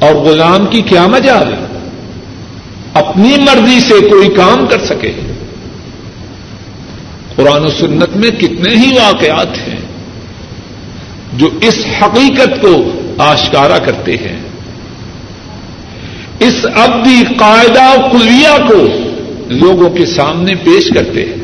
اور 0.00 0.14
غلام 0.14 0.66
کی 0.66 0.82
کیا 0.82 1.06
مجال 1.06 1.54
اپنی 2.94 3.36
مرضی 3.38 3.80
سے 3.80 4.08
کوئی 4.08 4.28
کام 4.28 4.66
کر 4.66 4.84
سکے۔ 4.84 5.12
قرآن 7.36 7.64
و 7.64 7.70
سنت 7.70 8.16
میں 8.16 8.30
کتنے 8.30 8.70
ہی 8.70 8.90
واقعات 8.96 9.68
ہیں 9.68 9.80
جو 11.32 11.48
اس 11.60 11.86
حقیقت 12.02 12.60
کو 12.60 13.00
آشکارا 13.18 13.78
کرتے 13.78 14.12
ہیں۔ 14.12 14.48
اس 16.40 16.66
ابدی 16.74 17.24
قاعدہ 17.36 18.10
کلیہ 18.12 18.68
کو 18.68 18.86
لوگوں 19.48 19.90
کے 19.90 20.06
سامنے 20.06 20.54
پیش 20.54 20.90
کرتے 20.94 21.24
ہیں۔ 21.24 21.34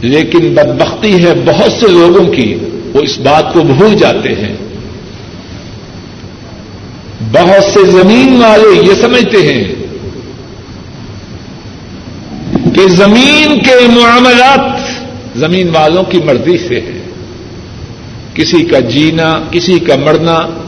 لیکن 0.00 0.54
بدبختی 0.54 1.24
ہے 1.24 1.32
بہت 1.44 1.72
سے 1.72 1.86
لوگوں 1.88 2.32
کی، 2.32 2.54
وہ 2.94 3.00
اس 3.00 3.18
بات 3.18 3.52
کو 3.52 3.60
بھول 3.60 3.94
جاتے 3.94 4.28
ہیں۔ 4.28 4.56
بہت 7.32 7.64
سے 7.64 7.90
زمین 7.90 8.42
والے 8.42 8.88
یہ 8.88 8.94
سمجھتے 9.00 9.38
ہیں 9.38 9.74
کہ 12.74 12.88
زمین 12.88 13.58
کے 13.58 13.86
معاملات 13.86 14.80
زمین 15.38 15.68
والوں 15.68 16.02
کی 16.02 16.18
مرضی 16.18 16.58
سے 16.58 16.80
ہے 16.80 17.02
کسی 18.34 18.64
کا 18.64 18.80
جینا، 18.80 19.40
کسی 19.50 19.78
کا 19.78 19.96
مرنا 19.96 20.59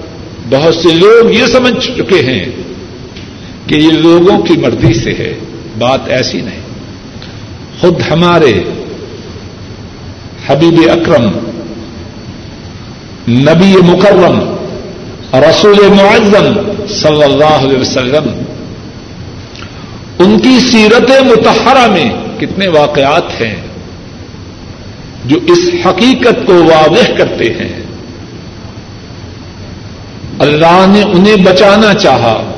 بہت 0.53 0.75
سے 0.75 0.95
لوگ 0.95 1.31
یہ 1.31 1.47
سمجھ 1.47 1.87
چکے 1.87 2.23
ہیں 2.23 2.45
کہ 3.67 3.75
یہ 3.75 3.91
لوگوں 3.91 4.43
کی 4.43 4.55
مرضی 4.55 4.95
سے 4.95 5.15
ہے، 5.19 5.35
بات 5.79 6.01
ایسی 6.07 6.41
نہیں۔ 6.41 6.61
خود 7.81 8.01
ہمارے 8.11 8.63
حبیب 10.47 10.91
اکرم، 10.91 11.27
نبی 13.29 13.77
مکرم، 13.77 14.41
رسول 15.35 15.89
معظم 15.89 16.73
صلی 16.89 17.23
اللہ 17.23 17.67
علیہ 17.67 17.79
وسلم، 17.79 18.43
ان 20.19 20.39
کی 20.39 20.61
سیرت 20.61 21.11
متحرہ 21.11 21.87
میں 21.91 22.11
کتنے 22.41 22.69
واقعات 22.69 23.41
ہیں 23.41 23.57
جو 25.25 25.37
اس 25.37 25.87
حقیقت 25.87 26.47
کو 26.47 26.55
واضح 26.55 27.13
کرتے 27.19 27.45
ہیں۔ 27.45 27.82
اللہ 30.39 30.85
نے 30.89 31.03
انہیں 31.03 31.37
بچانا 31.37 31.95
چاہا، 31.95 32.53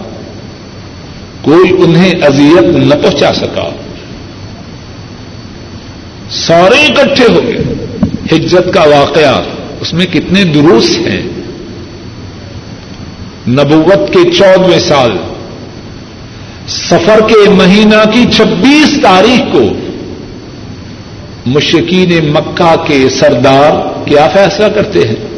کوئی 1.43 1.83
انہیں 1.83 2.12
اذیت 2.22 2.62
نہ 2.62 2.95
پہنچا 2.95 3.33
سکا۔ 3.33 3.70
سارے 6.31 6.87
اکٹھے 6.87 7.25
ہو 7.35 7.41
گئے۔ 7.43 7.59
ہجرت 8.33 8.75
کا 8.75 8.81
واقعہ، 8.81 9.43
اس 9.81 9.93
میں 9.93 10.07
کتنے 10.07 10.45
دروس 10.45 10.91
ہیں۔ 10.91 11.22
نبوت 13.49 14.12
کے 14.12 14.31
چودویں 14.31 14.79
سال، 14.79 15.11
سفر 16.68 17.20
کے 17.29 17.51
مہینہ 17.51 18.11
کی 18.12 18.25
چھبیس 18.33 18.99
تاریخ 19.03 19.53
کو 19.53 19.62
مشکین 21.47 22.33
مکہ 22.33 22.75
کے 22.87 23.09
سردار 23.11 23.70
کیا 24.07 24.29
فیصلہ 24.29 24.66
کرتے 24.66 24.99
ہیں؟ 25.09 25.34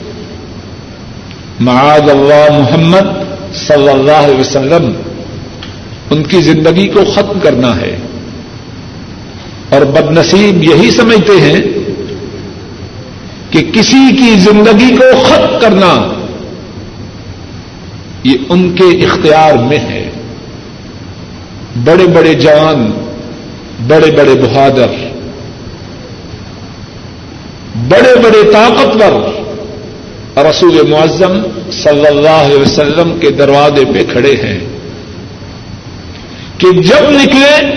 معاذ 1.61 2.11
اللہ 2.11 2.59
محمد 2.59 3.09
صلی 3.55 3.89
اللہ 3.89 4.13
علیہ 4.13 4.41
وسلم، 4.41 4.93
ان 6.11 6.23
کی 6.23 6.43
زندگی 6.43 6.89
کو 6.89 7.01
ختم 7.15 7.39
کرنا 7.43 7.77
ہے۔ 7.77 7.97
اور 9.71 9.81
بد 9.83 10.19
نصیب 10.19 10.65
یہی 10.65 10.91
سمجھتے 10.91 11.41
ہیں 11.41 11.61
کہ 13.51 13.71
کسی 13.73 14.17
کی 14.17 14.39
زندگی 14.39 14.97
کو 14.97 15.23
ختم 15.25 15.59
کرنا 15.61 16.13
یہ 18.25 18.35
ان 18.49 18.75
کے 18.75 18.85
اختیار 18.85 19.53
میں 19.53 19.79
ہے۔ 19.79 20.11
بڑے 21.85 22.07
بڑے 22.07 22.35
جوان 22.35 22.91
بڑے 23.87 24.11
بڑے 24.11 24.35
بہادر 24.35 24.87
بڑے 27.89 28.21
بڑے 28.21 28.53
طاقتور 28.53 29.46
رسول 30.37 30.91
معظم 30.91 31.41
صلی 31.73 32.07
اللہ 32.07 32.29
علیہ 32.29 32.57
وسلم 32.57 33.19
کے 33.21 33.31
دروازے 33.31 33.85
پہ 33.85 34.13
کھڑے 34.13 34.35
ہیں 34.45 34.61
کہ 36.59 36.71
جب 36.71 37.11
نکلے، 37.11 37.73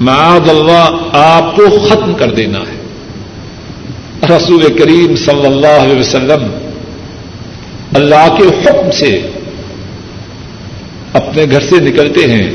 معاذ 0.00 0.48
اللہ 0.48 0.96
آپ 1.12 1.56
کو 1.56 1.78
ختم 1.88 2.14
کر 2.14 2.30
دینا 2.30 2.58
ہے۔ 2.58 2.76
رسول 4.36 4.78
کریم 4.78 5.16
صلی 5.16 5.46
اللہ 5.46 5.82
علیہ 5.82 6.00
وسلم 6.00 6.46
اللہ 7.94 8.36
کے 8.38 8.44
حکم 8.44 8.90
سے 8.90 9.30
اپنے 11.12 11.44
گھر 11.50 11.60
سے 11.60 11.76
نکلتے 11.80 12.32
ہیں۔ 12.32 12.50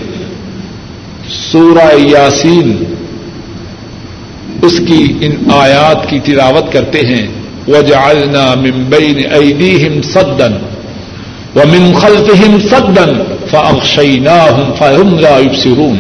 سورہ 1.30 2.00
یاسین 2.00 2.84
اس 4.62 4.82
کی 4.88 5.14
ان 5.22 5.52
آیات 5.54 6.10
کی 6.10 6.20
تلاوت 6.20 6.74
کرتے 6.74 7.00
ہیں۔ 7.00 7.41
وجعلنا 7.68 8.54
من 8.56 8.84
بين 8.90 9.18
أيديهم 9.34 10.02
صدا 10.02 10.48
ومن 11.56 11.94
خلفهم 11.94 12.60
صدا 12.70 13.24
فأغشيناهم 13.52 14.72
فهم 14.78 15.20
لا 15.20 15.38
يبصرون۔ 15.38 15.98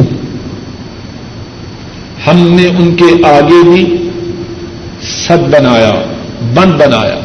ہم 2.28 2.38
نے 2.38 2.68
ان 2.68 2.95
کے 2.95 3.28
آگے 3.28 3.70
بھی 3.70 4.09
سد 5.28 5.49
بنایا، 5.51 5.93
بند 6.53 6.72
بنایا۔ 6.72 7.20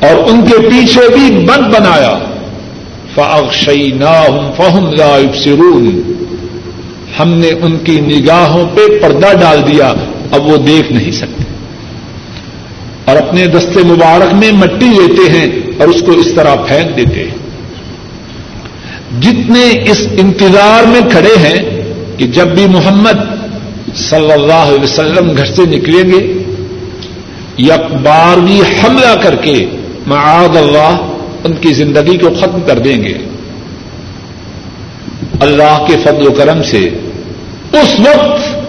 اور 0.00 0.30
ان 0.30 0.40
کے 0.46 0.68
پیچھے 0.68 1.00
بھی 1.08 1.36
بند 1.36 1.74
بنایا۔ 1.74 2.18
فأغشيناهم 3.14 4.50
فهم 4.56 4.92
لا 4.92 5.18
يبصرون۔ 5.18 6.00
ہم 7.18 7.28
نے 7.28 7.48
ان 7.48 7.76
کی 7.84 8.00
نگاہوں 8.00 8.68
پہ 8.74 8.80
پردہ 9.02 9.36
ڈال 9.40 9.62
دیا، 9.72 9.94
اب 10.30 10.46
وہ 10.46 10.56
دیکھ 10.56 10.92
نہیں 10.92 11.10
سکتے۔ 11.10 11.44
اور 13.04 13.16
اپنے 13.16 13.46
دستے 13.46 13.82
مبارک 13.82 14.34
میں 14.34 14.52
مٹی 14.52 14.86
لیتے 14.86 15.32
ہیں 15.32 15.46
اور 15.78 15.88
اس 15.88 16.02
کو 16.02 16.12
اس 16.12 16.28
طرح 16.36 16.54
پھینک 16.54 16.96
دیتے 16.96 17.24
ہیں۔ 17.24 17.44
جتنے 19.20 19.90
اس 19.90 20.06
انتظار 20.18 20.86
میں 20.86 21.00
کھڑے 21.10 21.38
ہیں 21.38 21.82
کہ 22.16 22.26
جب 22.26 22.48
بھی 22.48 22.66
محمد 22.66 23.18
صلی 23.94 24.32
اللہ 24.32 24.52
علیہ 24.52 24.82
وسلم 24.82 25.36
گھر 25.36 25.44
سے 25.44 25.62
نکلیں 25.62 26.12
گے 26.12 26.32
یا 27.56 27.76
بار 27.76 28.38
بھی 28.38 28.60
حملہ 28.60 29.20
کر 29.22 29.34
کے 29.34 29.66
معاذ 30.06 30.56
اللہ 30.56 31.10
ان 31.44 31.52
کی 31.52 31.72
زندگی 31.72 32.18
کو 32.18 32.28
ختم 32.40 32.60
کر 32.66 32.78
دیں 32.78 33.02
گے۔ 33.02 33.14
اللہ 35.40 35.84
کے 35.88 35.96
فضل 36.04 36.26
و 36.26 36.30
کرم 36.30 36.62
سے 36.62 36.78
اس 37.72 38.00
وقت 38.00 38.63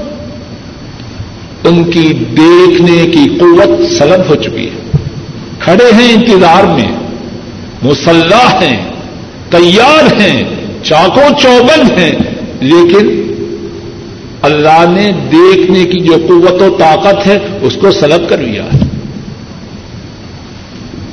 ان 1.66 1.84
کی 1.84 2.14
دیکھنے 2.14 3.08
کی 3.08 3.38
قوت 3.40 3.92
سلب 3.92 4.30
ہو 4.30 4.36
چکی 4.36 4.66
ہے۔ 4.66 4.98
کھڑے 5.60 5.94
ہیں 5.94 6.14
انتظار 6.14 6.64
میں، 6.64 6.92
مسلح 7.84 8.64
ہیں، 8.64 8.92
تیار 9.50 10.22
ہیں، 10.22 10.44
چاقو 10.84 11.42
چوبند 11.42 11.92
ہیں، 11.92 12.12
لیکن 12.62 13.22
اللہ 14.42 14.86
نے 14.90 15.12
دیکھنے 15.32 15.86
کی 15.86 16.00
جو 16.00 16.16
قوت 16.28 16.62
و 16.62 16.76
طاقت 16.80 17.28
ہے، 17.28 17.40
اس 17.62 17.76
کو 17.76 17.92
سلب 17.92 18.30
کر 18.30 18.38
لیا 18.38 18.64
ہے۔ 18.64 18.80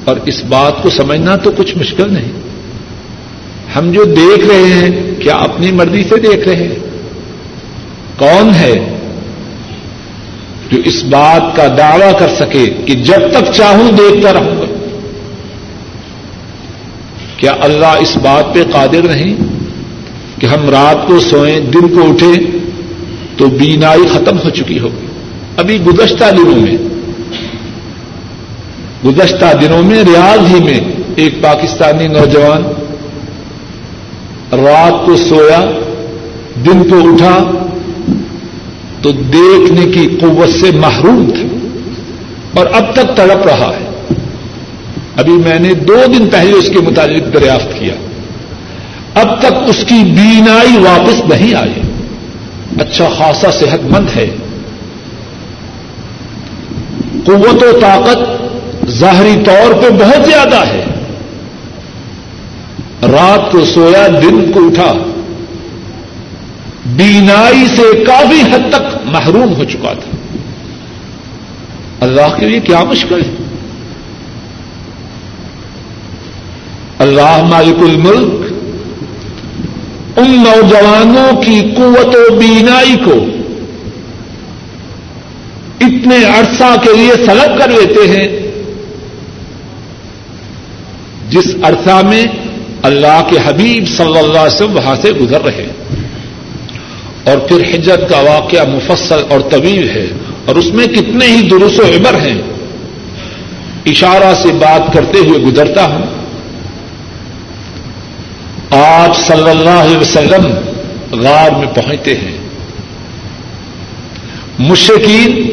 اور 0.05 0.16
اس 0.26 0.44
بات 0.44 0.82
کو 0.82 0.90
سمجھنا 0.90 1.36
تو 1.36 1.50
کچھ 1.50 1.78
مشکل 1.78 2.14
نہیں۔ 2.14 2.32
ہم 3.76 3.92
جو 3.92 4.05
دیکھ 4.05 4.46
رہے 4.46 4.62
ہیں، 4.62 5.20
کیا 5.20 5.34
اپنی 5.34 5.72
مرضی 5.72 6.03
سے 6.03 6.16
دیکھ 6.16 6.48
رہے 6.48 6.57
ہیں؟ 6.57 6.74
کون 8.16 8.55
ہے 8.55 8.91
جو 10.72 10.78
اس 10.84 11.04
بات 11.04 11.56
کا 11.56 11.66
دعوی 11.78 12.12
کر 12.18 12.28
سکے 12.28 12.66
کہ 12.86 12.94
جب 12.94 13.20
تک 13.32 13.52
چاہوں 13.52 13.92
دیکھتا 13.92 14.32
رہوں 14.32 14.60
گا۔ 14.60 14.66
کیا 17.36 17.52
اللہ 17.60 17.96
اس 18.00 18.16
بات 18.16 18.54
پہ 18.54 18.62
قادر 18.72 19.02
نہیں 19.02 19.36
کہ 20.40 20.46
ہم 20.46 20.70
رات 20.70 21.06
کو 21.06 21.20
سوئیں، 21.20 21.60
دن 21.60 21.88
کو 21.88 22.10
اٹھیں 22.10 22.46
تو 23.36 23.46
بینائی 23.46 24.06
ختم 24.06 24.36
ہو 24.44 24.50
چکی 24.50 24.78
ہوگی؟ 24.78 25.06
ابھی 25.56 25.80
گزشتہ 25.80 26.24
دنوں 26.30 26.60
میں، 26.60 26.76
گزشتہ 29.06 29.56
دنوں 29.62 29.82
میں 29.82 30.04
ریاض 30.04 30.54
ہی 30.54 30.60
میں 30.64 30.80
ایک 31.16 31.42
پاکستانی 31.42 32.06
نوجوان 32.06 32.62
رات 34.52 35.06
کو 35.06 35.16
سویا، 35.16 35.70
دن 36.64 36.90
کو 36.90 36.96
اٹھا 37.08 37.61
تو 39.03 39.11
دیکھنے 39.11 39.86
کی 39.86 40.16
قوت 40.20 40.48
سے 40.48 40.70
محروم 40.70 41.30
تھا 41.30 41.68
اور 42.59 42.66
اب 42.72 42.92
تک 42.92 43.16
تڑپ 43.16 43.46
رہا 43.46 43.72
ہے۔ 43.80 43.88
ابھی 45.16 45.32
میں 45.32 45.59
نے 45.59 45.74
دو 45.74 46.05
دن 46.18 46.28
پہلے 46.28 46.53
اس 46.53 46.68
کے 46.68 46.80
متعلق 46.80 47.34
دریافت 47.34 47.78
کیا۔ 47.78 47.94
اب 49.14 49.40
تک 49.40 49.53
اس 49.66 49.84
کی 49.88 49.94
بینائی 49.94 50.78
واپس 50.78 51.28
نہیں 51.28 51.55
آئی۔ 51.55 51.72
اچھا 52.80 53.09
خاصا 53.18 53.50
صحت 53.50 53.84
مند 53.84 54.07
ہے۔ 54.16 54.30
قوت 57.24 57.62
و 57.62 57.78
طاقت 57.80 58.42
ظاہری 58.90 59.34
طور 59.46 59.72
پہ 59.72 59.90
بہت 59.90 60.26
زیادہ 60.26 60.66
ہے۔ 60.66 60.84
رات 63.03 63.53
کو 63.53 63.64
سویا 63.64 64.07
دن 64.22 64.53
کو 64.53 64.66
اٹھا۔ 64.66 64.92
بینائی 66.86 67.66
سے 67.76 68.05
کافی 68.05 68.40
حد 68.40 68.72
تک 68.72 68.91
محروم 69.05 69.55
ہو 69.55 69.64
چکا 69.64 69.92
تھا۔ 69.92 70.16
اللہ 72.00 72.36
کے 72.38 72.48
لیے 72.48 72.61
کیا 72.61 72.84
مشکل 72.84 73.22
ہے؟ 73.22 73.30
اللہ 76.98 77.42
مالک 77.42 77.82
الملک، 77.82 78.53
ان 80.18 80.30
نوجوانوں 80.30 81.42
کی 81.42 81.61
قوت 81.76 82.16
و 82.16 82.36
بینائی 82.36 82.96
کو 83.05 83.26
اتنے 85.80 86.24
عرصہ 86.24 86.74
کے 86.82 86.96
لیے 86.96 87.24
سلب 87.24 87.59
کر 87.59 87.68
لیتے 87.68 88.09
ہیں، 88.09 88.53
جس 91.30 91.55
عرصہ 91.62 92.07
میں 92.07 92.24
اللہ 92.82 93.22
کے 93.30 93.36
حبیب 93.44 93.88
صلی 93.88 94.18
اللہ 94.18 94.38
علیہ 94.38 94.55
وسلم 94.55 94.76
وہاں 94.76 94.94
سے 95.03 95.12
گزر 95.12 95.42
رہے۔ 95.42 95.66
اور 97.24 97.38
پھر 97.38 97.74
حجت 97.74 98.08
کا 98.08 98.20
واقعہ 98.20 98.68
مفصل 98.68 99.20
اور 99.30 99.40
طویل 99.40 99.90
ہے 99.90 100.06
اور 100.44 100.56
اس 100.56 100.66
میں 100.66 100.86
کتنے 100.86 101.26
ہی 101.26 101.48
درست 101.48 101.80
و 101.80 101.82
عبر 101.82 102.14
ہیں۔ 102.14 102.42
اشارہ 103.86 104.34
سے 104.34 104.52
بات 104.52 104.92
کرتے 104.92 105.18
ہوئے 105.18 105.38
گزرتا 105.38 105.84
ہوں۔ 105.84 106.02
آپ 108.70 109.18
صلی 109.18 109.50
اللہ 109.50 109.70
علیہ 109.70 109.96
وسلم 109.96 110.46
غار 111.20 111.50
میں 111.50 111.66
پہنچتے 111.66 112.14
ہیں۔ 112.14 112.38
مشکین 114.58 115.48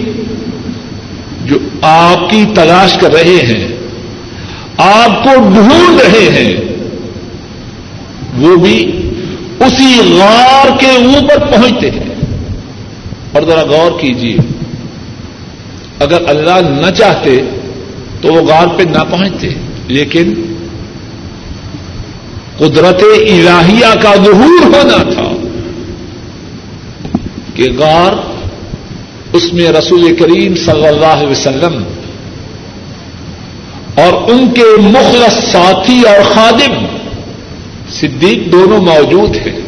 جو 1.46 1.56
آپ 1.82 2.30
کی 2.30 2.44
تلاش 2.56 2.94
کر 2.94 3.14
رہے 3.14 3.46
ہیں، 3.48 3.68
آپ 4.78 5.24
کو 5.24 5.30
ڈھونڈ 5.36 6.02
رہے 6.02 6.30
ہیں۔ 6.30 6.58
وہ 8.38 8.56
بھی 8.56 9.09
اسی 9.60 10.18
غار 10.20 10.78
کے 10.80 10.88
اوپر 10.88 11.46
پہنچتے 11.52 11.92
ہیں۔ 11.92 12.16
اور 13.32 13.44
ذرا 13.44 13.62
غور 13.62 14.00
کیجیے 14.00 14.38
اگر 16.00 16.22
اللہ 16.28 16.70
نہ 16.70 16.92
چاہتے 16.92 17.42
تو 18.22 18.34
وہ 18.34 18.42
غار 18.42 18.68
پہ 18.68 18.84
نہ 18.84 19.04
پہنچتے، 19.10 19.50
لیکن 19.88 20.34
قدرت 22.58 23.04
الہیہ 23.04 23.96
کا 24.02 24.16
ظہور 24.16 24.66
ہونا 24.66 25.04
تھا 25.04 25.34
کہ 27.56 27.64
غار 27.78 28.14
اس 29.34 29.54
میں 29.54 29.70
رسول 29.70 30.16
کریم 30.16 30.56
صلی 30.56 30.88
اللہ 30.88 31.06
علیہ 31.06 31.32
وسلم 31.32 31.84
اور 33.96 34.32
ان 34.32 34.48
کے 34.48 34.82
مخلص 34.82 35.52
ساتھی 35.52 36.02
اور 36.02 36.34
خادم 36.34 36.86
صدیق 37.92 38.52
دونوں 38.52 38.82
موجود 38.82 39.36
ہیں۔ 39.36 39.60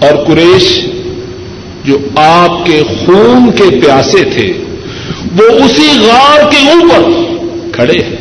اور 0.00 0.24
قریش 0.26 0.86
جو 1.84 1.98
آپ 2.16 2.66
کے 2.66 2.82
خون 2.82 3.50
کے 3.52 3.80
پیاسے 3.80 4.24
تھے، 4.24 4.52
وہ 5.38 5.44
اسی 5.64 5.98
غار 6.00 6.50
کے 6.50 6.70
اوپر 6.70 7.10
کھڑے 7.72 8.02
ہیں۔ 8.02 8.16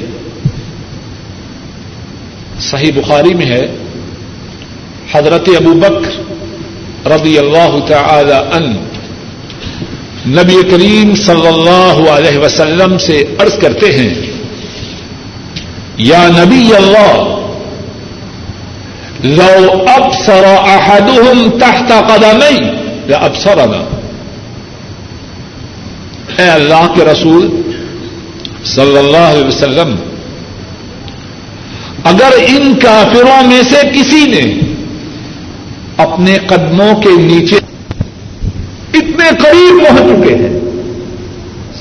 صحیح 2.60 2.92
بخاری 2.96 3.34
میں 3.34 3.46
ہے، 3.46 3.76
حضرت 5.12 5.50
ابو 5.56 5.74
بکر 5.74 6.22
رضی 7.12 7.38
اللہ 7.38 7.80
تعالی 7.88 8.34
ان 8.34 8.76
نبی 10.28 10.70
کریم 10.72 11.16
صلی 11.16 11.48
اللہ 11.48 12.10
علیہ 12.10 12.38
وسلم 12.38 12.98
سے 12.98 13.24
عرض 13.40 13.58
کرتے 13.58 13.92
ہیں، 13.92 14.14
یا 15.98 16.28
نبی 16.28 16.76
اللہ 16.76 17.34
لو 19.24 19.72
ابصر 19.98 20.46
احدهم 20.46 21.50
تحت 21.60 21.92
قدمي 22.10 22.58
لابصرنا 23.10 23.82
اے 26.40 26.50
اللہ 26.50 26.86
کے 26.96 27.06
رسول 27.06 27.48
صلی 28.76 28.98
اللہ 28.98 29.26
علیہ 29.32 29.48
وسلم، 29.48 29.96
اگر 32.04 32.32
ان 32.48 32.74
کافروں 32.84 33.42
میں 33.48 33.62
سے 33.70 33.82
کسی 33.94 34.24
نے 34.32 34.46
اپنے 36.06 36.38
قدموں 36.48 36.94
کے 37.04 37.16
نیچے 37.22 37.58
اتنے 38.94 39.30
قریب 39.44 39.84
پہنچ 39.86 40.06
چکے 40.10 40.36
ہیں، 40.36 40.54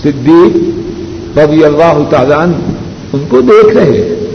صدیق 0.02 1.38
رضی 1.38 1.64
اللہ 1.64 2.02
تعالیٰ 2.10 2.44
ان 3.12 3.24
کو 3.28 3.40
دیکھ 3.50 3.76
رہے 3.76 3.98
ہیں۔ 3.98 4.25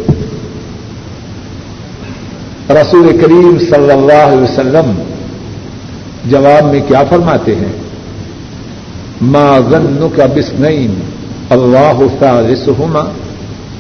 رسول 2.74 3.18
کریم 3.18 3.58
صلی 3.60 3.92
اللہ 3.92 4.28
علیہ 4.28 4.44
وسلم 4.44 4.92
جواب 6.26 6.72
میں 6.72 6.82
کیا 6.88 7.04
فرماتے 7.10 7.56
ہیں؟ 7.56 7.72
ما 9.22 9.60
ظن 9.70 10.08
کا 10.16 10.26
بسنین 10.26 11.00
اللہ 11.50 12.02
ثالثهما 12.20 13.04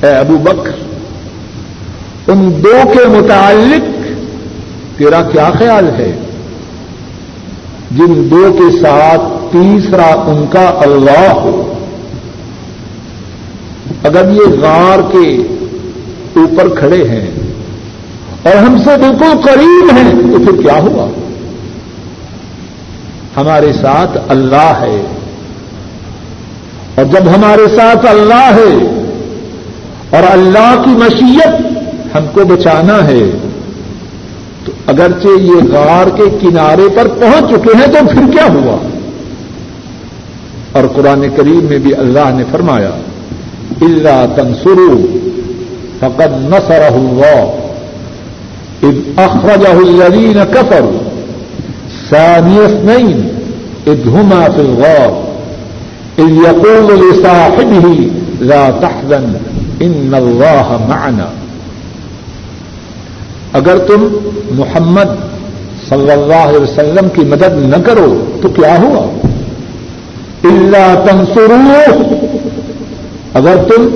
اے 0.01 0.11
ابو 0.11 0.37
بکر، 0.37 0.71
ان 2.27 2.63
دو 2.63 2.89
کے 2.93 3.07
متعلق 3.07 3.89
تیرا 4.97 5.21
کیا 5.21 5.51
خیال 5.59 5.87
ہے؟ 5.87 6.11
جن 7.91 8.27
دو 8.31 8.53
کے 8.59 8.77
ساتھ 8.77 9.21
تیسرا 9.51 10.05
ان 10.05 10.45
کا 10.49 10.71
اللہ 10.81 11.33
ہو۔ 11.33 11.73
اگر 14.03 14.31
یہ 14.31 14.61
غار 14.61 14.99
کے 15.11 15.37
اوپر 16.35 16.69
کھڑے 16.79 17.07
ہیں 17.07 17.31
اور 18.43 18.55
ہم 18.55 18.77
سے 18.77 18.97
بالکل 18.97 19.41
قریب 19.41 19.89
ہیں. 19.97 20.11
تو 20.31 20.43
پھر 20.45 20.61
کیا 20.61 20.77
ہوا؟ 20.77 21.07
ہمارے 23.37 23.73
ساتھ 23.73 24.17
اللہ 24.29 24.71
ہے. 24.81 25.01
اور 26.95 27.05
جب 27.05 27.29
ہمارے 27.35 27.67
ساتھ 27.75 28.05
اللہ 28.05 28.49
ہے 28.55 28.73
اور 30.09 30.23
اللہ 30.31 30.81
کی 30.85 30.91
مشیت 30.91 32.15
ہم 32.15 32.25
کو 32.33 32.45
بچانا 32.45 32.97
ہے، 33.07 33.23
تو 34.65 34.71
اگرچہ 34.87 35.39
یہ 35.41 35.71
غار 35.71 36.09
کے 36.17 36.23
کنارے 36.41 36.87
پر 36.95 37.07
پہنچ 37.07 37.49
چکے 37.51 37.77
ہیں، 37.77 37.87
تو 37.87 38.05
پھر 38.11 38.31
کیا 38.31 38.47
ہوا؟ 38.53 38.77
اور 40.71 40.83
قرآن 40.95 41.25
کریم 41.35 41.65
میں 41.69 41.77
بھی 41.77 41.93
اللہ 41.95 42.29
نے 42.33 42.43
فرمایا 42.51 42.89
اللہ 43.81 44.25
تنسرو 44.35 44.91
فقد 45.99 46.31
نصرہ 46.49 46.93
اللہ 46.93 47.60
اذ 48.83 48.95
اخرجه 49.17 49.77
الذين 49.87 50.43
كفروا. 50.43 50.97
ثاني 52.09 52.65
اثنين، 52.65 53.29
اذ 53.87 54.07
هما 54.07 54.49
في 54.49 54.61
الغار. 54.61 55.11
اذ 56.19 56.31
يقول 56.31 56.99
لصاحبه، 56.99 58.09
لا 58.39 58.71
تحزن، 58.81 59.23
ان 59.81 60.13
الله 60.13 60.85
معنا. 60.89 61.25
اگر 63.53 63.77
تم 63.77 64.07
محمد 64.51 65.07
صلی 65.89 66.11
اللہ 66.11 66.49
علیہ 66.49 66.59
وسلم 66.59 67.09
کی 67.09 67.21
مدد 67.21 67.51
نہ 67.55 67.75
کرو، 67.85 68.25
تو 68.41 68.49
کیا 68.49 68.77
ہوا؟ 68.81 69.07
اللہ 70.43 71.03
تنسرو 71.09 71.89
اگر 73.33 73.55
تم 73.67 73.87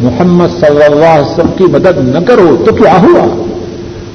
محمد 0.00 0.46
صلی 0.60 0.84
اللہ 0.84 1.04
علیہ 1.04 1.32
وسلم 1.32 1.50
کی 1.56 1.64
مدد 1.64 2.14
نہ 2.14 2.18
کرو، 2.26 2.62
تو 2.66 2.72
کیا 2.72 3.00
ہوا؟ 3.02 3.42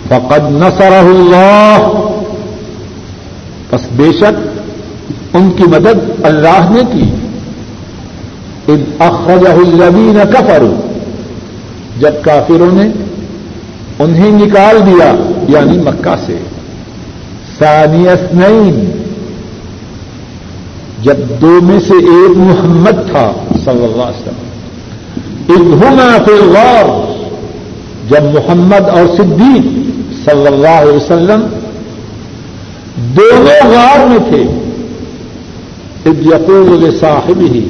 فقد 0.10 0.52
نصر 0.52 0.92
اللہ۔ 0.92 1.92
بس 3.72 3.82
بے 3.96 4.12
شک 4.20 4.60
ان 5.34 5.52
کی 5.52 5.64
مدد 5.64 6.26
اللہ 6.26 6.70
نے 6.70 6.82
کی۔ 6.92 7.04
ان 8.68 8.84
اخرجہ 9.00 9.50
الذین 9.50 10.20
کفروا۔ 10.34 10.88
جب 12.00 12.12
کافروں 12.22 12.70
نے 12.74 12.90
انہیں 14.00 14.32
نکال 14.32 14.80
دیا 14.86 15.16
یعنی 15.48 15.78
مکہ 15.78 16.16
سے۔ 16.26 16.38
سانیس 17.58 18.34
نئی 18.34 18.86
جب 21.02 21.16
دو 21.42 21.60
میں 21.64 21.80
سے 21.80 21.94
ایک 21.94 22.38
محمد 22.38 23.12
تھا، 23.12 23.32
صلی 23.66 23.84
اللہ 23.84 24.04
علیہ 24.04 24.28
وسلم۔ 24.28 24.48
ادھما 25.50 26.18
فی 26.26 26.32
غور 26.32 27.14
جب 28.10 28.24
محمد 28.24 28.90
اور 28.90 29.18
صدیق 29.18 29.87
صلی 30.30 30.48
اللہ 30.48 30.68
علیہ 30.68 30.92
وسلم 30.92 31.42
دونوں 32.98 33.72
غار 33.72 34.08
میں 34.08 34.18
تھے۔ 34.18 34.68
یقول 36.06 36.98
صاحب 37.00 37.42
ہی 37.42 37.68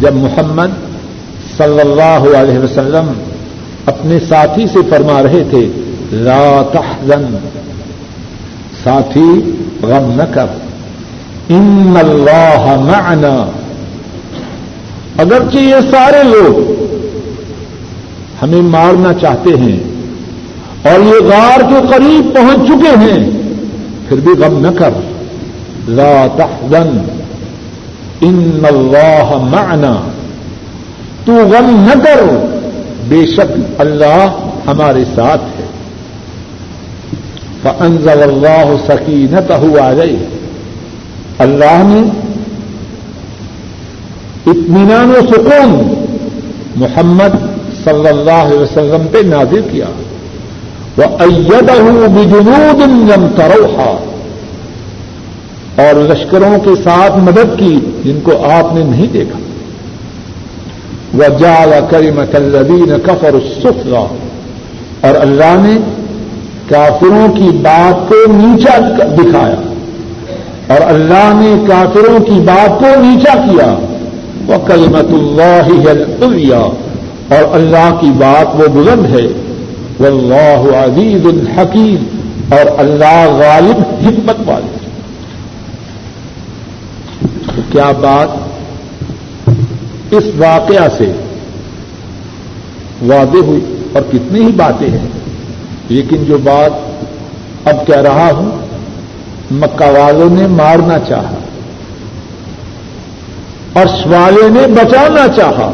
جب 0.00 0.14
محمد 0.14 0.68
صلی 1.56 1.80
اللہ 1.80 2.36
علیہ 2.36 2.58
وسلم 2.58 3.12
اپنے 3.86 4.20
ساتھی 4.28 4.66
سے 4.66 4.78
فرما 4.90 5.22
رہے 5.22 5.44
تھے، 5.50 5.68
لا 6.12 6.62
تحزن، 6.72 7.36
ساتھی، 8.84 9.52
غم 9.82 10.12
نہ 10.16 10.34
کر۔ 10.34 10.46
ان 11.48 11.94
اللہ 11.98 12.80
معنا۔ 12.80 13.50
اگرچہ 15.18 15.58
یہ 15.58 15.76
سارے 15.90 16.22
لوگ 16.22 16.84
ہمیں 18.42 18.62
مارنا 18.62 19.12
چاہتے 19.14 19.50
ہیں 19.50 19.89
اور 20.82 21.00
یہ 21.00 21.26
غار 21.26 21.60
کے 21.60 21.86
قریب 21.88 22.34
پہنچ 22.34 22.68
چکے 22.68 22.98
ہیں، 23.00 23.30
پھر 24.08 24.16
بھی 24.16 24.32
غم 24.32 24.66
نہ 24.66 24.78
کر۔ 24.78 24.90
لا 25.88 26.26
تحزن۔ 26.36 26.98
ان 28.20 28.60
اللہ 28.68 29.36
معنا۔ 29.50 30.08
تو 31.24 31.32
غم 31.32 31.88
نہ 31.88 32.04
کر۔ 32.04 32.22
بے 33.08 33.26
شک 33.26 33.52
اللہ 33.78 34.26
ہمارے 34.66 35.04
ساتھ 35.14 35.60
ہے۔ 35.60 35.66
فانزل 37.62 38.22
اللہ 38.22 38.74
سکینت 38.88 39.50
ہوا 39.50 39.92
گئی 39.92 40.16
اللہ 41.38 41.82
نے 41.82 42.20
اطمینان 44.46 45.10
و 45.10 45.20
سکون 45.30 45.94
محمد 46.76 47.36
صلی 47.84 48.08
اللہ 48.08 48.30
علیہ 48.30 48.58
وسلم 48.58 49.06
پہ 49.12 49.18
نازل 49.18 49.60
کیا۔ 49.72 49.86
بجنود 52.08 52.80
لم 52.88 53.26
تروحا 53.36 53.96
اور 55.76 55.94
لشکروں 55.94 56.58
کے 56.58 56.82
ساتھ 56.84 57.18
مدد 57.18 57.58
کی 57.58 57.78
جن 58.04 58.20
کو 58.22 58.32
آپ 58.50 58.74
نے 58.74 58.84
نہیں 58.84 59.06
دیکھا۔ 59.12 59.38
وہ 61.14 61.38
جال 61.38 61.72
کریمت 61.90 62.34
الدین 62.34 62.92
کفر 63.04 63.34
السفلا 63.34 64.06
اور 65.00 65.14
اللہ 65.14 65.54
نے 65.56 65.80
کافروں 66.68 67.32
کی 67.32 67.48
بات 67.62 68.08
کو 68.08 68.14
نیچا 68.28 68.78
دکھایا۔ 68.96 69.72
اور 70.66 70.80
اللہ 70.80 71.32
نے 71.34 71.64
کافروں 71.68 72.24
کی 72.24 72.40
بات 72.46 72.80
کو 72.80 73.00
نیچا 73.00 73.34
کیا۔ 73.34 73.78
وہ 74.46 74.66
کلمت 74.66 75.06
اللہ 75.12 75.72
اور 77.34 77.56
اللہ 77.56 77.98
کی 78.00 78.10
بات 78.18 78.60
وہ 78.60 78.68
بلند 78.68 79.06
ہے۔ 79.06 79.49
وہ 80.00 80.06
اللہ 80.06 80.76
عزیز 80.76 81.26
الحکیم 81.26 82.04
اور 82.50 82.78
اللہ 82.78 83.24
غالب 83.30 83.80
حکمت 84.06 84.48
والے 84.48 84.76
تو 87.56 87.62
کیا 87.72 87.90
بات 87.90 88.28
اس 90.10 90.24
واقعہ 90.36 90.88
سے 90.98 91.12
واضح 93.02 93.38
ہوئی؟ 93.38 93.60
اور 93.92 94.02
کتنی 94.12 94.40
ہی 94.40 94.52
باتیں 94.52 94.90
ہیں، 94.90 95.08
لیکن 95.88 96.24
جو 96.24 96.38
بات 96.38 96.72
اب 97.68 97.86
کہہ 97.86 98.00
رہا 98.00 98.30
ہوں، 98.32 98.50
مکہ 99.50 99.90
والوں 99.90 100.30
نے 100.30 100.46
مارنا 100.46 100.98
چاہا 100.98 101.38
اور 103.72 103.86
والے 104.06 104.48
نے 104.48 104.66
بچانا 104.66 105.28
چاہا۔ 105.36 105.72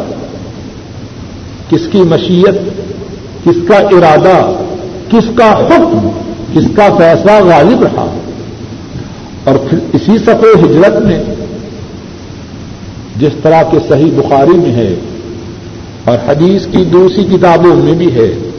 کس 1.68 1.81
کی 1.93 1.99
مشیت؟ 1.99 2.57
کس 3.47 3.69
کا 3.69 3.77
ارادہ، 3.77 4.63
کس 5.11 5.25
کا 5.35 5.53
حکم، 5.53 6.09
کس 6.53 6.65
کا 6.77 6.89
فیصلہ 6.99 7.33
غالب 7.45 7.83
رہا۔ 7.83 8.15
اور 9.45 9.55
پھر 9.55 9.79
اسی 9.93 10.19
سفر 10.19 10.65
ہجرت 10.65 11.03
میں، 11.03 11.23
جس 13.17 13.33
طرح 13.43 13.63
کے 13.63 13.79
صحیح 13.89 14.11
بخاری 14.17 14.59
میں 14.59 14.73
ہے، 14.73 14.95
اور 16.05 16.17
حدیث 16.29 16.67
کی 16.67 16.85
دوسری 16.85 17.25
کتابوں 17.25 17.77
میں 17.77 17.93
بھی 17.93 18.15
ہے 18.15 18.51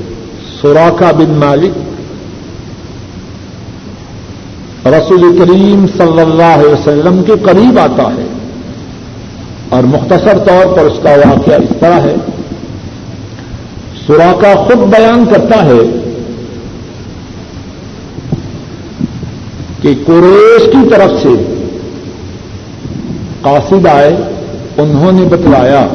سوراخا 0.62 1.12
بن 1.12 1.30
مالک، 1.30 1.78
رسول 4.88 5.40
کریم 5.40 5.86
صلی 5.98 6.20
اللہ 6.20 6.44
علیہ 6.44 6.74
وسلم 6.74 7.24
کے 7.26 7.34
قریب 7.44 7.80
آتا 7.80 8.04
ہے۔ 8.04 8.28
اور 9.70 9.84
مختصر 9.84 10.38
طور 10.38 10.78
پر 10.78 10.82
اس 10.82 11.00
کا 11.04 11.10
واقعہ 11.10 11.54
اس 11.54 11.78
طرح 11.80 12.00
ہے۔ 12.00 12.16
سوراخا 14.08 14.54
خود 14.66 14.84
بیان 14.92 15.26
کرتا 15.32 15.64
ہے 15.66 15.80
کہ 19.82 19.94
قریش 20.06 20.68
کی 20.74 20.84
طرف 20.92 21.12
سے 21.22 21.34
قاصد 23.42 23.88
آئے، 23.88 24.16
انہوں 24.84 25.12
نے 25.20 25.26
بتلایا 25.32 25.86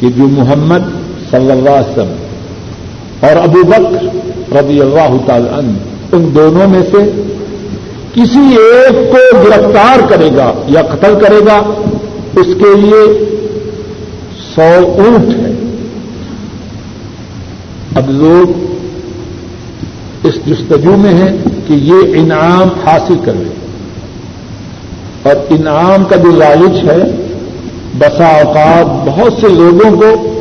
کہ 0.00 0.08
جو 0.16 0.26
محمد 0.32 0.90
صلی 1.30 1.50
اللہ 1.50 1.70
علیہ 1.70 1.90
وسلم 1.90 3.26
اور 3.26 3.36
ابو 3.42 3.62
بکر 3.68 4.56
رضی 4.56 4.80
اللہ 4.80 5.16
تعالی 5.26 5.48
عنہ، 5.58 5.76
ان 6.16 6.28
دونوں 6.34 6.66
میں 6.68 6.82
سے 6.90 7.04
کسی 8.14 8.44
ایک 8.60 8.96
کو 9.12 9.22
گرفتار 9.44 10.06
کرے 10.10 10.30
گا 10.36 10.52
یا 10.74 10.82
قتل 10.90 11.18
کرے 11.20 11.40
گا، 11.46 11.60
اس 12.40 12.54
کے 12.60 12.74
لیے 12.80 13.04
سو 14.54 14.70
اونٹ 14.98 15.28
اب 17.94 18.10
لوگ 18.10 18.74
اس 20.22 20.34
جستجو 20.46 20.96
میں 20.96 21.14
ہیں 21.14 21.36
کہ 21.66 21.72
یہ 21.72 21.94
انعام 22.14 22.68
حاصل 22.84 23.14
کر 23.24 23.32
لیں۔ 23.34 23.54
اور 25.22 25.36
انعام 25.50 26.04
کا 26.04 26.16
جو 26.16 26.30
لالچ 26.30 26.84
ہے، 26.84 27.26
بسا 27.98 28.24
اوقات 28.24 29.08
بہت 29.08 29.32
سے 29.40 29.48
لوگوں 29.48 29.96
کو 29.96 30.40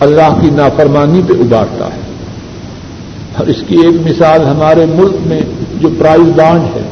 اللہ 0.00 0.38
کی 0.40 0.50
نافرمانی 0.50 1.20
پہ 1.28 1.32
ابارتا 1.32 1.86
ہے۔ 1.86 2.00
اور 3.36 3.46
اس 3.46 3.56
کی 3.66 3.76
ایک 3.76 4.10
مثال 4.10 4.44
ہمارے 4.46 4.86
ملک 4.94 5.14
میں 5.26 5.40
جو 5.80 5.88
پرائز 5.98 6.30
بانڈ 6.36 6.76
ہے، 6.76 6.82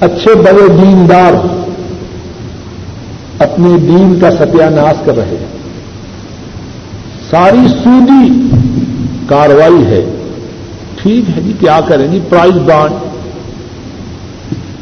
اچھے 0.00 0.34
بڑے 0.34 0.68
دیندار 0.68 1.32
اپنے 3.38 3.78
دین 3.78 4.18
کا 4.20 4.30
ستیہ 4.30 4.64
ناش 4.64 4.96
کر 5.04 5.16
رہے 5.16 5.36
ہیں۔ 5.40 5.55
ساری 7.30 7.68
سودی 7.68 8.48
کاروائی 9.26 9.86
ہے۔ 9.86 10.04
ٹھیک 11.02 11.36
ہے 11.36 11.42
جی 11.42 11.52
کیا 11.60 11.80
کریں 11.88 12.12
گی 12.12 12.20
پرائز 12.28 12.52
بانڈ۔ 12.52 12.92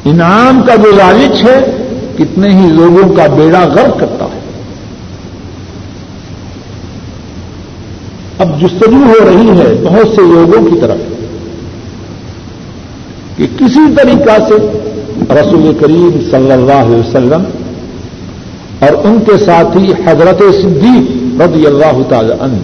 انعام 0.04 0.62
کا 0.62 0.74
جو 0.74 0.90
لالچ 0.90 1.44
ہے، 1.44 1.76
کتنے 2.18 2.48
ہی 2.48 2.68
لوگوں 2.68 3.14
کا 3.14 3.26
بیڑا 3.26 3.64
غرق 3.64 4.00
کرتا 4.00 4.24
ہے۔ 4.24 4.40
اب 8.38 8.60
جستجو 8.60 8.96
ہو 8.96 9.30
رہی 9.30 9.48
ہے 9.48 9.74
بہت 9.84 10.08
سے 10.14 10.20
لوگوں 10.20 10.70
کی 10.70 10.80
طرف 10.80 10.96
کہ 13.36 13.46
کسی 13.58 13.94
طریقہ 13.96 14.42
سے 14.48 14.54
رسول 15.34 15.74
کریم 15.80 16.10
صلی 16.30 16.52
اللہ 16.52 16.72
علیہ 16.72 16.96
وسلم 16.96 17.42
اور 18.80 19.06
ان 19.06 19.18
کے 19.26 19.44
ساتھی 19.44 19.92
حضرت 20.06 20.42
صدیق 20.62 21.23
رضی 21.40 21.66
اللہ 21.66 22.02
تعالی 22.08 22.32
عنہ، 22.40 22.56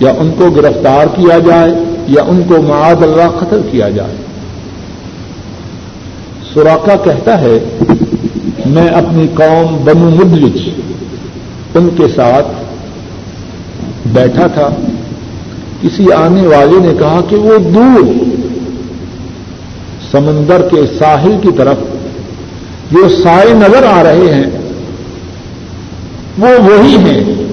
یا 0.00 0.12
ان 0.18 0.30
کو 0.38 0.50
گرفتار 0.50 1.06
کیا 1.06 1.38
جائے، 1.38 1.72
یا 2.08 2.22
ان 2.22 2.42
کو 2.48 2.62
معاذ 2.62 3.02
اللہ 3.02 3.38
قتل 3.38 3.60
کیا 3.70 3.88
جائے۔ 3.88 4.14
سوراخا 6.54 6.96
کہتا 7.04 7.40
ہے، 7.40 7.58
میں 8.66 8.88
اپنی 8.88 9.26
قوم 9.34 9.84
بنو 9.84 10.10
مدلج، 10.10 10.70
ان 11.74 11.88
کے 11.96 12.08
ساتھ 12.16 12.46
بیٹھا 14.06 14.46
تھا۔ 14.46 14.68
کسی 15.82 16.12
آنے 16.12 16.46
والے 16.46 16.80
نے 16.80 16.94
کہا 16.98 17.20
کہ 17.28 17.36
وہ 17.36 17.58
دور 17.58 18.12
سمندر 20.10 20.62
کے 20.62 20.76
ساحل 20.98 21.36
کی 21.42 21.48
طرف 21.56 21.76
جو 22.90 23.08
سائے 23.08 23.52
نظر 23.54 23.86
آ 23.86 24.02
رہے 24.02 24.34
ہیں، 24.34 24.50
وہ 26.38 26.48
وہی 26.64 26.96
ہیں۔ 26.96 27.47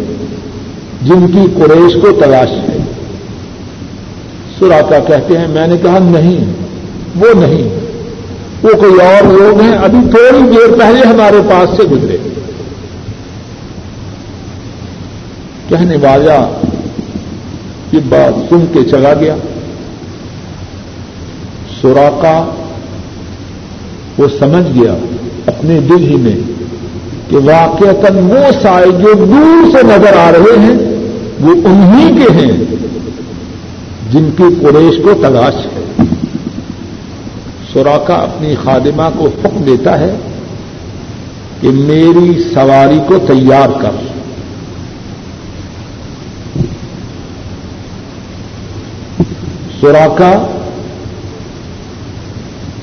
جن 1.05 1.27
کی 1.27 1.53
قریش 1.55 1.93
کو 2.01 2.11
تلاش 2.11 2.51
ہے۔ 2.51 2.77
سراکا 4.59 4.99
کہتے 4.99 5.37
ہیں، 5.37 5.47
میں 5.47 5.67
نے 5.67 5.77
کہا، 5.77 5.99
نہیں، 5.99 6.53
وہ 7.15 7.33
نہیں۔ 7.33 7.69
وہ 8.63 8.69
کوئی 8.69 8.93
اور 8.93 9.33
لوگ 9.33 9.61
ہیں، 9.61 9.71
ابھی 9.71 10.09
تھوڑی 10.09 10.51
دیر 10.51 10.79
پہلے 10.79 11.07
ہمارے 11.07 11.37
پاس 11.49 11.77
سے 11.77 11.83
گزرے۔ 11.83 12.17
کہنے 15.69 15.95
والا 16.01 16.59
یہ 17.91 17.99
بات 18.09 18.49
سن 18.49 18.65
کے 18.73 18.83
چلا 18.83 19.13
گیا۔ 19.13 19.35
سوراقا 21.81 22.51
وہ 24.17 24.27
سمجھ 24.39 24.79
گیا 24.79 24.95
اپنے 25.45 25.79
دل 25.79 26.03
ہی 26.03 26.15
میں 26.15 26.51
کہ 27.29 27.37
واقع 27.37 28.11
وہ 28.11 28.61
سائے 28.61 28.85
جو 28.85 29.13
دور 29.13 29.71
سے 29.71 29.83
نظر 29.83 30.17
آ 30.17 30.31
رہے 30.31 30.59
ہیں 30.59 30.94
وہ 31.45 31.51
انہی 31.51 32.23
کے 32.23 32.33
ہیں 32.33 32.57
جن 34.11 34.29
کی 34.37 34.43
قریش 34.61 34.97
کو 35.03 35.13
تلاش 35.21 35.65
ہے۔ 35.65 36.03
سوراخا 37.73 38.13
اپنی 38.13 38.55
خادمہ 38.63 39.03
کو 39.17 39.25
حکم 39.25 39.63
دیتا 39.63 39.99
ہے 39.99 40.15
کہ 41.61 41.69
میری 41.69 42.43
سواری 42.53 42.99
کو 43.07 43.17
تیار 43.17 43.69
کر۔ 43.81 43.89
سوراخا 49.81 50.47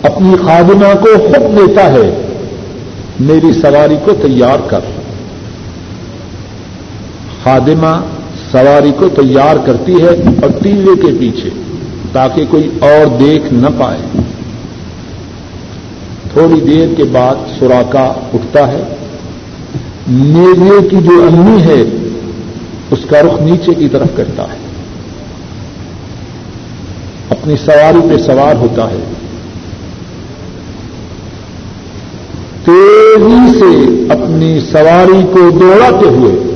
اپنی 0.02 0.36
خادمہ 0.44 1.01
کو 1.01 1.09
حکم 1.14 1.56
دیتا 1.56 1.93
ہے 1.93 2.22
میری 3.20 3.52
سواری 3.52 3.97
کو 4.05 4.12
تیار 4.12 4.59
کر۔ 4.70 4.80
خادمہ 7.44 8.01
سواری 8.52 8.92
کو 8.96 9.08
تیار 9.08 9.56
کرتی 9.66 10.02
ہے 10.02 10.08
اور 10.42 10.50
ٹیلے 10.62 11.02
کے 11.02 11.18
پیچھے 11.20 11.50
تاکہ 12.12 12.44
کوئی 12.50 12.70
اور 12.80 13.16
دیکھ 13.20 13.52
نہ 13.52 13.66
پائے۔ 13.78 14.20
تھوڑی 16.32 16.60
دیر 16.60 16.88
کے 16.96 17.04
بعد 17.04 17.34
سوراخا 17.58 18.12
اٹھتا 18.34 18.72
ہے۔ 18.72 18.82
نیزے 20.08 20.88
کی 20.88 20.96
جو 20.96 21.22
امی 21.22 21.62
ہے، 21.62 21.84
اس 22.90 22.98
کا 23.10 23.22
رخ 23.22 23.42
نیچے 23.42 23.74
کی 23.74 23.88
طرف 23.88 24.08
کرتا 24.16 24.42
ہے۔ 24.42 24.58
اپنی 27.30 27.56
سواری 27.56 28.08
پہ 28.08 28.18
سوار 28.18 28.54
ہوتا 28.54 28.90
ہے۔ 28.90 29.12
تیزی 32.64 33.58
سے 33.58 34.02
اپنی 34.12 34.60
سواری 34.60 35.22
کو 35.32 35.50
دوڑاتے 35.50 36.06
ہوئے 36.06 36.51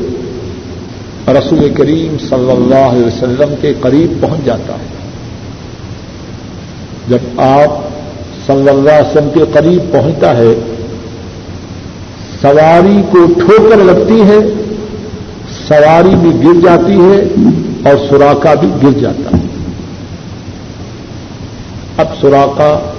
رسول 1.29 1.75
کریم 1.75 2.19
صلی 2.19 2.51
اللہ 2.51 2.91
علیہ 2.91 3.05
وسلم 3.05 3.55
کے 3.61 3.73
قریب 3.81 4.23
پہنچ 4.23 4.45
جاتا 4.45 4.73
ہے 4.73 4.97
جب 7.09 7.41
آپ 7.41 7.87
صلی 8.47 8.69
اللہ 8.69 8.91
علیہ 8.91 9.11
وسلم 9.11 9.29
کے 9.35 9.41
قریب 9.53 9.93
پہنچتا 9.93 10.37
ہے، 10.37 10.55
سواری 12.43 13.03
کو 13.11 13.27
ٹھوکر 13.27 13.77
لگتی 13.77 14.21
ہے، 14.21 14.39
سواری 15.69 16.15
بھی 16.15 16.31
گر 16.45 16.61
جاتی 16.61 17.01
ہے 17.01 17.23
اور 17.91 18.09
سوراخا 18.09 18.55
بھی 18.55 18.69
گر 18.83 18.99
جاتا 18.99 19.37
ہے۔ 19.37 19.43
اب 21.97 22.07
سوراخا 22.21 22.93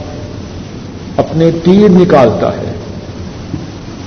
اپنے 1.17 1.51
تیر 1.63 1.89
نکالتا 1.89 2.49
ہے۔ 2.57 2.71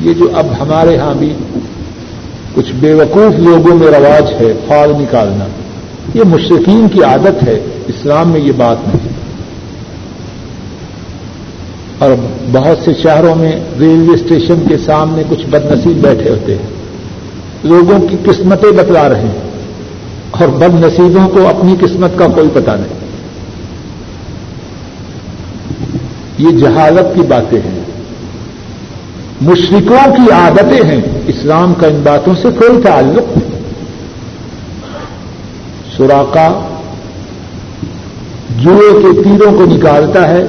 یہ 0.00 0.14
جو 0.14 0.28
اب 0.34 0.46
ہمارے 0.60 0.96
ہاں 0.96 1.14
بھی 1.14 1.32
کچھ 2.54 2.72
بے 2.80 2.94
وقوف 2.94 3.38
لوگوں 3.38 3.76
میں 3.76 3.86
رواج 3.86 4.32
ہے، 4.40 4.52
فال 4.68 4.92
نکالنا۔ 5.02 5.44
یہ 6.14 6.22
مشرقین 6.26 6.88
کی 6.88 7.02
عادت 7.02 7.48
ہے، 7.48 7.60
اسلام 7.88 8.30
میں 8.30 8.40
یہ 8.40 8.52
بات 8.56 8.76
نہیں۔ 8.86 9.08
اور 11.98 12.10
بہت 12.52 12.78
سے 12.84 12.90
شہروں 13.02 13.34
میں 13.34 13.52
ریلوے 13.80 14.14
اسٹیشن 14.14 14.54
کے 14.68 14.78
سامنے 14.78 15.22
کچھ 15.28 15.46
بد 15.46 15.72
نصیب 15.72 15.96
بیٹھے 16.02 16.30
ہوتے 16.30 16.54
ہیں۔ 16.54 16.66
لوگوں 17.64 18.08
کی 18.08 18.16
قسمتیں 18.24 18.72
بتلا 18.72 19.08
رہے 19.08 19.20
ہیں۔ 19.20 19.50
اور 20.30 20.48
بد 20.48 20.84
نصیبوں 20.84 21.28
کو 21.28 21.48
اپنی 21.48 21.74
قسمت 21.80 22.10
کا 22.16 22.26
کوئی 22.28 22.48
پتہ 22.52 22.70
نہیں۔ 22.70 23.00
یہ 26.38 26.58
جہالت 26.58 27.14
کی 27.14 27.20
باتیں 27.20 27.58
ہیں۔ 27.58 27.89
مشرقوں 29.40 30.16
کی 30.16 30.32
عادتیں 30.32 30.84
ہیں۔ 30.84 31.00
اسلام 31.26 31.74
کا 31.74 31.86
ان 31.86 32.00
باتوں 32.04 32.34
سے 32.34 32.48
کوئی 32.58 32.82
تعلق 32.82 33.38
نہیں۔ 33.38 33.60
سوراخا 35.96 36.66
جوئے 38.58 39.02
کے 39.02 39.22
تیروں 39.22 39.58
کو 39.58 39.64
نکالتا 39.64 40.28
ہے 40.28 40.46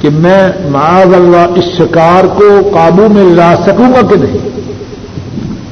کہ 0.00 0.10
میں 0.10 0.48
معاذ 0.70 1.14
اللہ 1.14 1.46
اس 1.56 1.64
شکار 1.78 2.26
کو 2.26 2.70
قابو 2.72 3.08
میں 3.08 3.24
لا 3.24 3.54
سکوں 3.66 3.92
گا 3.92 4.06
کہ 4.06 4.16
نہیں۔ 4.16 4.48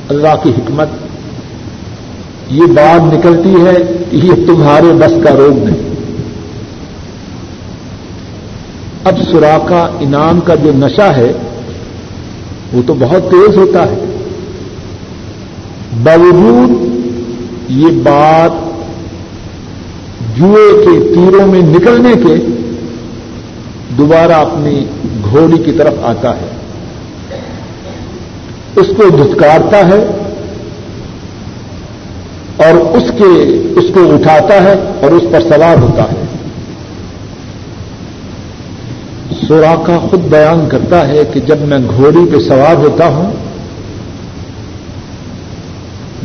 اللہ 0.08 0.34
کی 0.42 0.50
حکمت 0.50 0.88
یہ 2.50 2.62
بات 2.62 3.14
نکلتی 3.14 3.54
ہے 3.66 4.04
کہ 4.10 4.16
یہ 4.16 4.46
تمہارے 4.46 4.92
بس 4.92 5.12
کا 5.24 5.36
روگ 5.36 5.64
نہیں۔ 5.64 5.94
اب 9.04 9.14
سوراخا 9.30 9.88
انعام 10.00 10.40
کا 10.40 10.54
جو 10.54 10.72
نشہ 10.74 11.02
ہے 11.02 11.32
وہ 12.72 12.82
تو 12.86 12.94
بہت 12.94 13.30
تیز 13.30 13.56
ہوتا 13.56 13.82
ہے۔ 13.82 13.94
باوجود 16.02 16.70
یہ 17.68 17.86
بات 17.86 18.66
جوئے 20.38 20.84
کے 20.84 21.14
تیروں 21.14 21.46
میں 21.46 21.62
نکلنے 21.62 22.12
کے 22.12 22.46
دوبارہ 23.98 24.32
اپنی 24.32 24.84
گھوڑی 25.30 25.62
کی 25.62 25.72
طرف 25.72 25.94
آتا 26.02 26.36
ہے۔ 26.36 26.56
اس 28.76 28.86
کو 28.96 29.08
دھتکارتا 29.08 29.78
ہے 29.78 30.06
اور 32.56 32.96
اس 32.96 33.10
کے، 33.18 33.60
اس 33.76 33.84
کو 33.94 34.14
اٹھاتا 34.14 34.62
ہے 34.62 34.74
اور 35.02 35.10
اس 35.10 35.22
پر 35.32 35.40
سوار 35.40 35.76
ہوتا 35.76 36.02
ہے۔ 36.02 36.25
سوراخا 39.48 39.98
خود 40.10 40.20
بیان 40.20 40.68
کرتا 40.68 41.08
ہے 41.08 41.22
کہ 41.32 41.40
جب 41.40 41.58
میں 41.60 41.78
گھوڑی 41.96 42.32
پہ 42.32 42.38
سوار 42.38 42.76
ہوتا 42.76 43.06
ہوں، 43.06 43.32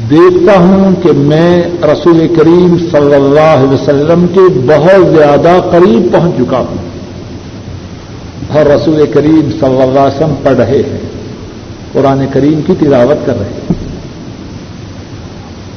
دیکھتا 0.10 0.58
ہوں 0.58 1.04
کہ 1.04 1.10
میں 1.16 1.64
رسول 1.84 2.28
کریم 2.38 2.78
صلی 2.92 3.14
اللہ 3.14 3.40
علیہ 3.40 3.74
وسلم 3.74 4.26
کے 4.34 4.40
بہت 4.66 5.16
زیادہ 5.16 5.62
قریب 5.72 6.14
پہنچ 6.14 6.34
چکا 6.38 6.58
ہوں۔ 6.58 6.90
اور 8.58 8.66
رسول 8.66 9.06
کریم 9.14 9.50
صلی 9.60 9.82
اللہ 9.82 10.00
علیہ 10.00 10.16
وسلم 10.16 10.34
پڑھ 10.44 10.58
رہے 10.58 10.78
ہیں، 10.78 10.98
قرآن 11.92 12.26
کریم 12.34 12.62
کی 12.68 12.74
تلاوت 12.80 13.26
کر 13.26 13.40
رہے 13.40 13.46
ہیں۔ 13.46 13.82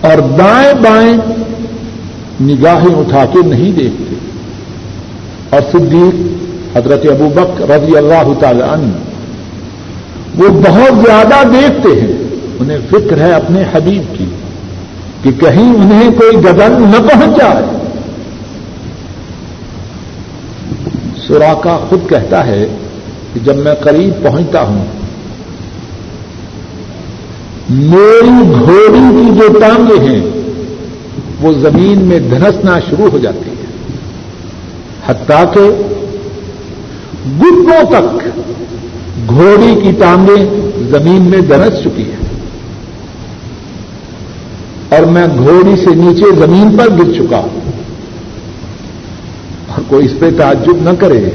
اور 0.00 0.18
دائیں 0.38 0.74
بائیں 0.74 1.16
نگاہیں 2.42 2.94
اٹھا 2.94 3.24
کے 3.24 3.46
نہیں 3.46 3.72
دیکھتے۔ 3.72 4.14
اور 5.50 5.60
صدیق 5.72 6.33
حضرت 6.74 7.06
ابو 7.10 7.28
بک 7.34 7.60
رضی 7.70 7.96
اللہ 7.96 8.32
تعالی 8.40 8.62
عنہ، 8.68 8.92
وہ 10.36 10.48
بہت 10.60 11.04
زیادہ 11.04 11.42
دیکھتے 11.52 12.00
ہیں، 12.00 12.14
انہیں 12.60 12.78
فکر 12.90 13.20
ہے 13.20 13.30
اپنے 13.32 13.62
حبیب 13.72 14.16
کی، 14.16 14.26
کہ 15.22 15.30
کہیں 15.40 15.68
انہیں 15.68 16.10
کوئی 16.18 16.36
گدن 16.44 16.82
نہ 16.90 17.02
پہنچ 17.08 17.38
جائے 17.38 17.64
سوراخا 21.26 21.76
خود 21.88 22.08
کہتا 22.08 22.46
ہے 22.46 22.64
کہ 23.32 23.40
جب 23.44 23.56
میں 23.64 23.74
قریب 23.82 24.22
پہنچتا 24.22 24.62
ہوں، 24.68 24.84
میری 27.70 28.36
گھوڑی 28.50 29.06
کی 29.14 29.30
جو 29.38 29.48
ٹانگیں 29.58 30.08
ہیں، 30.08 30.20
وہ 31.40 31.52
زمین 31.60 32.02
میں 32.08 32.18
دھنسنا 32.30 32.78
شروع 32.88 33.08
ہو 33.12 33.18
جاتی 33.18 33.50
ہے 33.50 33.72
حتیٰ 35.06 35.42
کہ 35.54 35.60
گٹوں 37.26 37.84
تک 37.90 38.28
گھوڑی 39.28 39.80
کی 39.82 39.90
ٹانگیں 39.98 40.70
زمین 40.90 41.22
میں 41.22 41.40
درس 41.40 41.80
چکی 41.80 42.02
ہے 42.02 42.16
اور 44.88 45.06
میں 45.06 45.26
گھوڑی 45.38 45.76
سے 45.76 45.94
نیچے 45.94 46.24
زمین 46.36 46.76
پر 46.76 46.88
گر 46.88 47.12
چکا 47.12 47.38
ہوں۔ 47.38 47.60
اور 49.68 49.82
کوئی 49.88 50.06
اس 50.06 50.12
پہ 50.18 50.30
تعجب 50.38 50.76
نہ 50.82 50.90
کرے 50.98 51.30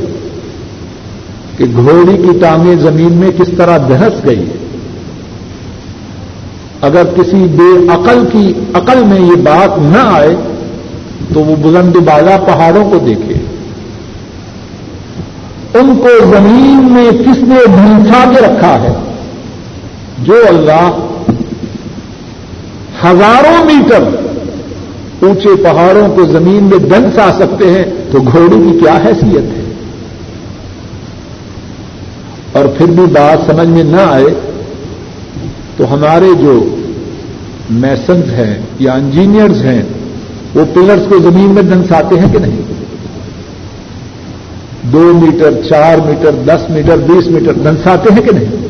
کہ 1.57 1.65
گھوڑی 1.75 2.17
کی 2.17 2.39
ٹانگیں 2.39 2.75
زمین 2.75 3.13
میں 3.13 3.31
کس 3.31 3.49
طرح 3.57 3.77
دہس 3.77 4.25
گئی 4.25 4.45
اگر 6.81 7.03
کسی 7.03 7.37
بے 7.37 7.91
عقل 7.93 8.25
کی 8.31 8.53
عقل 8.73 9.03
میں 9.03 9.19
یہ 9.19 9.35
بات 9.35 9.79
نہ 9.79 10.03
آئے 10.03 10.35
تو 11.33 11.39
وہ 11.39 11.55
بلند 11.55 11.95
بالا 11.95 12.37
پہاڑوں 12.37 12.91
کو 12.91 12.97
دیکھے۔ 13.05 13.48
ان 15.73 15.97
کو 15.97 16.35
زمین 16.35 16.87
میں 16.91 17.11
کس 17.11 17.37
نے 17.37 17.59
بھنسا 17.75 18.23
کے 18.31 18.41
رکھا 18.41 18.81
ہے؟ 18.81 18.93
جو 20.19 20.33
اللہ 20.47 20.89
ہزاروں 23.03 23.65
میٹر 23.65 24.03
اونچے 25.21 25.55
پہاڑوں 25.63 26.15
کو 26.15 26.25
زمین 26.25 26.63
میں 26.63 26.77
دنس 26.77 27.19
آ 27.19 27.31
سکتے 27.39 27.71
ہیں 27.71 27.83
تو 28.11 28.19
گھوڑی 28.19 28.55
کی 28.55 28.79
کیا 28.79 28.97
حیثیت 29.05 29.43
ہے؟ 29.43 29.63
اور 32.51 32.65
پھر 32.65 32.85
بھی 32.85 33.05
بات 33.05 33.51
سمجھ 33.51 33.67
میں 33.67 33.83
نہ 33.83 34.01
آئے 34.01 34.33
تو 35.77 35.93
ہمارے 35.93 36.27
جو 36.39 36.75
میسنز 37.69 38.33
ہیں 38.33 38.59
یا 38.79 38.93
انجینئرز 38.93 39.61
ہیں، 39.65 39.81
وہ 40.55 40.65
پلرز 40.73 41.05
کو 41.09 41.19
زمین 41.19 41.49
میں 41.49 41.63
دنساتے 41.63 42.19
ہیں 42.19 42.33
کہ 42.33 42.39
نہیں؟ 42.39 42.78
دو 44.83 45.11
میٹر، 45.13 45.53
چار 45.69 45.97
میٹر، 45.97 46.31
دس 46.45 46.69
میٹر، 46.69 46.97
بیس 46.97 47.27
میٹر 47.27 47.53
دنساتے 47.53 48.13
ہیں 48.13 48.21
کہ 48.21 48.31
نہیں؟ 48.31 48.67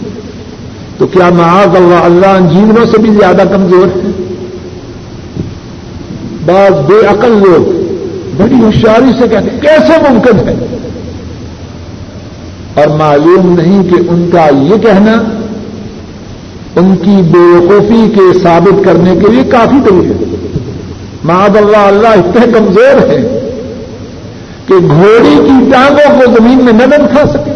تو 0.98 1.08
کیا 1.08 1.30
معاذ 1.30 1.76
اللہ 1.76 1.96
اللہ 1.96 2.26
انجینوں 2.26 2.86
سے 2.86 2.98
بھی 2.98 3.12
زیادہ 3.12 3.42
کمزور 3.52 3.88
ہے 3.88 4.12
بعض 6.46 6.72
بے 6.72 7.06
عقل 7.06 7.32
لوگ 7.32 7.72
بڑی 8.38 8.56
ہوشیاری 8.56 9.12
سے 9.20 9.28
کہتے 9.28 9.50
ہیں، 9.52 9.62
کیسے 9.62 9.94
ممکن 10.10 10.50
ہے؟ 10.50 10.56
اور 12.74 12.88
معلوم 12.88 13.56
نہیں 13.58 13.84
کہ 13.84 13.96
ان 13.96 14.30
کا 14.34 14.46
یہ 14.62 14.78
کہنا 14.78 15.12
ان 16.76 16.96
کی 16.96 17.22
بے 17.32 17.58
وقوفی 17.58 18.12
کے 18.16 18.40
ثابت 18.40 18.86
کرنے 18.86 19.16
کے 19.16 19.32
لیے 19.32 19.44
کافی 19.44 19.90
دلیل 19.90 20.12
ہے 20.12 20.24
معاذ 21.24 21.58
اللہ 21.58 21.78
اللہ 21.78 22.08
اتنے 22.08 22.46
کمزور 22.54 23.10
ہیں۔ 23.10 23.39
کہ 24.70 24.76
گھوڑی 24.76 25.36
کی 25.36 25.72
ٹانگوں 25.72 26.20
کو 26.20 26.32
زمین 26.38 26.58
میں 26.66 26.88
نہ 26.88 26.96
کھا 26.96 27.28
سکے۔ 27.28 27.52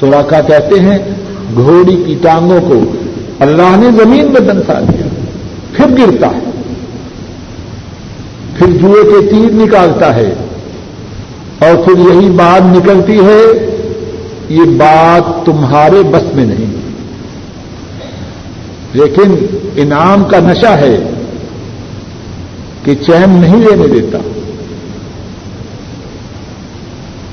سوراخا 0.00 0.40
کہتے 0.40 0.80
ہیں، 0.80 0.98
گھوڑی 1.54 2.02
کی 2.06 2.14
ٹانگوں 2.22 2.60
کو 2.60 2.80
اللہ 3.40 3.76
نے 3.76 4.04
زمین 4.04 4.32
میں 4.32 4.40
دنسا 4.40 4.80
دیا، 4.80 5.06
پھر 5.72 5.84
گرتا 5.98 6.26
ہے۔ 6.26 6.50
پھر 8.58 8.66
جوئے 8.66 9.02
کے 9.02 9.26
تیر 9.30 9.52
نکالتا 9.52 10.14
ہے۔ 10.14 10.34
اور 11.58 11.84
پھر 11.84 11.98
یہی 11.98 12.30
بات 12.30 12.76
نکلتی 12.76 13.18
ہے، 13.18 13.66
یہ 14.48 14.62
بات 14.64 15.46
تمہارے 15.46 16.02
بس 16.02 16.34
میں 16.34 16.46
نہیں۔ 16.46 16.66
لیکن 18.92 19.46
انعام 19.76 20.24
کا 20.24 20.38
نشہ 20.38 20.66
ہے 20.66 20.98
کہ 22.84 22.94
چین 22.94 23.30
نہیں 23.30 23.56
لینے 23.56 23.86
دیتا۔ 23.86 24.18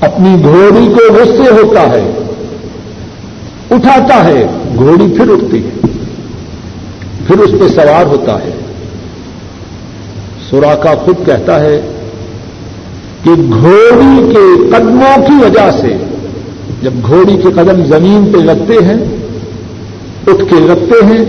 اپنی 0.02 0.42
گھوڑی 0.42 0.94
کو 0.94 1.14
غصے 1.14 1.50
ہوتا 1.50 1.80
ہے، 1.80 2.10
اٹھاتا 3.70 4.24
ہے، 4.24 4.46
گھوڑی 4.74 5.12
پھر 5.16 5.30
اٹھتی 5.30 5.64
ہے، 5.64 5.70
پھر 7.26 7.38
اس 7.38 7.50
پہ 7.60 7.68
سوار 7.68 8.06
ہوتا 8.06 8.34
ہے۔ 8.44 8.50
سوراخا 10.50 10.94
خود 10.94 11.26
کہتا 11.26 11.60
ہے 11.60 11.80
کہ 13.24 13.30
گھوڑی 13.30 14.32
کے 14.32 14.76
قدموں 14.76 15.26
کی 15.26 15.44
وجہ 15.44 15.70
سے، 15.80 15.96
جب 16.82 16.90
گھوڑی 17.06 17.36
کے 17.36 17.48
قدم 17.50 17.84
زمین 17.84 18.32
پہ 18.32 18.38
لگتے 18.38 18.74
ہیں، 18.84 19.04
اٹھ 20.26 20.44
کے 20.50 20.60
لگتے 20.60 21.06
ہیں، 21.06 21.24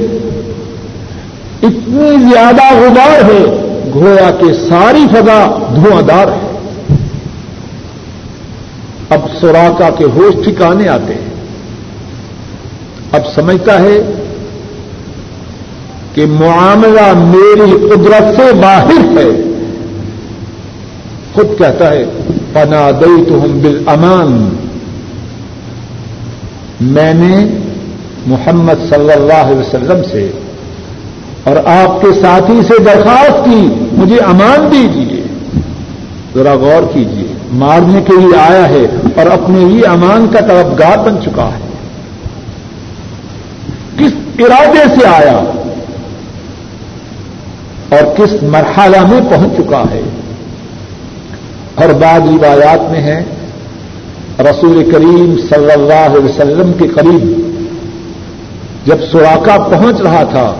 اتنی 1.64 2.32
زیادہ 2.32 2.74
غبار 2.74 3.24
ہے 3.24 3.44
گھوڑا 3.94 4.32
کے 4.32 4.54
ساری 4.54 5.06
فضا 5.12 5.70
دھواں 5.76 6.02
دار 6.02 6.28
ہے۔ 6.28 6.53
اب 9.14 9.20
سوراخا 9.42 9.90
کے 9.90 10.04
ہوش 10.04 10.46
ٹھکانے 10.46 10.88
آتے 10.88 11.14
ہیں۔ 11.14 11.34
اب 13.12 13.22
سمجھتا 13.36 13.82
ہے 13.82 13.98
کہ 16.14 16.26
معاملہ 16.26 17.14
میری 17.14 17.72
قدرت 17.72 18.36
سے 18.36 18.54
باہر 18.54 19.18
ہے۔ 19.18 19.42
خود 21.34 21.60
کہتا 21.60 21.90
ہے 21.90 22.06
پنا 22.54 22.92
دئی 22.92 23.24
تو 23.30 23.44
ہم 23.44 23.60
بل 23.60 23.84
امان 23.88 24.56
میں 26.82 27.14
نے 27.14 27.60
محمد 28.28 28.90
صلی 28.90 29.12
اللہ 29.12 29.34
علیہ 29.34 29.60
وسلم 29.60 30.04
سے 30.12 30.32
اور 31.44 31.56
آپ 31.66 32.02
کے 32.02 32.08
ساتھی 32.22 32.62
سے 32.68 32.84
درخواست 32.84 33.46
کی، 33.46 33.68
مجھے 33.92 34.18
امان 34.18 34.72
دیجیے۔ 34.72 35.13
ذرا 36.36 36.54
غور 36.54 36.94
کیجیے۔ 36.94 37.34
مارنے 37.52 38.02
کے 38.02 38.14
لیے 38.20 38.38
آیا 38.38 38.70
ہے 38.70 38.86
اور 39.16 39.26
اپنے 39.26 39.60
ہی 39.60 39.86
امان 39.86 40.28
کا 40.34 40.40
طلبگار 40.40 40.98
بن 40.98 41.16
چکا 41.26 41.46
ہے۔ 41.46 41.74
کس 43.98 44.12
ارادے 44.40 45.00
سے 45.00 45.08
آیا؟ 45.08 45.42
اور 47.90 48.16
کس 48.18 48.44
مرحلہ 48.44 49.06
میں 49.06 49.20
پہنچ 49.30 49.58
چکا 49.58 49.84
ہے؟ 49.92 50.02
اور 51.76 51.90
بعض 51.90 52.22
روایات 52.22 52.92
میں 52.92 53.02
ہے، 53.02 53.24
رسول 54.40 54.92
کریم 54.92 55.36
صلی 55.50 55.72
اللہ 55.72 55.94
علیہ 55.94 56.26
وسلم 56.26 56.74
کے 56.74 56.88
قریب 56.88 57.54
جب 58.86 58.96
سوراخا 59.12 59.58
پہنچ 59.58 60.02
رہا 60.02 60.24
تھا، 60.24 60.54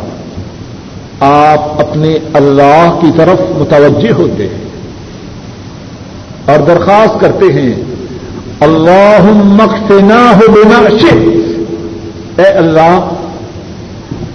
آپ 1.20 1.80
اپنے 1.80 2.18
اللہ 2.34 2.98
کی 3.02 3.08
طرف 3.18 3.42
متوجہ 3.58 4.12
ہوتے 4.12 4.44
ہیں۔ 4.44 4.73
اور 6.46 6.60
درخواست 6.60 7.22
کرتے 7.22 7.54
ہیں 7.54 7.84
اللہ 8.60 9.32
مخنا 9.34 10.32
ہو 10.36 10.52
بنا 10.52 11.08
اے 12.38 12.46
اللہ، 12.46 13.10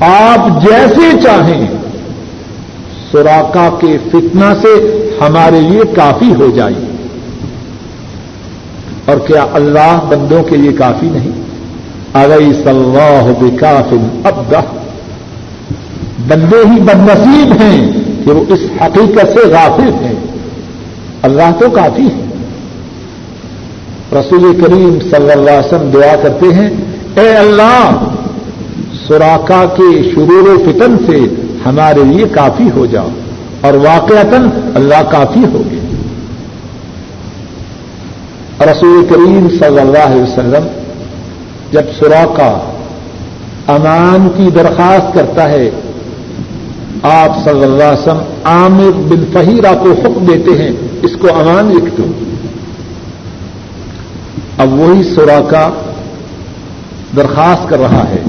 آپ 0.00 0.62
جیسے 0.62 1.20
چاہیں 1.22 1.66
سوراخا 3.12 3.68
کے 3.80 3.98
فتنہ 4.08 4.54
سے 4.62 4.94
ہمارے 5.20 5.60
لیے 5.60 5.80
کافی 5.94 6.34
ہو 6.34 6.50
جائے۔ 6.54 6.74
اور 9.04 9.16
کیا 9.16 9.46
اللہ 9.52 10.00
بندوں 10.08 10.42
کے 10.42 10.56
لیے 10.56 10.72
کافی 10.72 11.06
نہیں؟ 11.06 11.30
اگئی 12.14 12.52
صلاح 12.64 13.32
بکافل 13.40 14.20
ابدا 14.24 14.60
بندے 16.28 16.56
ہی 16.56 16.80
بد 16.80 16.94
نصیب 16.94 17.52
ہیں 17.52 17.92
کہ 18.24 18.30
وہ 18.30 18.44
اس 18.48 18.60
حقیقت 18.80 19.26
سے 19.32 19.48
غافل 19.48 20.04
ہیں۔ 20.04 20.14
اللہ 21.22 21.50
تو 21.58 21.70
کافی 21.70 22.06
ہے۔ 22.06 22.26
رسول 24.12 24.60
کریم 24.60 24.98
صلی 25.00 25.30
اللہ 25.30 25.50
علیہ 25.50 25.66
وسلم 25.66 25.90
دعا 25.90 26.14
کرتے 26.22 26.46
ہیں، 26.54 26.70
اے 27.16 27.28
اللہ 27.28 28.04
سوراخا 29.06 29.64
کے 29.76 30.02
شرور 30.02 30.48
و 30.48 30.56
فتن 30.58 30.96
سے 31.06 31.18
ہمارے 31.66 32.04
لیے 32.04 32.24
کافی 32.32 32.70
ہو 32.76 32.86
جاؤ 32.86 33.08
اور 33.60 33.74
واقعتا 33.74 34.36
اللہ 34.74 35.02
کافی 35.10 35.44
ہو 35.52 35.62
گئے۔ 35.70 35.78
رسول 38.72 39.04
کریم 39.08 39.48
صلی 39.48 39.80
اللہ 39.80 40.06
علیہ 40.06 40.22
وسلم 40.22 40.66
جب 41.72 41.92
سوراخا 41.98 42.50
امان 43.68 44.28
کی 44.36 44.50
درخواست 44.50 45.14
کرتا 45.14 45.48
ہے، 45.50 45.70
آپ 47.02 47.44
صلی 47.44 47.62
اللہ 47.62 47.84
علیہ 47.84 48.02
وسلم 48.02 48.22
عامر 48.44 48.90
بن 49.08 49.24
فہیرہ 49.32 49.74
کو 49.74 49.92
حکم 49.92 50.24
دیتے 50.24 50.62
ہیں 50.62 50.87
اس 51.02 51.16
کو 51.16 51.28
امان 51.34 51.72
لکھ 51.74 51.94
دو 51.98 52.06
اب 54.58 54.72
وہی 54.72 55.02
سوراخا 55.02 55.70
درخواست 57.16 57.68
کر 57.68 57.78
رہا 57.78 58.04
ہے۔ 58.08 58.22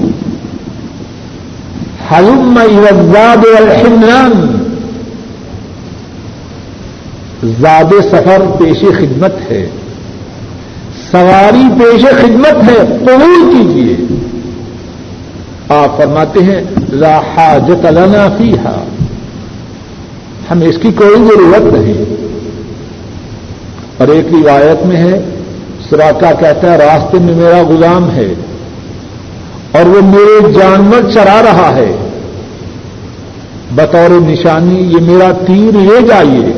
حلم 2.10 2.58
الزاد 2.62 3.60
الحمران 3.60 4.56
زاد 7.60 7.92
سفر 8.10 8.42
پیش 8.58 8.80
خدمت 8.80 9.50
ہے۔ 9.50 9.68
سواری 11.10 11.82
پیش 11.82 12.02
خدمت 12.02 12.70
ہے۔ 12.70 12.98
قبول 13.06 13.50
کیجیے 13.52 13.96
آپ 15.68 15.96
فرماتے 15.96 16.44
ہیں، 16.44 16.62
لا 16.92 17.18
حاجت 17.18 17.86
لنا 17.86 18.28
فیہا۔ 18.38 18.84
ہمیں 20.50 20.68
اس 20.68 20.78
کی 20.82 20.92
کوئی 20.92 21.16
ضرورت 21.16 21.74
نہیں۔ 21.74 22.19
اور 24.00 24.08
ایک 24.08 24.26
روایت 24.32 24.86
میں 24.86 24.96
ہے، 24.96 25.24
سراکا 25.90 26.32
کہتا 26.32 26.72
ہے، 26.72 26.78
راستے 26.78 27.18
میں 27.18 27.34
میرا 27.34 27.62
غلام 27.68 28.10
ہے 28.10 28.34
اور 29.72 29.86
وہ 29.86 30.00
میرے 30.04 30.52
جانور 30.52 31.10
چرا 31.10 31.42
رہا 31.42 31.76
ہے۔ 31.76 31.92
بطور 33.74 34.10
نشانی، 34.10 34.80
یہ 34.80 34.98
میرا 35.00 35.32
تیر 35.46 35.76
لے 35.76 36.06
جائیے 36.08 36.52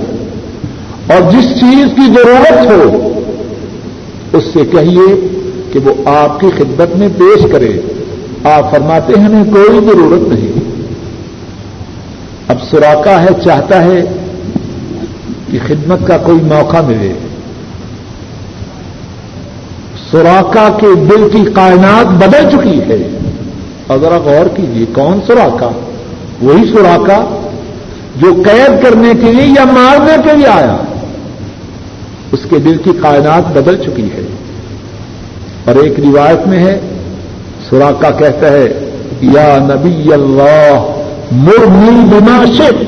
اور 1.14 1.30
جس 1.30 1.44
چیز 1.44 1.84
کی 1.96 2.06
ضرورت 2.06 2.66
ہو، 2.66 3.12
اس 4.32 4.44
سے 4.44 4.60
کہیے 4.70 5.28
کہ 5.72 5.78
وہ 5.78 6.08
آپ 6.08 6.40
کی 6.40 6.46
خدمت 6.56 6.96
میں 6.96 7.08
پیش 7.18 7.46
کرے۔ 7.52 7.80
آپ 8.44 8.70
فرماتے 8.70 9.12
ہیں، 9.18 9.24
ہمیں 9.24 9.44
کوئی 9.44 9.80
ضرورت 9.84 10.28
نہیں۔ 10.28 10.60
اب 12.48 12.56
سوراخا 12.70 13.22
ہے، 13.22 13.28
چاہتا 13.44 13.84
ہے 13.84 14.04
کہ 15.50 15.58
خدمت 15.66 16.06
کا 16.06 16.16
کوئی 16.16 16.38
موقع 16.42 16.80
ملے۔ 16.80 17.12
سوراخا 20.12 20.68
کے 20.80 20.86
دل 20.94 21.28
کی 21.32 21.50
کائنات 21.54 22.06
بدل 22.06 22.50
چکی 22.52 22.80
ہے۔ 22.80 23.18
اور 23.86 23.98
ذرا 23.98 24.18
غور 24.18 24.56
کیجیے 24.56 24.86
کون 24.94 25.20
سوراخا 25.26 25.68
وہی 26.42 26.64
سوراخا 26.72 27.48
جو 28.16 28.42
قید 28.46 28.82
کرنے 28.82 29.12
کے 29.20 29.32
لیے 29.32 29.46
یا 29.46 29.64
مارنے 29.64 30.16
کے 30.24 30.36
لیے 30.36 30.46
آیا۔ 30.46 30.76
اس 32.32 32.38
کے 32.50 32.58
دل 32.58 32.76
کی 32.76 32.90
کائنات 33.02 33.56
بدل 33.56 33.76
چکی 33.76 34.06
ہے۔ 34.06 34.26
اور 35.64 35.74
ایک 35.74 36.00
روایت 36.00 36.46
میں 36.46 36.58
ہے 36.58 36.80
سوراخا 37.70 38.10
کہتا 38.10 38.48
ہے، 38.52 38.90
یا 39.20 39.58
نبی 39.60 40.12
اللہ، 40.12 41.02
مرنی 41.32 42.16
بنا 42.16 42.44
شف 42.56 42.84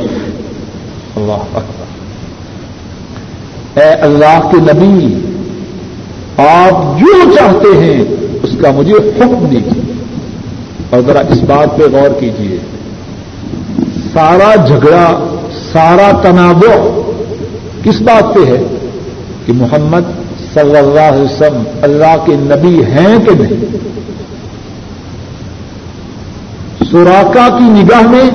اللہ 1.17 1.59
اے 3.81 3.91
اللہ 3.91 4.49
کے 4.53 4.73
نبی 4.73 5.34
آپ 6.37 7.01
جو 7.01 7.31
چاہتے 7.37 7.79
ہیں، 7.79 8.05
اس 8.43 8.57
کا 8.61 8.71
مجھے 8.71 8.95
حکم 8.95 9.47
دیجیے 9.51 9.93
اور 10.91 11.01
ذرا 11.07 11.21
اس 11.21 11.39
بات 11.41 11.77
پہ 11.77 11.83
غور 11.93 12.21
کیجیے 12.21 12.59
سارا 14.13 14.55
جھگڑا، 14.55 15.37
سارا 15.73 16.11
تنازع 16.23 17.01
کس 17.83 18.01
بات 18.01 18.35
پہ 18.35 18.41
ہے؟ 18.47 18.63
کہ 19.47 19.53
محمد 19.53 20.01
صلی 20.55 20.77
اللہ 20.77 21.01
علیہ 21.01 21.23
وسلم 21.23 21.63
اللہ 21.83 22.25
کے 22.27 22.33
نبی 22.37 22.85
ہیں 22.85 23.19
کہ 23.25 23.43
نہیں؟ 23.43 23.77
سوراکا 26.91 27.49
کی 27.59 27.65
نگاہ 27.65 28.03
میں 28.03 28.31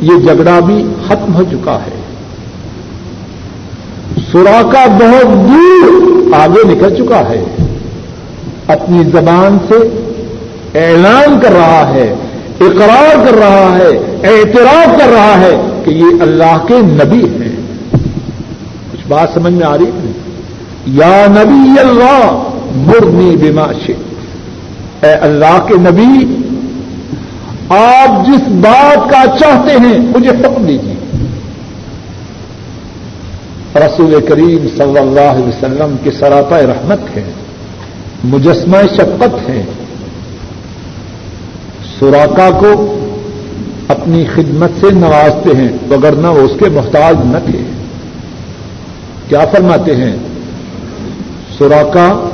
یہ 0.00 0.18
جھگڑا 0.22 0.60
بھی 0.60 0.84
ختم 1.06 1.34
ہو 1.34 1.42
چکا 1.42 1.78
ہے۔ 1.86 1.97
سوراکا 4.32 4.86
بہت 4.86 5.48
دور 5.48 6.34
آگے 6.34 6.68
نکل 6.68 6.94
چکا 6.94 7.28
ہے۔ 7.28 7.44
اپنی 8.66 9.04
زبان 9.04 9.58
سے 9.68 9.74
اعلان 10.74 11.40
کر 11.40 11.52
رہا 11.52 11.94
ہے، 11.94 12.14
اقرار 12.60 13.26
کر 13.26 13.34
رہا 13.34 13.78
ہے، 13.78 14.16
اعتراف 14.22 14.98
کر 14.98 15.08
رہا 15.08 15.40
ہے 15.40 15.80
کہ 15.84 15.90
یہ 15.90 16.04
اللہ 16.20 16.64
کے 16.66 16.74
نبی 16.78 17.24
ہیں۔ 17.24 17.56
کچھ 18.92 19.00
بات 19.08 19.28
سمجھ 19.34 19.52
میں 19.52 19.66
آ 19.66 19.78
رہی 19.78 19.84
ہے؟ 19.84 20.12
یا 20.86 21.26
نبی 21.28 21.80
اللہ، 21.80 22.42
مرنی 22.76 23.36
بماش 23.36 23.90
اے 25.02 25.12
اللہ 25.12 25.66
کے 25.66 25.74
نبی، 25.74 26.36
آپ 27.68 28.26
جس 28.26 28.48
بات 28.48 29.10
کا 29.10 29.38
چاہتے 29.38 29.72
ہیں، 29.72 29.98
مجھے 30.16 30.30
حکم 30.30 30.64
دیجیے 30.64 30.94
رسول 33.76 34.26
کریم 34.28 34.66
صلی 34.76 34.98
اللہ 34.98 35.20
علیہ 35.20 35.48
وسلم 35.48 35.96
کے 36.04 36.10
سراپا 36.10 36.60
رحمت 36.60 37.16
ہے، 37.16 37.24
مجسمہ 38.24 38.76
شفقت 38.96 39.48
ہے۔ 39.48 39.64
سوراکا 41.98 42.50
کو 42.50 42.98
اپنی 43.88 44.24
خدمت 44.34 44.70
سے 44.80 44.86
نوازتے 44.90 45.56
ہیں، 45.56 45.68
وگرنہ 45.90 46.26
وہ 46.26 46.40
اس 46.40 46.52
کے 46.58 46.68
محتاج 46.68 47.16
نہ 47.24 47.50
تھے۔ 47.50 47.58
کیا 49.28 49.44
فرماتے 49.52 49.96
ہیں؟ 49.96 50.16
سوراکا 51.58 52.28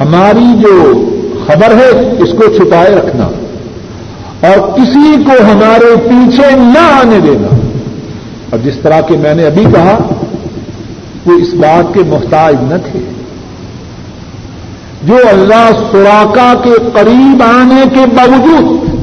ہماری 0.00 0.60
جو 0.62 1.04
خبر 1.46 1.74
ہے، 1.74 2.10
اس 2.18 2.30
کو 2.30 2.52
چھپائے 2.56 2.94
رکھنا 2.94 3.24
اور 4.46 4.78
کسی 4.78 5.24
کو 5.24 5.32
ہمارے 5.52 5.96
پیچھے 5.96 6.56
نہ 6.56 6.78
آنے 6.78 7.18
دینا۔ 7.18 7.59
اور 8.50 8.58
جس 8.64 8.76
طرح 8.82 9.00
کہ 9.00 9.16
میں 9.16 9.34
نے 9.34 9.46
ابھی 9.46 9.64
کہا، 9.64 9.98
وہ 11.26 11.32
اس 11.32 11.54
بات 11.54 11.94
کے 11.94 12.00
محتاج 12.06 12.56
نہ 12.60 12.74
تھے۔ 12.92 13.00
جو 15.02 15.16
اللہ 15.28 15.70
سوراکا 15.90 16.54
کے 16.64 16.70
قریب 16.92 17.42
آنے 17.42 17.82
کے 17.94 18.00
باوجود 18.14 18.94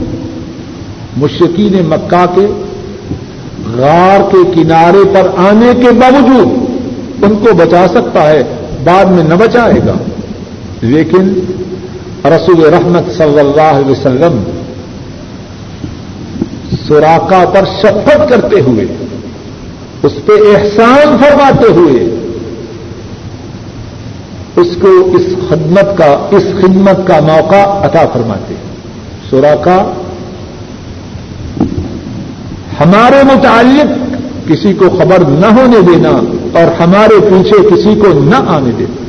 مشکین 1.18 1.86
مکہ 1.86 2.26
کے 2.36 2.64
غار 3.74 4.32
کے 4.32 4.52
کنارے 4.54 5.04
پر 5.14 5.30
آنے 5.38 5.72
کے 5.82 5.92
باوجود 5.92 6.48
ان 7.24 7.36
کو 7.36 7.54
بچا 7.54 7.88
سکتا 7.88 8.30
ہے، 8.30 8.44
بعد 8.84 9.06
میں 9.06 9.24
نہ 9.24 9.34
بچائے 9.34 9.80
گا۔ 9.88 9.94
لیکن 10.82 11.40
رسول 12.26 12.66
رحمت 12.74 13.18
صلی 13.18 13.40
اللہ 13.40 13.62
علیہ 13.62 13.92
وسلم 13.92 14.44
سوراخا 16.88 17.46
پر 17.54 17.66
شفت 17.82 18.30
کرتے 18.30 18.62
ہوئے 18.62 18.86
اس 20.04 20.12
پہ 20.26 20.32
احسان 20.32 21.18
فرماتے 21.18 21.72
ہوئے 21.72 22.16
اس 24.56 24.78
کو 24.82 24.88
اس 24.88 25.50
خدمت 25.50 25.98
کا، 25.98 26.28
اس 26.32 26.44
خدمت 26.62 27.08
کا 27.08 27.20
موقع 27.20 27.86
عطا 27.86 28.06
فرماتے 28.14 28.56
سوراخا 29.30 29.94
ہمارے 32.80 33.24
متعلق 33.24 34.18
کسی 34.48 34.74
کو 34.74 34.86
خبر 34.90 35.20
نہ 35.20 35.46
ہونے 35.46 35.82
دینا 35.82 36.10
اور 36.60 36.82
ہمارے 36.82 37.20
پیچھے 37.20 37.76
کسی 37.76 38.00
کو 38.00 38.20
نہ 38.20 38.36
آنے 38.36 38.72
دینا۔ 38.78 39.04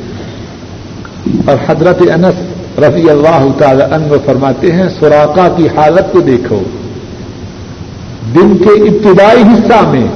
اور 1.47 1.56
حضرت 1.69 2.02
انس 2.02 2.35
رضی 2.78 3.10
اللہ 3.10 3.47
تعالی 3.59 3.82
عنہ 3.82 4.15
فرماتے 4.24 4.73
ہیں 4.73 4.89
سوراقا 5.01 5.48
کی 5.56 5.69
حالت 5.77 6.12
کو 6.12 6.20
دیکھو۔ 6.20 6.62
دن 8.35 8.56
کے 8.56 8.70
ابتدائی 8.70 9.43
حصہ 9.43 9.86
میں 9.86 10.06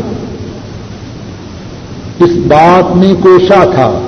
اس 2.20 2.30
بات 2.30 2.97
میں 2.97 3.14
کوشا 3.22 3.64
تھا 3.74 4.01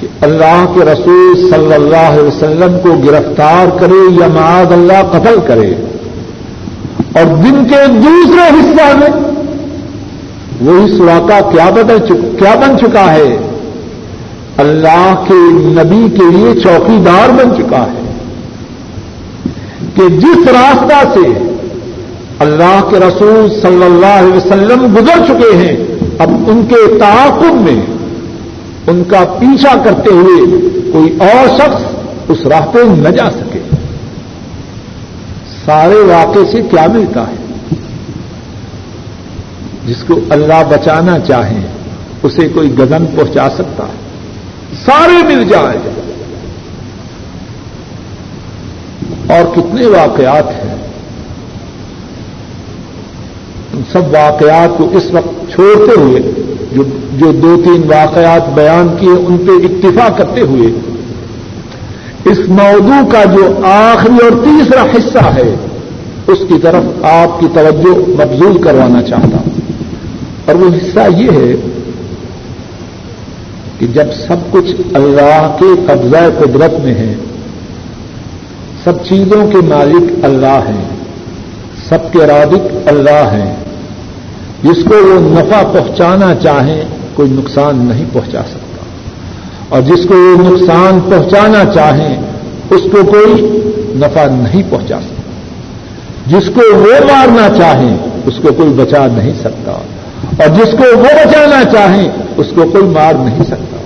کہ 0.00 0.06
اللہ 0.20 0.64
کے 0.74 0.84
رسول 0.84 1.50
صلی 1.50 1.74
اللہ 1.74 1.96
علیہ 1.96 2.22
وسلم 2.22 2.78
کو 2.82 2.96
گرفتار 3.06 3.78
کرے 3.78 4.20
یا 4.20 4.26
معاذ 4.26 4.72
اللہ 4.72 5.02
قتل 5.12 5.34
کرے 5.46 5.74
اور 7.12 7.24
دن 7.24 7.64
کے 7.68 7.86
دوسرے 7.86 8.48
حصہ 8.48 8.96
میں 8.96 9.08
وہی 10.60 10.96
سوراخا 10.96 11.40
کیا 11.50 11.70
بدل 11.70 11.98
کیا 12.38 12.54
بن 12.54 12.78
چکا 12.78 13.12
ہے؟ 13.12 13.36
اللہ 14.56 15.24
کے 15.28 15.34
نبی 15.52 16.16
کے 16.16 16.36
لیے 16.36 16.60
چوکی 16.60 16.96
دار 17.06 17.28
بن 17.28 17.54
چکا 17.56 17.84
ہے 17.84 18.06
کہ 19.94 20.08
جس 20.08 20.48
راستہ 20.48 21.02
سے 21.14 21.47
اللہ 22.38 22.80
کے 22.90 22.96
رسول 22.96 23.60
صلی 23.60 23.84
اللہ 23.84 24.06
علیہ 24.06 24.32
وسلم 24.32 24.96
گزر 24.96 25.24
چکے 25.26 25.56
ہیں۔ 25.56 25.76
اب 26.18 26.30
ان 26.46 26.66
کے 26.68 26.98
تعاقب 27.00 27.54
میں 27.54 27.86
ان 28.86 29.04
کا 29.04 29.24
پیچھا 29.38 29.74
کرتے 29.84 30.10
ہوئے 30.10 30.60
کوئی 30.92 31.18
اور 31.20 31.48
شخص 31.56 31.82
اس 32.28 32.46
راہ 32.46 32.66
پہ 32.72 32.78
نہ 32.78 33.08
جا 33.08 33.30
سکے۔ 33.30 33.58
سارے 35.64 35.94
واقعے 35.94 36.44
سے 36.50 36.62
کیا 36.70 36.86
ملتا 36.86 37.20
ہے؟ 37.20 37.34
جس 39.86 40.04
کو 40.06 40.20
اللہ 40.30 40.62
بچانا 40.68 41.18
چاہے، 41.18 41.66
اسے 42.22 42.48
کوئی 42.48 42.78
گزن 42.78 43.06
پہنچا 43.06 43.48
سکتا 43.50 43.84
ہے۔ 43.84 44.08
سارے 44.86 45.34
مل 45.34 45.44
جائیں 45.44 45.90
اور 49.28 49.56
کتنے 49.56 49.86
واقعات 49.86 50.48
ہیں۔ 50.48 50.87
سب 53.92 54.02
واقعات 54.04 54.78
کو 54.78 54.88
اس 54.92 55.10
وقت 55.12 55.52
چھوڑتے 55.52 56.00
ہوئے، 56.00 56.20
جو 56.72 56.82
جو 57.12 57.32
دو 57.32 57.62
تین 57.64 57.82
واقعات 57.88 58.48
بیان 58.54 58.96
کیے، 59.00 59.10
ان 59.10 59.38
پہ 59.38 59.52
اکتفا 59.52 60.08
کرتے 60.08 60.40
ہوئے، 60.40 60.70
اس 62.24 62.38
موضوع 62.48 63.08
کا 63.08 63.24
جو 63.24 63.48
آخری 63.64 64.26
اور 64.26 64.44
تیسرا 64.44 64.82
حصہ 64.82 65.24
ہے، 65.34 65.54
اس 66.26 66.38
کی 66.48 66.54
طرف 66.62 67.04
آپ 67.04 67.40
کی 67.40 67.46
توجہ 67.54 67.98
مبزول 68.08 68.62
کروانا 68.62 69.02
چاہتا 69.02 69.36
ہوں۔ 69.36 69.60
اور 70.46 70.54
وہ 70.54 70.68
حصہ 70.68 71.00
یہ 71.16 71.30
ہے 71.30 71.54
کہ 73.78 73.86
جب 73.86 74.06
سب 74.26 74.36
کچھ 74.50 74.70
اللہ 74.94 75.56
کے 75.60 75.66
قبضہ 75.86 76.28
قدرت 76.38 76.84
میں 76.84 76.94
ہے، 76.94 77.14
سب 78.84 79.04
چیزوں 79.04 79.50
کے 79.50 79.58
مالک 79.58 80.24
اللہ 80.24 80.60
ہیں، 80.68 80.88
سب 81.88 82.12
کے 82.12 82.18
رادق 82.18 82.88
اللہ 82.88 83.30
ہیں 83.32 83.54
جس 84.62 84.84
کو 84.84 84.94
وہ 84.94 85.20
نفع 85.20 85.62
پہنچانا 85.72 86.34
چاہیں 86.42 86.84
کوئی 87.14 87.30
نقصان 87.30 87.76
نہیں 87.76 88.04
پہنچا 88.12 88.40
سکتا۔ 88.50 88.82
اور 89.68 89.82
جس 89.82 90.04
کو 90.04 90.14
وہ 90.14 90.50
نقصان 90.50 91.00
پہنچانا 91.10 91.64
چاہیں 91.74 92.16
اس 92.70 92.80
کو 92.92 93.04
کوئی 93.04 93.58
نفع 93.94 94.24
نہیں 94.24 94.62
پہنچا 94.70 94.98
سکتا۔ 95.00 95.22
جس 96.26 96.50
کو 96.54 96.60
وہ 96.76 96.92
مارنا 97.12 97.48
چاہیں 97.56 97.96
اس 98.26 98.34
کو 98.42 98.52
کوئی 98.52 98.68
بچا 98.68 99.06
نہیں 99.06 99.32
سکتا۔ 99.40 99.72
اور 100.38 100.48
جس 100.48 100.72
کو 100.72 100.98
وہ 100.98 101.02
بچانا 101.02 101.64
چاہیں 101.72 102.08
اس 102.36 102.46
کو 102.54 102.62
کوئی 102.72 102.84
مار 102.84 103.14
نہیں 103.14 103.44
سکتا۔ 103.44 103.76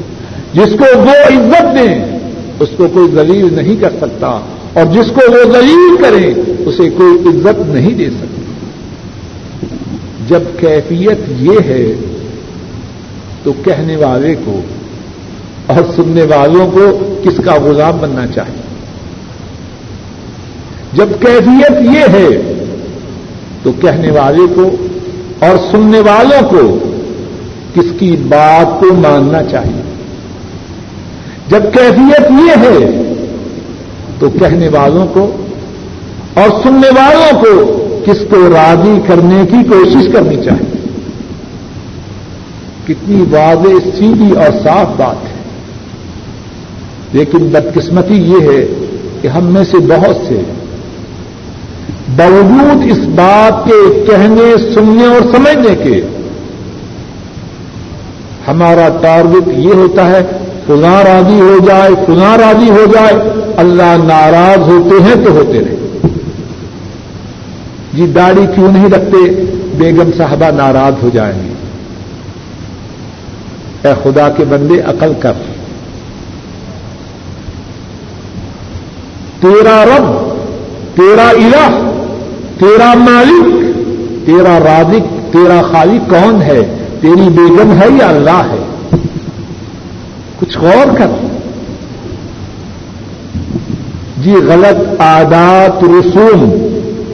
جس 0.52 0.72
کو 0.78 0.98
وہ 0.98 1.10
عزت 1.10 1.62
دیں 1.62 2.18
اس 2.60 2.68
کو 2.76 2.86
کوئی 2.92 3.10
ذلیل 3.14 3.54
نہیں 3.54 3.76
کر 3.80 3.90
سکتا۔ 4.00 4.26
اور 4.72 4.84
جس 4.84 5.12
کو 5.14 5.32
وہ 5.32 5.52
ذلیل 5.52 5.96
کریں 6.02 6.34
اسے 6.66 6.90
کوئی 6.90 7.28
عزت 7.28 7.60
نہیں 7.68 7.90
دے 7.90 8.10
سکتا۔ 8.10 8.41
جب 10.32 10.60
کیفیت 10.60 11.18
یہ 11.28 11.58
ہے 11.64 11.94
تو 13.42 13.52
کہنے 13.64 13.96
والے 13.96 14.34
کو 14.44 14.60
اور 15.66 15.84
سننے 15.96 16.22
والوں 16.22 16.70
کو 16.70 17.14
کس 17.24 17.40
کا 17.44 17.54
غلام 17.54 17.98
بننا 18.00 18.26
چاہیے؟ 18.26 18.62
جب 20.92 21.08
کیفیت 21.20 21.82
یہ 21.82 22.12
ہے 22.12 22.52
تو 23.62 23.72
کہنے 23.72 24.10
والے 24.10 24.54
کو 24.54 24.76
اور 25.38 25.56
سننے 25.70 26.00
والوں 26.00 26.50
کو 26.50 26.78
کس 27.74 27.92
کی 27.98 28.16
بات 28.28 28.80
کو 28.80 28.94
ماننا 28.94 29.42
چاہیے؟ 29.42 29.82
جب 31.48 31.62
کیفیت 31.72 32.30
یہ 32.30 32.60
ہے 32.60 33.02
تو 34.18 34.30
کہنے 34.30 34.68
والوں 34.68 35.06
کو 35.06 35.36
اور 36.34 36.62
سننے 36.62 36.88
والوں 36.88 37.44
کو 37.44 37.81
کس 38.06 38.18
کو 38.30 38.48
راضی 38.48 39.00
کرنے 39.06 39.42
کی 39.50 39.68
کوشش 39.68 40.12
کرنی 40.12 40.36
چاہیے۔ 40.44 40.76
کتنی 42.86 43.24
واضح، 43.30 43.88
سیدھی 43.98 44.32
اور 44.32 44.52
صاف 44.62 44.86
بات 44.96 45.24
ہے۔ 45.24 45.42
لیکن 47.12 47.38
بدقسمتی 47.38 48.14
یہ 48.14 48.40
ہے 48.40 48.66
کہ 49.22 49.28
ہم 49.28 49.44
میں 49.44 49.64
سے 49.64 49.76
بہت 49.76 50.16
سے 50.28 50.40
باوجود 52.16 52.90
اس 52.90 52.98
بات 52.98 53.68
کے 53.68 54.04
کہنے، 54.06 54.74
سننے 54.74 55.06
اور 55.06 55.36
سمجھنے 55.36 55.76
کے 55.76 56.06
ہمارا 58.48 58.88
ٹارگٹ 59.02 59.48
یہ 59.48 59.72
ہوتا 59.74 60.10
ہے، 60.10 60.22
فلاں 60.66 61.04
راضی 61.04 61.40
ہو 61.40 61.58
جائے، 61.66 61.90
فلاں 62.06 62.38
راضی 62.38 62.70
ہو 62.70 62.84
جائے، 62.94 63.14
اللہ 63.56 63.96
ناراض 64.04 64.58
ہوتے 64.58 65.02
ہیں 65.02 65.24
تو 65.24 65.30
ہوتے 65.32 65.58
رہے۔ 65.58 65.81
جی 67.92 68.06
داڑھی 68.06 68.46
کیوں 68.54 68.72
نہیں 68.72 68.86
رکھتے؟ 68.86 69.44
بیگم 69.78 70.10
صاحبہ 70.16 70.50
ناراض 70.50 70.92
ہو 71.02 71.10
جائیں 71.12 71.42
گے۔ 71.44 71.52
اے 73.82 73.94
خدا 74.02 74.28
کے 74.28 74.44
بندے، 74.44 74.80
عقل 74.80 75.12
کر۔ 75.20 75.32
تیرا 79.40 79.84
رب، 79.84 80.34
تیرا 80.96 81.28
الہ، 81.28 81.90
تیرا 82.58 82.94
مالک، 82.94 83.76
تیرا 84.26 84.58
رازق، 84.58 85.32
تیرا 85.32 85.62
خالق 85.62 86.10
کون 86.10 86.42
ہے؟ 86.42 86.60
تیری 87.00 87.28
بیگم 87.28 87.72
ہے 87.82 87.86
یا 88.00 88.08
اللہ 88.08 88.42
ہے؟ 88.52 88.64
کچھ 90.40 90.58
غور 90.58 90.96
کر۔ 90.98 91.26
جی 94.18 94.32
غلط 94.32 95.00
عادات 95.00 95.84
رسوم۔ 95.84 96.71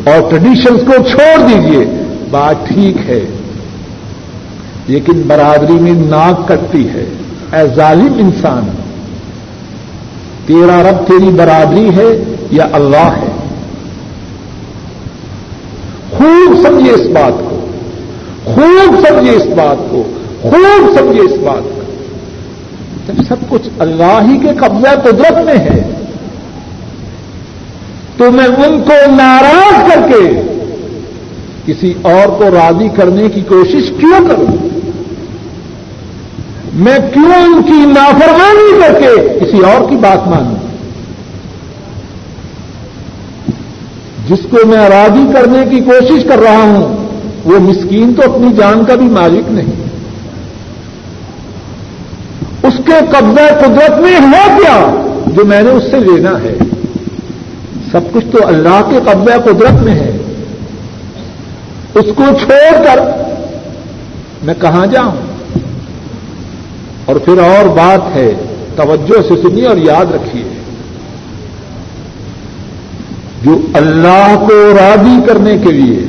اور 0.09 0.31
ٹریڈیشنس 0.31 0.81
کو 0.87 0.93
چھوڑ 1.11 1.49
دیجیے 1.49 1.85
بات 2.31 2.69
ٹھیک 2.69 3.11
ہے۔ 3.11 3.21
لیکن 4.87 5.23
برادری 5.27 5.73
میں 5.73 5.93
ناک 5.93 6.49
کٹتی 6.49 6.89
ہے۔ 6.89 7.05
اے 7.53 7.75
ظالم 7.75 8.15
انسان، 8.19 8.65
تیرا 10.47 10.83
رب 10.83 11.09
تیری 11.09 11.31
برادری 11.31 11.91
ہے 11.97 12.35
یا 12.51 12.69
اللہ 12.73 12.97
ہے؟ 12.97 13.33
خوب 16.11 16.67
سمجھے 16.67 16.91
اس 16.91 17.07
بات 17.07 17.33
کو۔ 17.51 17.67
خوب 18.45 19.07
سمجھے 19.09 19.31
اس 19.31 19.47
بات 19.47 19.91
کو۔ 19.91 20.03
خوب 20.43 20.99
سمجھے 20.99 21.21
اس 21.21 21.33
بات 21.33 21.63
کو۔ 21.75 21.81
جب 23.07 23.23
سب 23.29 23.37
کچھ 23.49 23.69
اللہ 23.79 24.21
ہی 24.29 24.39
کے 24.39 24.49
قبضہ 24.49 25.01
قدرت 25.01 25.45
میں 25.45 25.59
ہے 25.59 25.98
تو 28.19 28.31
میں 28.31 28.45
ان 28.45 28.81
کو 28.81 29.11
ناراض 29.17 29.93
کر 29.93 30.09
کے 30.09 30.43
کسی 31.67 31.95
اور 32.03 32.29
کو 32.29 32.45
راضی 32.45 32.89
کرنے 32.97 33.29
کی 33.29 33.41
کوشش 33.41 33.93
کیوں 34.01 34.29
کروں؟ 34.29 34.69
میں 36.75 36.99
کیوں 37.15 37.35
ان 37.35 37.63
کی 37.63 37.87
نافرمانی 37.87 38.81
کر 38.81 39.01
کے 39.01 39.39
کسی 39.39 39.59
اور 39.59 39.91
کی 39.91 39.97
بات 39.97 40.29
مانوں؟ 40.29 40.55
جس 44.29 44.47
کو 44.51 44.67
میں 44.67 44.89
راضی 44.89 45.33
کرنے 45.35 45.65
کی 45.71 45.81
کوشش 45.81 46.25
کر 46.25 46.39
رہا 46.39 46.63
ہوں، 46.63 47.07
وہ 47.45 47.59
مسکین 47.59 48.15
تو 48.15 48.33
اپنی 48.33 48.53
جان 48.57 48.85
کا 48.85 48.95
بھی 48.95 49.07
مالک 49.07 49.53
نہیں۔ 49.53 49.89
اس 52.63 52.81
کے 52.87 52.93
قبضہ 53.11 53.65
قدرت 53.65 54.01
میں 54.01 54.17
ہوا 54.21 54.59
کیا 54.59 55.05
جو 55.27 55.45
میں 55.45 55.63
نے 55.63 55.71
اس 55.71 55.83
سے 55.91 55.99
لینا 55.99 56.41
ہے؟ 56.43 56.59
سب 57.93 58.01
کچھ 58.13 58.25
تو 58.33 58.47
اللہ 58.47 58.91
کے 58.91 58.99
قبضہ 59.05 59.39
قدرت 59.45 59.83
میں 59.83 59.95
ہے۔ 59.95 60.17
اس 61.95 62.07
کو 62.17 62.23
چھوڑ 62.41 62.85
کر 62.85 62.99
میں 64.43 64.55
کہاں 64.61 64.87
جاؤں؟ 64.87 65.17
اور 67.05 67.17
پھر 67.17 67.39
اور 67.39 67.67
بات 67.67 68.17
ہے، 68.17 68.33
توجہ 68.77 69.23
سے 69.29 69.43
سنیے 69.43 69.67
اور 69.67 69.77
یاد 69.77 70.15
رکھیے۔ 70.15 70.45
جو 73.45 73.61
اللہ 73.75 74.45
کو 74.49 74.73
راضی 74.81 75.27
کرنے 75.27 75.59
کے 75.59 75.73
لیے 75.73 76.05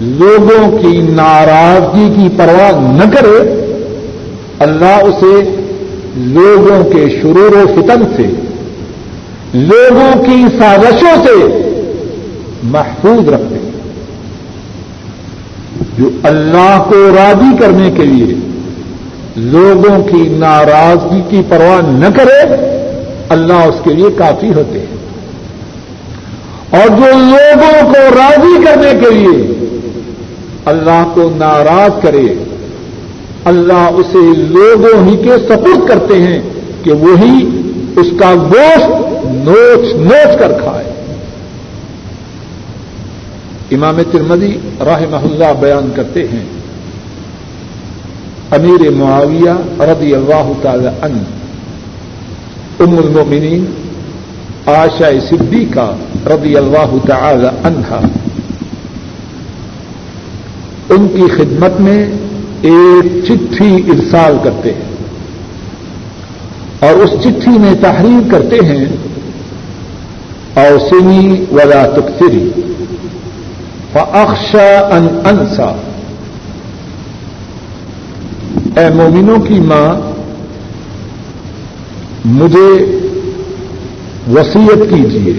لوگوں 0.00 0.78
کی 0.78 0.98
ناراضگی 0.98 2.12
کی 2.16 2.28
پرواہ 2.36 2.72
نہ 2.72 3.10
کرے، 3.10 3.62
اللہ 4.58 5.04
اسے 5.04 5.56
لوگوں 6.16 6.84
کے 6.84 7.18
شرور 7.22 7.56
و 7.56 7.66
فتن 7.74 8.04
سے 8.16 8.41
لوگوں 9.54 10.24
کی 10.24 10.44
سازشوں 10.58 11.26
سے 11.26 11.58
محفوظ 12.62 13.28
رکھتے 13.28 13.70
جو 15.98 16.10
اللہ 16.22 16.84
کو 16.88 17.08
راضی 17.16 17.56
کرنے 17.58 17.90
کے 17.96 18.04
لیے 18.04 18.34
لوگوں 19.36 20.04
کی 20.04 20.28
ناراضگی 20.28 21.22
کی 21.28 21.42
پرواہ 21.48 21.80
نہ 21.90 22.06
کرے، 22.16 22.56
اللہ 23.28 23.52
اس 23.52 23.74
کے 23.84 23.92
لیے 23.92 24.06
کافی 24.16 24.52
ہوتے 24.52 24.78
ہیں۔ 24.78 24.96
اور 26.70 26.88
جو 26.88 27.18
لوگوں 27.18 27.92
کو 27.92 28.14
راضی 28.16 28.64
کرنے 28.64 28.92
کے 29.00 29.10
لیے 29.14 29.54
اللہ 30.64 31.10
کو 31.14 31.30
ناراض 31.36 32.02
کرے، 32.02 32.34
اللہ 33.44 33.88
اسے 33.96 34.32
لوگوں 34.36 35.08
ہی 35.08 35.16
کے 35.16 35.32
سپورٹ 35.48 35.88
کرتے 35.88 36.18
ہیں 36.18 36.40
کہ 36.82 36.92
وہی 36.92 37.60
اس 37.96 38.06
کا 38.20 38.34
گوشت 38.34 39.11
نوچ 39.44 39.94
نوچ 39.94 40.38
کر 40.38 40.52
کھائے۔ 40.62 40.90
امام 43.70 44.02
ترمدی 44.10 44.52
راہ 44.86 45.02
محلہ 45.10 45.52
بیان 45.60 45.90
کرتے 45.96 46.28
ہیں، 46.28 46.44
امیر 48.50 48.90
معاویہ 48.90 49.82
رضی 49.82 50.14
اللہ 50.14 50.52
تعالی 50.62 50.88
عنہ، 51.02 51.22
ام 52.80 52.98
المؤمنین 52.98 53.64
آشا 54.66 55.10
صدیقہ 55.28 55.94
رضی 56.26 56.56
اللہ 56.56 56.96
تعالی 57.06 57.48
عنہا۔ 57.64 58.00
ان 60.90 61.08
کی 61.08 61.28
خدمت 61.36 61.80
میں 61.80 62.00
ایک 62.62 63.24
چٹھی 63.24 63.74
ارسال 63.88 64.36
کرتے 64.44 64.72
ہیں 64.72 64.90
اور 66.80 66.94
اس 66.94 67.10
چٹھی 67.22 67.58
میں 67.58 67.74
تحریر 67.80 68.30
کرتے 68.30 68.56
ہیں 68.66 68.84
اوسنی 70.54 71.44
ولا 71.52 71.86
تکثری 71.86 72.50
فاخشا 73.92 74.96
ان 74.96 75.06
انسا 75.24 75.70
اے 78.76 78.88
مومنوں 78.94 79.38
کی 79.38 79.58
ماں، 79.60 79.88
مجھے 82.24 82.68
وسیعت 84.34 84.90
کیجیے، 84.90 85.32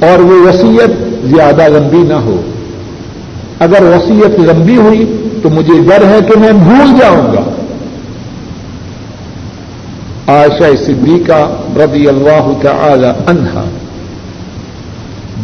اور 0.00 0.18
وہ 0.18 0.40
وسیعت 0.48 0.90
زیادہ 1.24 1.68
لمبی 1.68 2.02
نہ 2.08 2.14
ہو۔ 2.14 2.40
اگر 3.60 3.82
وسیعت 3.82 4.40
لمبی 4.40 4.76
ہوئی 4.76 5.04
تو 5.42 5.50
مجھے 5.50 5.80
ڈر 5.82 6.04
ہے 6.04 6.18
کہ 6.28 6.38
میں 6.38 6.52
بھول 6.52 6.98
جاؤں 7.00 7.32
گا۔ 7.32 7.44
آشا 10.32 10.76
صدیقہ 10.86 11.42
رضی 11.76 12.08
اللہ 12.08 12.52
تعالی 12.62 13.08
عنہا۔ 13.26 13.64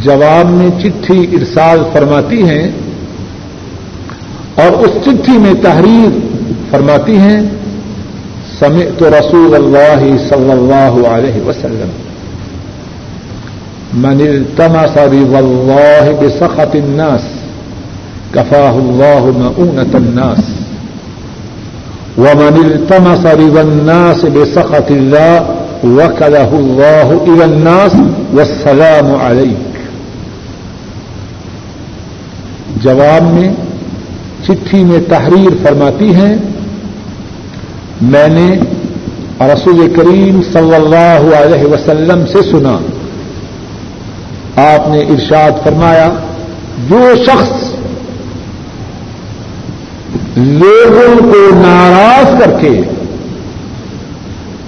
جواب 0.03 0.51
میں 0.51 0.71
چٹھی 0.81 1.27
ارسال 1.33 1.83
فرماتی 1.93 2.43
ہیں 2.43 2.71
اور 4.55 4.73
اس 4.73 4.91
چٹھی 5.05 5.39
میں 5.39 5.55
تحریر 5.63 6.19
فرماتی 6.71 7.17
ہیں 7.17 7.43
سمع 8.59 8.83
تو 8.99 9.11
رسول 9.11 9.55
اللہ 9.55 10.17
صلی 10.29 10.51
اللہ 10.53 11.09
علیہ 11.09 11.49
وسلم۔ 11.49 11.89
من 13.95 14.21
التمس 14.21 14.97
بالله 14.97 16.11
بسخط 16.21 16.75
الناس 16.75 17.21
كفاه 18.35 18.79
الله 18.79 19.31
مؤونة 19.37 19.95
الناس۔ 19.95 20.45
ومن 22.19 22.65
التمس 22.65 23.27
رضا 23.27 23.61
الناس 23.61 24.25
بسخط 24.25 24.91
الله 24.91 25.62
وكله 25.85 26.51
الله 26.53 27.25
إلى 27.27 27.43
الناس 27.43 27.95
والسلام 28.35 29.15
عليك. 29.15 29.71
جواب 32.83 33.23
میں 33.23 33.49
چٹھی 34.45 34.85
میں 34.85 34.99
تحریر 35.09 35.49
فرماتی 35.63 36.15
ہیں 36.15 36.37
میں 38.01 38.29
نے 38.29 38.59
رسول 39.41 39.93
کریم 39.97 40.41
صلی 40.53 40.75
اللہ 40.75 41.37
علیہ 41.37 41.65
وسلم 41.65 42.27
سے 42.27 42.43
سنا۔ 42.43 42.79
آپ 44.57 44.89
نے 44.89 45.01
ارشاد 45.01 45.65
فرمایا، 45.65 46.09
جو 46.89 47.15
شخص 47.27 47.71
لوگوں 50.37 51.33
کو 51.33 51.55
ناراض 51.55 52.43
کر 52.43 52.51
کے 52.61 52.83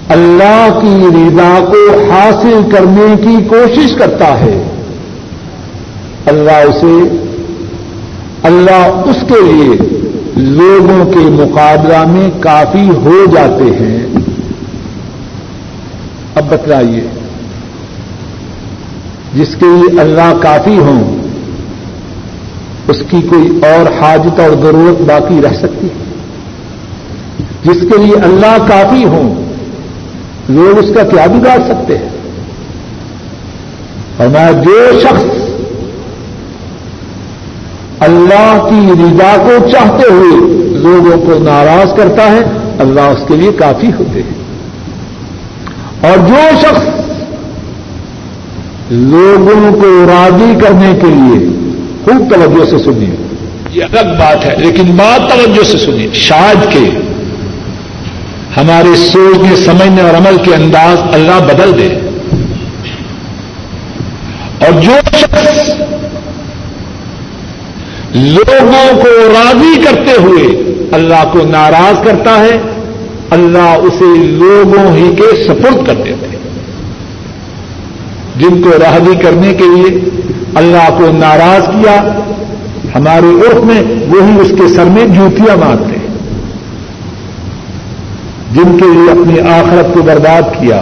اللہ 0.09 0.79
کی 0.81 1.07
رضا 1.07 1.65
کو 1.65 2.11
حاصل 2.11 2.59
کرنے 2.71 3.15
کی 3.21 3.43
کوشش 3.49 3.95
کرتا 3.97 4.39
ہے۔ 4.39 4.63
اللہ 6.25 6.51
اسے، 6.51 7.17
اللہ 8.43 9.01
اس 9.05 9.15
کے 9.27 9.51
لیے 9.51 9.99
لوگوں 10.35 11.05
کے 11.05 11.19
مقابلہ 11.19 12.07
میں 12.07 12.29
کافی 12.39 12.89
ہو 12.89 13.25
جاتے 13.35 13.63
ہیں۔ 13.63 14.05
اب 16.35 16.43
بتلائیے، 16.49 17.07
جس 19.35 19.55
کے 19.55 19.65
لیے 19.65 19.99
اللہ 19.99 20.33
کافی 20.41 20.77
ہوں، 20.77 21.17
اس 22.87 22.97
کی 23.09 23.17
کوئی 23.21 23.59
اور 23.63 24.01
حاجت 24.01 24.39
اور 24.39 24.49
ضرورت 24.49 25.01
باقی 25.01 25.41
رہ 25.41 25.53
سکتی 25.53 25.87
ہے۔ 25.87 26.05
جس 27.63 27.81
کے 27.81 27.97
لیے 27.97 28.15
اللہ 28.15 28.57
کافی 28.67 29.05
ہوں 29.05 29.44
لوگ 30.49 30.77
اس 30.77 30.91
کا 30.95 31.03
کیا 31.03 31.25
بگاڑ 31.25 31.59
سکتے 31.59 31.97
ہیں؟ 31.97 32.09
اور 34.17 34.27
میں 34.27 34.63
جو 34.63 34.99
شخص 35.01 35.25
اللہ 37.99 38.67
کی 38.69 39.03
رضا 39.03 39.35
کو 39.37 39.69
چاہتے 39.69 40.11
ہوئے 40.11 40.37
لوگوں 40.77 41.25
کو 41.25 41.43
ناراض 41.43 41.93
کرتا 41.97 42.31
ہے، 42.31 42.41
اللہ 42.79 43.01
اس 43.01 43.27
کے 43.27 43.35
لیے 43.35 43.51
کافی 43.51 43.87
ہوتے 43.99 44.21
ہیں۔ 44.23 44.45
اور 46.09 46.17
جو 46.17 46.57
شخص 46.61 46.89
لوگوں 48.89 49.81
کو 49.81 50.05
راضی 50.09 50.53
کرنے 50.61 50.99
کے 51.01 51.07
لیے 51.07 51.49
خوب 52.05 52.33
توجہ 52.33 52.77
سے 52.77 52.83
سنیے۔ 52.83 53.15
یہ 53.73 53.83
الگ 53.83 54.09
بات 54.19 54.45
ہے، 54.45 54.55
لیکن 54.57 54.83
بات 54.83 55.31
توجہ 55.31 55.63
سے 55.63 55.77
سنیے، 55.77 56.07
شاید 56.13 56.73
کے 56.73 57.14
ہمارے 58.57 58.95
سوچنے 58.95 59.55
سمجھنے 59.55 60.01
اور 60.01 60.13
عمل 60.13 60.37
کے 60.43 60.55
انداز 60.55 60.97
اللہ 61.13 61.53
بدل 61.53 61.79
دے۔ 61.79 62.09
اور 64.65 64.81
جو 64.81 64.91
شخص 65.17 65.69
لوگوں 68.13 69.01
کو 69.01 69.07
راضی 69.07 69.81
کرتے 69.81 70.21
ہوئے 70.21 70.43
اللہ 70.91 71.29
کو 71.31 71.39
ناراض 71.39 72.03
کرتا 72.03 72.39
ہے، 72.39 72.57
اللہ 73.29 73.75
اسے 73.81 74.17
لوگوں 74.17 74.95
ہی 74.95 75.15
کے 75.15 75.45
سپرد 75.45 75.87
کر 75.87 75.95
دیتے 75.95 76.27
ہیں۔ 76.27 76.35
جن 78.35 78.61
کو 78.61 78.69
راضی 78.69 79.15
کرنے 79.21 79.53
کے 79.53 79.63
لیے 79.63 80.09
اللہ 80.55 80.89
کو 80.97 81.05
ناراض 81.11 81.67
کیا، 81.67 82.01
ہمارے 82.95 83.47
عرف 83.47 83.63
میں 83.63 83.81
وہی 84.07 84.41
اس 84.41 84.49
کے 84.49 84.67
سر 84.67 84.85
میں 84.85 85.05
جوتیاں 85.05 85.57
مارتے 85.57 85.99
ہیں۔ 85.99 86.04
جن 88.55 88.77
کے 88.77 88.85
لیے 88.85 89.11
اپنی 89.11 89.39
آخرت 89.39 89.93
کو 89.93 90.01
برباد 90.01 90.41
کیا، 90.59 90.81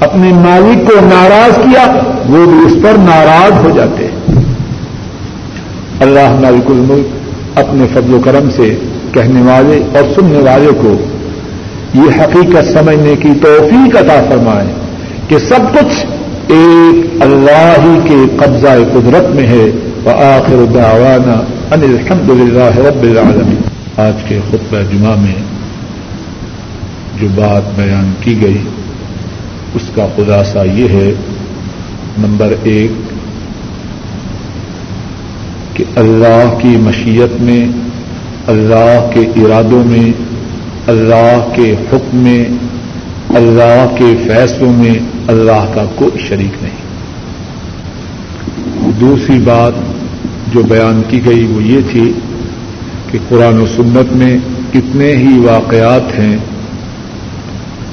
اپنے 0.00 0.32
مالک 0.32 0.88
کو 0.88 1.00
ناراض 1.00 1.56
کیا، 1.56 1.98
وہ 2.28 2.46
بھی 2.46 2.66
اس 2.66 2.72
پر 2.82 2.98
ناراض 2.98 3.64
ہو 3.64 3.70
جاتے 3.76 4.04
ہیں۔ 4.04 4.42
اللہ 6.00 6.40
مالک 6.40 6.70
الملک 6.70 7.58
اپنے 7.58 7.86
فضل 7.94 8.14
و 8.14 8.20
کرم 8.24 8.50
سے 8.50 8.74
کہنے 9.12 9.42
والے 9.42 9.82
اور 9.94 10.14
سننے 10.14 10.38
والے 10.38 10.70
کو 10.80 10.94
یہ 11.94 12.22
حقیقت 12.22 12.72
سمجھنے 12.72 13.16
کی 13.16 13.28
توفیق 13.42 13.96
عطا 13.96 14.20
فرمائے 14.28 14.66
کہ 15.28 15.38
سب 15.38 15.74
کچھ 15.74 16.06
ایک 16.48 17.22
اللہ 17.22 17.74
ہی 17.84 17.98
کے 18.04 18.36
قبضہ 18.36 18.68
قدرت 18.92 19.34
میں 19.34 19.46
ہے۔ 19.46 19.70
وہ 20.04 20.10
آخر 20.10 20.64
دعوانا 20.74 21.40
ان 21.74 21.82
الحمد 21.82 22.30
للہ 22.30 22.88
رب 22.88 23.02
العالمین۔ 23.02 23.60
آج 23.96 24.22
کے 24.28 24.38
خطبہ 24.50 24.78
جمعہ 24.92 25.16
میں 25.16 25.34
جو 27.20 27.28
بات 27.34 27.62
بیان 27.76 28.12
کی 28.20 28.42
گئی، 28.42 28.62
اس 29.74 29.82
کا 29.94 30.06
خلاصہ 30.16 30.58
یہ 30.74 30.88
ہے، 30.88 31.12
نمبر 32.18 32.52
ایک، 32.62 32.90
کہ 35.76 35.84
اللہ 35.96 36.58
کی 36.62 36.68
مشیت 36.68 37.40
میں، 37.40 37.66
اللہ 38.46 39.10
کے 39.14 39.20
ارادوں 39.20 39.84
میں، 39.84 40.12
اللہ 40.86 41.48
کے 41.54 41.72
حکم 41.72 42.16
میں، 42.16 42.44
اللہ 43.28 43.86
کے 43.98 44.14
فیصلوں 44.26 44.72
میں 44.72 44.94
اللہ 45.28 45.70
کا 45.74 45.84
کوئی 45.94 46.18
شریک 46.28 46.62
نہیں۔ 46.62 46.78
دوسری 49.00 49.38
بات 49.38 49.72
جو 50.54 50.62
بیان 50.62 51.02
کی 51.08 51.20
گئی 51.26 51.44
وہ 51.44 51.62
یہ 51.62 51.80
تھی 51.90 52.12
کہ 53.10 53.18
قرآن 53.28 53.58
و 53.58 53.66
سنت 53.66 54.12
میں 54.12 54.38
کتنے 54.72 55.16
ہی 55.16 55.38
واقعات 55.38 56.18
ہیں 56.18 56.36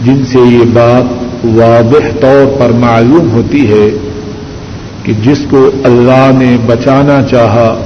جن 0.03 0.25
سے 0.25 0.39
یہ 0.39 0.63
بات 0.73 1.25
واضح 1.45 2.19
طور 2.21 2.59
پر 2.59 2.69
معلوم 2.69 3.31
ہوتی 3.31 3.71
ہے 3.71 3.89
کہ 5.03 5.13
جس 5.23 5.37
کو 5.49 5.71
اللہ 5.83 6.31
نے 6.37 6.57
بچانا 6.65 7.23
چاہا، 7.31 7.81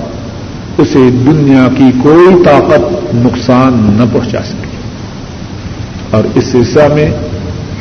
اسے 0.78 1.10
دنیا 1.12 1.68
کی 1.78 1.84
کوئی 2.04 2.44
طاقت 2.46 3.16
نقصان 3.16 3.74
نہ 3.74 4.04
پہنچا 4.14 4.40
سکے۔ 4.44 4.78
اور 6.12 6.24
اس 6.36 6.44
سلسلہ 6.44 6.94
میں 6.94 7.12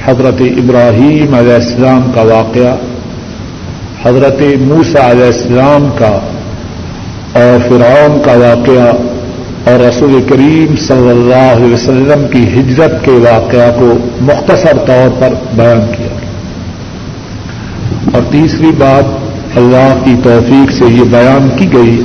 حضرت 0.05 0.41
ابراہیم 0.41 1.35
علیہ 1.35 1.53
السلام 1.53 2.11
کا 2.15 2.23
واقعہ، 2.23 2.77
حضرت 4.03 4.43
موسا 4.61 5.11
علیہ 5.11 5.25
السلام 5.25 5.89
کا 5.99 6.19
اور 7.33 7.69
فرعون 7.69 8.23
کا 8.25 8.33
واقعہ 8.33 9.18
اور 9.69 9.81
رسول 9.81 10.23
کریم 10.29 10.77
صلی 10.77 11.11
اللہ 11.11 11.57
علیہ 11.57 11.75
وسلم 11.75 12.27
کی 12.33 12.61
ہجرت 12.61 13.05
کے 13.05 13.11
واقعہ 13.11 13.79
کو 13.79 13.99
مختصر 14.21 14.77
طور 14.87 15.21
پر 15.21 15.29
بیان 15.53 15.81
کیا۔ 15.97 16.09
اور 18.13 18.23
تیسری 18.33 18.71
بات، 18.79 19.05
اللہ 19.59 19.95
کی 20.05 20.15
توفیق 20.23 20.73
سے 20.73 20.85
یہ 20.85 21.03
بیان 21.03 21.49
کی 21.57 21.73
گئی 21.73 22.03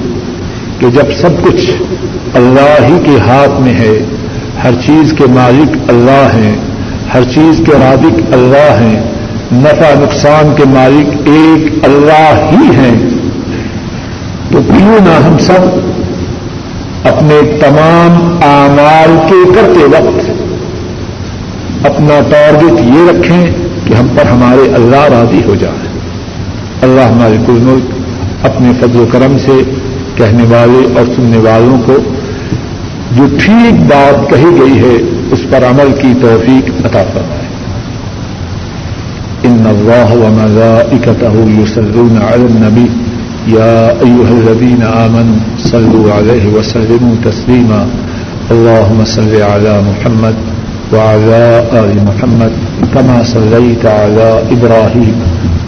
کہ 0.80 0.90
جب 0.90 1.12
سب 1.22 1.30
کچھ 1.44 1.72
اللہ 2.34 2.86
ہی 2.86 2.98
کے 3.04 3.20
ہاتھ 3.20 3.62
میں 3.62 3.74
ہے، 3.74 4.00
ہر 4.64 4.72
چیز 4.86 5.14
کے 5.18 5.24
مالک 5.30 5.78
اللہ 5.88 6.30
ہیں، 6.34 6.56
ہر 7.14 7.24
چیز 7.24 7.62
کے 7.66 7.72
رادق 7.72 8.34
اللہ 8.34 8.74
ہیں، 8.80 9.04
نفع 9.52 9.94
نقصان 10.00 10.54
کے 10.58 10.64
مالک 10.68 11.16
ایک 11.26 11.84
اللہ 11.84 12.50
ہی 12.52 12.76
ہیں، 12.76 13.10
تو 14.52 14.62
کیوں 14.62 15.06
نہ 15.06 15.26
ہم 15.26 15.38
سب 15.38 15.93
اپنے 17.04 17.58
تمام 17.60 18.38
اعمال 18.44 19.30
کے 19.30 19.54
کرتے 19.56 19.84
وقت 19.84 20.30
اپنا 21.86 22.20
ٹارگیٹ 22.30 22.82
یہ 22.82 23.10
رکھیں 23.10 23.46
کہ 23.86 23.94
ہم 23.94 24.08
پر 24.16 24.26
ہمارے 24.26 24.74
اللہ 24.74 25.04
راضی 25.04 25.42
ہو 25.46 25.56
جائے۔ 25.56 25.88
اللہ 26.82 27.02
ہمارے 27.02 27.36
کل 27.46 27.54
ملک 27.54 27.84
اپنے 28.46 28.72
فضل 28.80 29.00
و 29.00 29.06
کرم 29.12 29.38
سے 29.38 29.72
کہنے 30.16 30.44
والے 30.44 31.00
اور 31.00 31.06
سننے 31.06 31.38
والوں 31.38 31.82
کو 31.86 31.96
جو 33.12 33.24
ٹھیک 33.46 33.80
بات 33.80 34.30
کہی 34.30 34.62
گئی 34.62 34.80
ہے، 34.80 34.96
اس 35.32 35.40
پر 35.50 35.64
عمل 35.64 35.92
کی 36.02 36.14
توفیق 36.22 36.86
عطا 36.86 37.04
فرمائے۔ 37.14 37.48
ان 39.44 39.64
اللہ 39.68 40.16
وملائکتہ 40.16 41.62
یصلون 41.62 42.18
علی 42.22 42.44
النبی۔ 42.44 43.13
يا 43.48 43.92
أيها 44.02 44.32
الذين 44.40 44.82
آمنوا 44.82 45.40
صلوا 45.58 46.14
عليه 46.14 46.48
وسلموا 46.56 47.16
تسليما. 47.24 47.88
اللهم 48.52 49.00
صل 49.04 49.34
على 49.42 49.74
محمد 49.84 50.36
وعلى 50.94 51.44
آل 51.74 51.92
محمد 52.06 52.52
كما 52.94 53.24
صليت 53.24 53.86
على 53.86 54.44
إبراهيم 54.52 55.16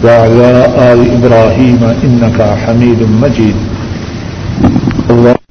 وعلى 0.04 0.52
آل 0.92 1.00
إبراهيم 1.20 1.80
إنك 2.04 2.38
حميد 2.66 3.00
مجيد. 3.22 3.56
الله 5.10 5.35